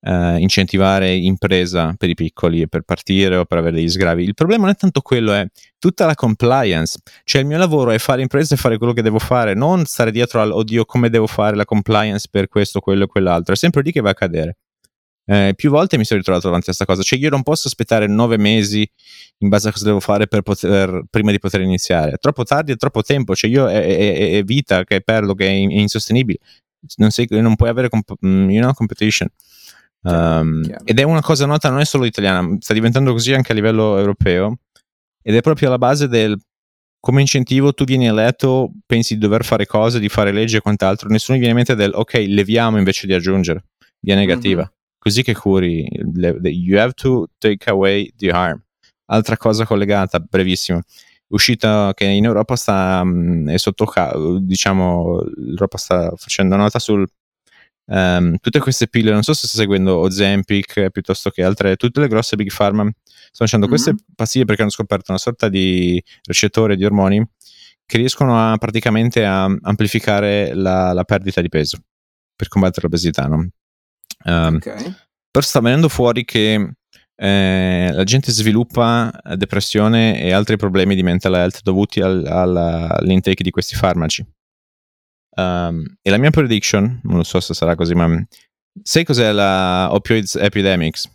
Uh, 0.00 0.36
incentivare 0.38 1.12
impresa 1.12 1.92
per 1.98 2.08
i 2.08 2.14
piccoli 2.14 2.68
per 2.68 2.82
partire 2.82 3.34
o 3.34 3.44
per 3.44 3.58
avere 3.58 3.76
degli 3.76 3.88
sgravi. 3.88 4.22
Il 4.22 4.34
problema 4.34 4.62
non 4.66 4.72
è 4.72 4.76
tanto 4.76 5.00
quello, 5.00 5.32
è 5.32 5.44
tutta 5.76 6.06
la 6.06 6.14
compliance. 6.14 7.00
Cioè 7.24 7.40
il 7.40 7.48
mio 7.48 7.58
lavoro 7.58 7.90
è 7.90 7.98
fare 7.98 8.22
impresa 8.22 8.54
e 8.54 8.58
fare 8.58 8.78
quello 8.78 8.92
che 8.92 9.02
devo 9.02 9.18
fare, 9.18 9.54
non 9.54 9.84
stare 9.86 10.12
dietro 10.12 10.40
al 10.40 10.52
oddio 10.52 10.84
come 10.84 11.10
devo 11.10 11.26
fare 11.26 11.56
la 11.56 11.64
compliance 11.64 12.28
per 12.30 12.46
questo, 12.46 12.78
quello 12.78 13.04
e 13.04 13.06
quell'altro. 13.08 13.54
È 13.54 13.56
sempre 13.56 13.82
lì 13.82 13.90
che 13.90 14.00
va 14.00 14.10
a 14.10 14.14
cadere. 14.14 14.58
Eh, 15.30 15.52
più 15.54 15.68
volte 15.68 15.98
mi 15.98 16.06
sono 16.06 16.20
ritrovato 16.20 16.46
davanti 16.46 16.70
a 16.70 16.74
questa 16.74 16.86
cosa. 16.86 17.02
Cioè 17.02 17.18
io 17.18 17.28
non 17.28 17.42
posso 17.42 17.68
aspettare 17.68 18.06
nove 18.06 18.38
mesi 18.38 18.90
in 19.38 19.48
base 19.50 19.68
a 19.68 19.72
cosa 19.72 19.84
devo 19.84 20.00
fare 20.00 20.26
poter, 20.26 21.02
prima 21.10 21.30
di 21.30 21.38
poter 21.38 21.60
iniziare. 21.60 22.12
È 22.12 22.18
troppo 22.18 22.44
tardi, 22.44 22.72
è 22.72 22.76
troppo 22.76 23.02
tempo. 23.02 23.34
Cioè 23.34 23.50
io 23.50 23.68
è, 23.68 23.84
è, 23.84 24.38
è 24.38 24.42
vita 24.42 24.84
che 24.84 25.02
perdo, 25.02 25.34
che 25.34 25.46
è, 25.46 25.50
insostenibile. 25.50 26.38
Non, 26.96 27.10
sei, 27.10 27.26
non 27.30 27.56
puoi 27.56 27.68
avere 27.68 27.90
comp- 27.90 28.14
mm, 28.24 28.48
you 28.48 28.62
know, 28.62 28.72
competition. 28.72 29.28
Um, 30.02 30.62
ed 30.84 30.98
è 30.98 31.02
una 31.02 31.20
cosa 31.20 31.44
nota, 31.46 31.70
non 31.70 31.80
è 31.80 31.84
solo 31.84 32.04
italiana, 32.04 32.56
sta 32.60 32.72
diventando 32.72 33.12
così 33.12 33.32
anche 33.32 33.52
a 33.52 33.54
livello 33.54 33.98
europeo. 33.98 34.58
Ed 35.22 35.34
è 35.34 35.40
proprio 35.40 35.68
alla 35.68 35.78
base 35.78 36.08
del 36.08 36.38
come 37.00 37.20
incentivo 37.20 37.72
tu 37.72 37.84
vieni 37.84 38.06
eletto, 38.06 38.72
pensi 38.84 39.14
di 39.14 39.20
dover 39.20 39.44
fare 39.44 39.66
cose, 39.66 40.00
di 40.00 40.08
fare 40.08 40.32
leggi 40.32 40.56
e 40.56 40.60
quant'altro. 40.60 41.08
Nessuno 41.08 41.38
viene 41.38 41.52
in 41.52 41.56
mente 41.56 41.74
del 41.74 41.92
ok, 41.94 42.24
leviamo 42.26 42.76
invece 42.78 43.06
di 43.06 43.14
aggiungere, 43.14 43.66
via 44.00 44.14
negativa. 44.14 44.62
Mm-hmm. 44.62 44.76
Così 44.98 45.22
che 45.22 45.34
curi. 45.34 45.88
Le, 46.14 46.40
the, 46.40 46.48
you 46.48 46.78
have 46.78 46.92
to 46.94 47.28
take 47.38 47.70
away 47.70 48.12
the 48.16 48.30
harm. 48.30 48.62
Altra 49.06 49.36
cosa 49.36 49.64
collegata, 49.64 50.18
brevissimo. 50.18 50.80
Uscita 51.28 51.92
che 51.94 52.04
in 52.04 52.24
Europa 52.24 52.56
sta, 52.56 53.00
um, 53.02 53.48
è 53.48 53.58
sotto, 53.58 53.86
diciamo, 54.40 55.22
l'Europa 55.36 55.78
sta 55.78 56.12
facendo 56.16 56.56
nota 56.56 56.78
sul 56.78 57.06
Um, 57.90 58.36
tutte 58.36 58.58
queste 58.58 58.86
pillole, 58.86 59.14
non 59.14 59.22
so 59.22 59.32
se 59.32 59.46
stai 59.46 59.60
seguendo 59.62 59.96
Ozempic 59.96 60.90
piuttosto 60.90 61.30
che 61.30 61.42
altre, 61.42 61.76
tutte 61.76 62.00
le 62.00 62.08
grosse 62.08 62.36
big 62.36 62.52
pharma 62.54 62.82
stanno 62.82 62.94
facendo 63.32 63.66
mm-hmm. 63.66 63.74
queste 63.74 63.94
pastiglie 64.14 64.44
perché 64.44 64.60
hanno 64.60 64.70
scoperto 64.70 65.10
una 65.10 65.18
sorta 65.18 65.48
di 65.48 66.02
recettore 66.24 66.76
di 66.76 66.84
ormoni 66.84 67.26
che 67.86 67.96
riescono 67.96 68.38
a 68.38 68.58
praticamente 68.58 69.24
a 69.24 69.44
amplificare 69.44 70.52
la, 70.52 70.92
la 70.92 71.04
perdita 71.04 71.40
di 71.40 71.48
peso 71.48 71.78
per 72.36 72.48
combattere 72.48 72.82
l'obesità. 72.82 73.26
No? 73.26 73.48
Um, 74.24 74.56
okay. 74.56 74.94
Però 75.30 75.44
sta 75.44 75.60
venendo 75.60 75.88
fuori 75.88 76.26
che 76.26 76.72
eh, 77.16 77.90
la 77.90 78.04
gente 78.04 78.30
sviluppa 78.32 79.10
depressione 79.34 80.20
e 80.20 80.32
altri 80.32 80.56
problemi 80.56 80.94
di 80.94 81.02
mental 81.02 81.34
health 81.34 81.62
dovuti 81.62 82.00
al, 82.02 82.26
al, 82.26 82.54
all'intake 82.54 83.42
di 83.42 83.50
questi 83.50 83.74
farmaci. 83.74 84.24
Um, 85.38 85.84
e 86.02 86.10
la 86.10 86.18
mia 86.18 86.30
prediction, 86.30 87.00
non 87.04 87.24
so 87.24 87.38
se 87.38 87.54
sarà 87.54 87.76
così, 87.76 87.94
ma 87.94 88.08
sai 88.82 89.04
cos'è 89.04 89.30
la 89.30 89.88
opioids 89.92 90.34
epidemics? 90.34 91.08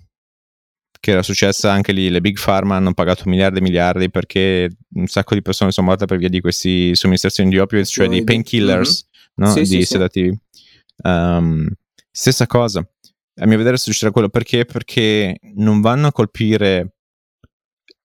Che 0.97 1.11
era 1.11 1.21
successa 1.21 1.69
anche 1.69 1.91
lì, 1.91 2.09
le 2.09 2.21
big 2.21 2.39
pharma 2.41 2.77
hanno 2.77 2.93
pagato 2.93 3.23
miliardi 3.25 3.59
e 3.59 3.61
miliardi 3.61 4.09
perché 4.09 4.77
un 4.93 5.07
sacco 5.07 5.33
di 5.33 5.41
persone 5.41 5.71
sono 5.71 5.87
morte 5.87 6.05
per 6.05 6.17
via 6.17 6.29
di 6.29 6.39
queste 6.39 6.95
somministrazioni 6.95 7.49
di 7.49 7.59
opioids, 7.59 7.89
cioè 7.89 8.07
di 8.07 8.23
painkillers, 8.23 9.09
mm-hmm. 9.41 9.49
no? 9.49 9.53
sì, 9.53 9.59
di 9.59 9.65
sì, 9.65 9.85
sedativi. 9.85 10.39
Sì. 10.49 11.09
Um, 11.09 11.67
stessa 12.09 12.47
cosa, 12.47 12.79
a 12.79 13.45
mio 13.45 13.57
vedere 13.57 13.75
succederà 13.75 14.11
quello 14.11 14.29
perché? 14.29 14.63
Perché 14.63 15.37
non 15.55 15.81
vanno 15.81 16.07
a 16.07 16.13
colpire 16.13 16.95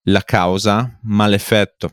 la 0.08 0.22
causa, 0.24 0.98
ma 1.02 1.28
l'effetto. 1.28 1.92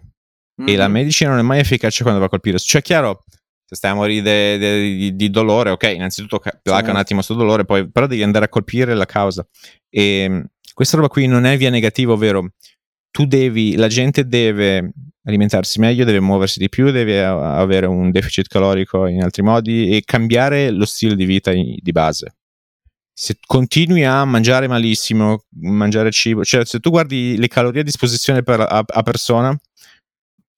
Mm-hmm. 0.60 0.70
E 0.70 0.76
la 0.76 0.86
mm-hmm. 0.86 0.94
medicina 0.94 1.30
non 1.30 1.40
è 1.40 1.44
mai 1.44 1.60
efficace 1.60 2.02
quando 2.02 2.20
va 2.20 2.26
a 2.26 2.30
colpire. 2.30 2.58
Cioè, 2.58 2.82
chiaro, 2.82 3.24
se 3.68 3.76
stai 3.76 3.92
a 3.92 3.96
morire 3.96 4.58
di, 4.58 5.16
di, 5.16 5.30
dolore, 5.32 5.72
ok, 5.72 5.92
innanzitutto 5.96 6.40
placa 6.62 6.92
un 6.92 6.98
attimo 6.98 7.22
sto 7.22 7.34
dolore, 7.34 7.66
poi 7.66 7.90
però 7.90 8.06
devi 8.06 8.22
andare 8.22 8.46
a 8.46 8.50
colpire 8.50 8.94
la 8.94 9.06
causa. 9.06 9.46
E 9.90 10.20
ehm, 10.20 10.46
questa 10.74 10.98
roba 10.98 11.10
qui 11.10 11.26
non 11.26 11.46
è 11.46 11.58
via 11.58 11.72
negativa, 11.72 12.14
ovvero 12.14 12.52
tu 13.10 13.26
devi, 13.26 13.76
la 13.76 13.88
gente 13.88 14.28
deve 14.28 14.92
alimentarsi 15.24 15.80
meglio, 15.80 16.06
deve 16.06 16.20
muoversi 16.20 16.60
di 16.60 16.70
più, 16.70 16.92
deve 16.92 17.24
avere 17.24 17.88
un 17.88 18.12
deficit 18.12 18.48
calorico 18.48 19.08
in 19.08 19.24
altri 19.24 19.42
modi 19.42 19.96
e 19.96 20.04
cambiare 20.06 20.70
lo 20.70 20.86
stile 20.86 21.16
di 21.16 21.26
vita 21.26 21.52
di 21.52 21.92
base. 21.92 22.36
Se 23.18 23.38
continui 23.44 24.04
a 24.04 24.26
mangiare 24.26 24.68
malissimo, 24.68 25.46
mangiare 25.62 26.12
cibo, 26.12 26.44
cioè 26.44 26.66
se 26.66 26.80
tu 26.80 26.90
guardi 26.90 27.38
le 27.38 27.48
calorie 27.48 27.82
a 27.82 27.84
disposizione 27.84 28.44
per, 28.44 28.60
a, 28.60 28.84
a 28.86 29.02
persona, 29.04 29.58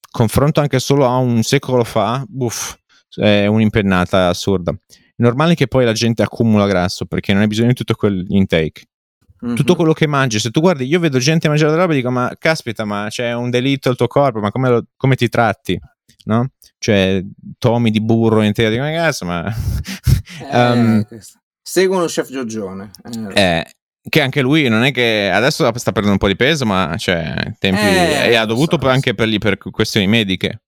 confronto 0.09 0.59
anche 0.59 0.79
solo 0.79 1.05
a 1.05 1.15
un 1.17 1.43
secolo 1.43 1.83
fa, 1.83 2.25
uff, 2.39 2.75
è 3.15 3.45
un'impennata 3.45 4.27
assurda. 4.27 4.71
È 4.71 5.23
normale 5.23 5.55
che 5.55 5.67
poi 5.67 5.85
la 5.85 5.93
gente 5.93 6.21
accumula 6.21 6.67
grasso 6.67 7.05
perché 7.05 7.33
non 7.33 7.41
hai 7.41 7.47
bisogno 7.47 7.69
di 7.69 7.73
tutto 7.73 7.95
quell'intake. 7.95 8.87
Mm-hmm. 9.45 9.55
Tutto 9.55 9.75
quello 9.75 9.93
che 9.93 10.07
mangi, 10.07 10.39
se 10.39 10.49
tu 10.49 10.61
guardi, 10.61 10.85
io 10.85 10.99
vedo 10.99 11.19
gente 11.19 11.47
mangiare 11.47 11.71
la 11.71 11.81
roba 11.81 11.93
e 11.93 11.97
dico: 11.97 12.09
Ma 12.09 12.33
caspita, 12.39 12.85
ma 12.85 13.07
c'è 13.09 13.33
un 13.33 13.51
delitto 13.51 13.89
al 13.89 13.95
tuo 13.95 14.07
corpo, 14.07 14.39
ma 14.39 14.51
come, 14.51 14.69
lo, 14.69 14.85
come 14.95 15.15
ti 15.15 15.29
tratti? 15.29 15.79
No? 16.25 16.49
Cioè, 16.79 17.23
tomi 17.59 17.91
di 17.91 18.01
burro 18.01 18.41
intero, 18.41 18.71
dico: 18.71 18.81
Ma 18.81 18.91
cazzo, 18.91 19.25
ma. 19.25 19.55
um, 20.51 21.05
eh, 21.09 21.21
seguono 21.61 22.05
chef 22.05 22.31
Giorgione. 22.31 22.89
Eh. 23.33 23.41
eh, 23.41 23.65
che 24.09 24.21
anche 24.21 24.41
lui 24.41 24.67
non 24.69 24.83
è 24.83 24.91
che 24.91 25.29
adesso 25.31 25.71
sta 25.75 25.91
perdendo 25.91 26.13
un 26.13 26.17
po' 26.17 26.27
di 26.27 26.35
peso, 26.35 26.65
ma 26.65 26.95
cioè, 26.97 27.53
tempi, 27.59 27.81
eh, 27.81 28.29
e 28.29 28.35
ha 28.35 28.45
dovuto 28.45 28.79
so, 28.81 28.87
anche 28.87 29.13
per, 29.13 29.27
lì, 29.27 29.37
per 29.37 29.57
questioni 29.57 30.07
mediche. 30.07 30.61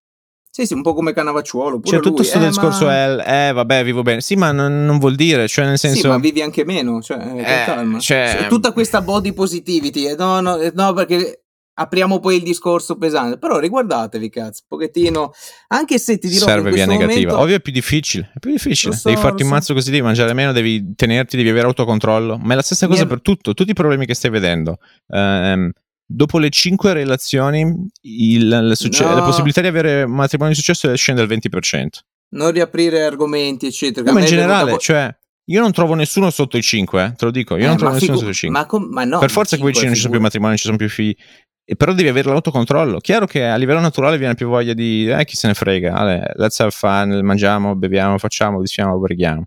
Sì, 0.51 0.65
sì, 0.65 0.73
un 0.73 0.81
po' 0.81 0.93
come 0.93 1.13
Canavacciuolo. 1.13 1.79
Cioè, 1.83 1.99
tutto 1.99 2.15
questo 2.15 2.39
eh, 2.39 2.47
discorso 2.47 2.85
ma... 2.85 3.23
è, 3.23 3.49
eh, 3.49 3.53
vabbè, 3.53 3.83
vivo 3.83 4.01
bene. 4.01 4.21
Sì, 4.21 4.35
ma 4.35 4.51
non, 4.51 4.85
non, 4.85 4.97
vuol 4.97 5.15
dire, 5.15 5.47
cioè, 5.47 5.65
nel 5.65 5.77
senso. 5.77 6.01
Sì, 6.01 6.07
ma 6.07 6.17
vivi 6.17 6.41
anche 6.41 6.65
meno, 6.65 7.01
cioè, 7.01 7.17
eh, 7.17 7.65
calma. 7.65 7.99
Cioè... 7.99 8.35
Cioè, 8.37 8.47
tutta 8.47 8.73
questa 8.73 9.01
body 9.01 9.31
positivity, 9.33 10.07
eh, 10.07 10.15
no, 10.15 10.41
no, 10.41 10.57
eh, 10.57 10.71
no, 10.73 10.93
perché 10.93 11.43
apriamo 11.79 12.19
poi 12.19 12.37
il 12.37 12.43
discorso 12.43 12.97
pesante, 12.97 13.37
però 13.37 13.57
riguardatevi 13.59 14.29
cazzo, 14.29 14.63
un 14.67 14.77
pochettino, 14.77 15.31
anche 15.67 15.97
se 15.97 16.17
ti 16.17 16.27
dirò 16.27 16.45
Serve 16.45 16.71
via 16.71 16.85
questo 16.85 16.91
negativa. 16.91 17.31
momento... 17.31 17.39
Ovvio 17.39 17.55
è 17.55 17.61
più 17.61 17.71
difficile, 17.71 18.31
è 18.33 18.39
più 18.39 18.51
difficile. 18.51 18.95
So, 18.95 19.07
devi 19.09 19.21
farti 19.21 19.43
un 19.43 19.49
so. 19.49 19.53
mazzo 19.53 19.73
così, 19.73 19.91
devi 19.91 20.03
mangiare 20.03 20.33
meno, 20.33 20.51
devi 20.51 20.93
tenerti, 20.95 21.37
devi 21.37 21.49
avere 21.49 21.67
autocontrollo. 21.67 22.37
Ma 22.37 22.53
è 22.53 22.55
la 22.55 22.61
stessa 22.61 22.87
cosa 22.87 23.03
Mi 23.03 23.09
per 23.09 23.21
tutto, 23.21 23.53
tutti 23.53 23.71
i 23.71 23.75
problemi 23.75 24.05
che 24.05 24.13
stai 24.13 24.31
vedendo. 24.31 24.79
Ehm, 25.07 25.71
dopo 26.11 26.39
le 26.39 26.49
cinque 26.49 26.93
relazioni, 26.93 27.87
il- 28.01 28.47
la, 28.47 28.75
succe- 28.75 29.03
No. 29.03 29.13
la 29.15 29.21
possibilità 29.21 29.61
di 29.61 29.67
avere 29.67 30.05
matrimonio 30.07 30.53
di 30.53 30.59
successo 30.59 30.93
scende 30.95 31.21
al 31.21 31.27
20%. 31.27 31.99
Non 32.31 32.51
riaprire 32.51 33.03
argomenti, 33.03 33.67
eccetera. 33.67 34.11
ma 34.11 34.19
in 34.19 34.25
generale, 34.25 34.71
po- 34.71 34.77
cioè, 34.77 35.15
io 35.45 35.61
non 35.61 35.71
trovo 35.71 35.93
nessuno 35.95 36.29
sotto 36.29 36.57
i 36.57 36.61
5, 36.61 37.03
eh, 37.03 37.13
te 37.13 37.25
lo 37.25 37.31
dico, 37.31 37.55
io 37.57 37.63
Eh, 37.63 37.67
non 37.67 37.77
trovo 37.77 37.93
nessuno 37.93 38.17
figu- 38.17 38.19
sotto 38.19 38.31
i 38.31 38.39
5. 38.39 38.59
Ma, 38.59 38.65
com- 38.65 38.87
ma 38.91 39.03
no, 39.03 39.19
per 39.19 39.29
forza 39.31 39.55
cinque, 39.55 39.71
non 39.83 39.93
ci 39.93 39.99
sono 39.99 40.11
più 40.13 40.21
matrimoni, 40.21 40.57
ci 40.57 40.65
sono 40.65 40.77
più 40.77 40.89
figli. 40.89 41.15
E 41.63 41.75
però 41.75 41.93
devi 41.93 42.09
avere 42.09 42.29
l'autocontrollo. 42.29 42.97
Chiaro 42.99 43.27
che 43.27 43.45
a 43.45 43.55
livello 43.55 43.79
naturale 43.79 44.17
viene 44.17 44.33
più 44.33 44.47
voglia 44.47 44.73
di, 44.73 45.07
eh, 45.07 45.23
chi 45.25 45.35
se 45.35 45.45
ne 45.47 45.53
frega, 45.53 45.93
Ale, 45.93 46.33
let's 46.37 46.59
have 46.61 46.71
fun, 46.71 47.19
mangiamo, 47.23 47.75
beviamo, 47.75 48.17
facciamo, 48.17 48.59
diciamo, 48.59 48.97
brighiamo. 48.97 49.43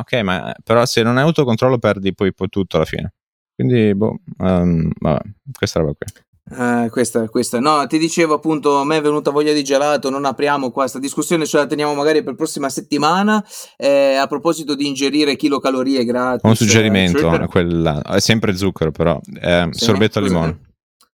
Ok, 0.00 0.14
ma 0.22 0.54
però 0.64 0.86
se 0.86 1.02
non 1.02 1.18
hai 1.18 1.24
autocontrollo 1.24 1.76
perdi 1.78 2.14
poi, 2.14 2.32
poi 2.32 2.48
tutto 2.48 2.76
alla 2.76 2.86
fine. 2.86 3.12
Quindi, 3.58 3.92
boh, 3.92 4.20
ehm, 4.38 4.92
vabbè, 5.00 5.20
questa 5.50 5.80
roba 5.80 5.92
qui. 5.98 6.06
Eh, 6.50 6.88
questa, 6.90 7.28
questa, 7.28 7.58
no, 7.58 7.84
ti 7.88 7.98
dicevo 7.98 8.34
appunto, 8.34 8.76
a 8.76 8.84
me 8.84 8.98
è 8.98 9.00
venuta 9.00 9.32
voglia 9.32 9.52
di 9.52 9.64
gelato, 9.64 10.10
non 10.10 10.24
apriamo 10.24 10.70
questa 10.70 11.00
discussione, 11.00 11.44
ce 11.44 11.56
la 11.56 11.66
teniamo 11.66 11.92
magari 11.92 12.22
per 12.22 12.36
prossima 12.36 12.68
settimana. 12.68 13.44
Eh, 13.76 14.14
a 14.14 14.28
proposito 14.28 14.76
di 14.76 14.86
ingerire 14.86 15.34
chilocalorie 15.34 16.04
gratis. 16.04 16.44
Un 16.44 16.52
eh, 16.52 16.54
suggerimento, 16.54 17.18
eccetera. 17.18 17.48
quella, 17.48 18.00
è 18.02 18.20
sempre 18.20 18.56
zucchero 18.56 18.92
però, 18.92 19.20
eh, 19.40 19.66
sorbetto 19.72 20.20
al 20.20 20.24
limone, 20.26 20.60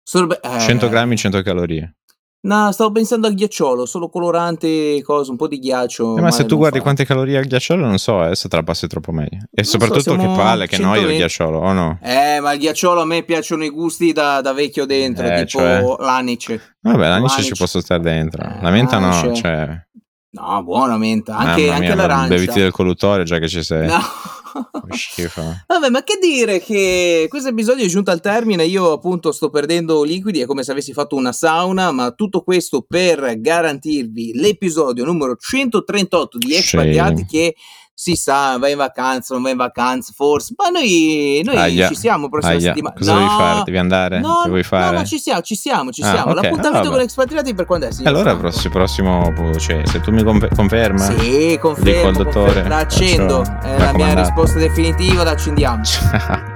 Sorbe- 0.04 0.42
eh, 0.44 0.60
100 0.60 0.90
grammi, 0.90 1.16
100 1.16 1.42
calorie. 1.44 1.96
No, 2.46 2.74
stavo 2.74 2.92
pensando 2.92 3.26
al 3.28 3.36
ghiacciolo, 3.36 3.86
solo 3.86 4.10
colorante, 4.10 5.02
cosa, 5.02 5.32
un 5.32 5.38
po' 5.38 5.48
di 5.48 5.60
ghiaccio. 5.60 6.18
Eh, 6.18 6.22
ma 6.22 6.30
se 6.30 6.44
tu 6.44 6.50
non 6.50 6.58
guardi 6.60 6.78
fa. 6.80 6.84
quante 6.84 7.06
calorie 7.06 7.38
ha 7.38 7.40
il 7.40 7.48
ghiacciolo, 7.48 7.86
non 7.86 7.98
so, 7.98 8.26
eh, 8.28 8.36
se 8.36 8.50
te 8.50 8.58
la 8.58 8.64
passi 8.64 8.86
troppo 8.88 9.14
meglio. 9.14 9.38
E 9.50 9.64
so, 9.64 9.72
soprattutto 9.72 10.02
siamo 10.02 10.34
che 10.34 10.42
palle, 10.42 10.68
che 10.68 10.78
noia 10.78 11.04
il 11.04 11.08
120. 11.08 11.18
ghiacciolo, 11.20 11.60
o 11.60 11.72
no? 11.72 12.00
Eh, 12.02 12.40
ma 12.42 12.52
il 12.52 12.60
ghiacciolo 12.60 13.00
a 13.02 13.06
me 13.06 13.24
piacciono 13.24 13.64
i 13.64 13.70
gusti 13.70 14.12
da, 14.12 14.42
da 14.42 14.52
vecchio 14.52 14.86
dentro, 14.86 15.26
Eh, 15.26 15.46
tipo 15.46 15.48
cioè? 15.48 15.96
l'anice. 16.00 16.76
Vabbè, 16.82 17.08
l'anice 17.08 17.36
ci 17.36 17.42
L'anice. 17.44 17.56
posso 17.64 17.80
stare 17.80 18.02
dentro. 18.02 18.44
Eh, 18.44 18.62
La 18.62 18.70
menta 18.72 19.00
no, 19.00 19.08
l'anice. 19.10 19.34
cioè... 19.42 19.86
No, 20.34 20.64
buona 20.64 20.98
menta, 20.98 21.38
anche, 21.38 21.62
mamma 21.62 21.74
anche 21.76 21.86
mia, 21.86 21.96
ma 21.96 22.02
l'arancia. 22.02 22.34
beviti 22.34 22.60
del 22.60 22.72
collutore 22.72 23.24
già 23.24 23.38
che 23.38 23.48
ci 23.48 23.64
sei. 23.64 23.88
No. 23.88 24.00
Vabbè, 25.68 25.90
ma 25.90 26.04
che 26.04 26.18
dire 26.22 26.60
che 26.60 27.28
questo 27.30 27.50
episodio 27.50 27.86
è 27.86 27.88
giunto 27.88 28.12
al 28.12 28.20
termine, 28.20 28.66
io 28.66 28.92
appunto 28.92 29.32
sto 29.32 29.50
perdendo 29.50 30.04
liquidi, 30.04 30.42
è 30.42 30.46
come 30.46 30.64
se 30.64 30.72
avessi 30.72 30.94
fatto 30.94 31.16
una 31.16 31.32
sauna, 31.32 31.92
ma 31.92 32.12
tutto 32.12 32.42
questo 32.42 32.84
per 32.88 33.40
garantirvi 33.40 34.34
l'episodio 34.34 35.06
numero 35.06 35.36
138 35.36 36.38
di 36.38 36.48
Sì. 36.50 36.56
Espatriati 36.56 37.26
che 37.26 37.56
si 37.96 38.16
sa, 38.16 38.58
va 38.58 38.70
in 38.70 38.78
vacanza, 38.78 39.34
non 39.34 39.44
va 39.44 39.50
in 39.52 39.58
vacanza, 39.58 40.12
forse, 40.16 40.54
ma 40.58 40.70
noi, 40.70 41.42
noi 41.44 41.56
Aia, 41.56 41.88
ci 41.88 41.96
siamo 41.96 42.28
prossima 42.30 42.54
aia. 42.54 42.62
settimana. 42.74 42.96
Cosa 42.98 43.14
No, 43.14 43.20
devi 43.20 43.30
fare? 43.30 43.62
Devi 43.64 43.78
andare? 43.78 44.20
No, 44.20 44.40
che 44.44 44.50
vuoi 44.50 44.62
no, 44.62 44.68
fare? 44.68 44.98
no, 44.98 45.04
ci 45.06 45.20
siamo, 45.20 45.42
ci 45.42 45.56
siamo, 45.56 45.92
ci 45.92 46.02
Ah, 46.02 46.12
siamo. 46.12 46.32
ok, 46.32 46.42
L'appuntamento 46.42 46.78
ah, 46.78 46.82
con 46.82 46.92
vabbè. 46.92 47.04
Espatriati 47.04 47.54
per 47.54 47.66
quando 47.66 47.86
è? 47.88 47.92
signor 47.92 48.14
allora, 48.14 48.36
prossimo, 48.36 48.74
prossimo 48.74 49.32
cioè, 49.60 49.82
se 49.86 50.00
tu 50.02 50.12
mi 50.12 50.24
confer- 50.24 50.56
conferma, 50.56 51.00
Sì, 51.06 51.16
dico 51.50 51.74
confermo, 51.74 52.08
al 52.10 52.16
dottore, 52.16 52.68
la 52.68 52.78
accendo, 52.78 53.42
è 53.62 53.78
la 53.78 53.94
mia 53.94 54.14
risposta 54.14 54.58
definitiva, 54.60 55.24
la 55.24 55.32
accendiamo. 55.32 55.84
Ciao. 55.84 56.52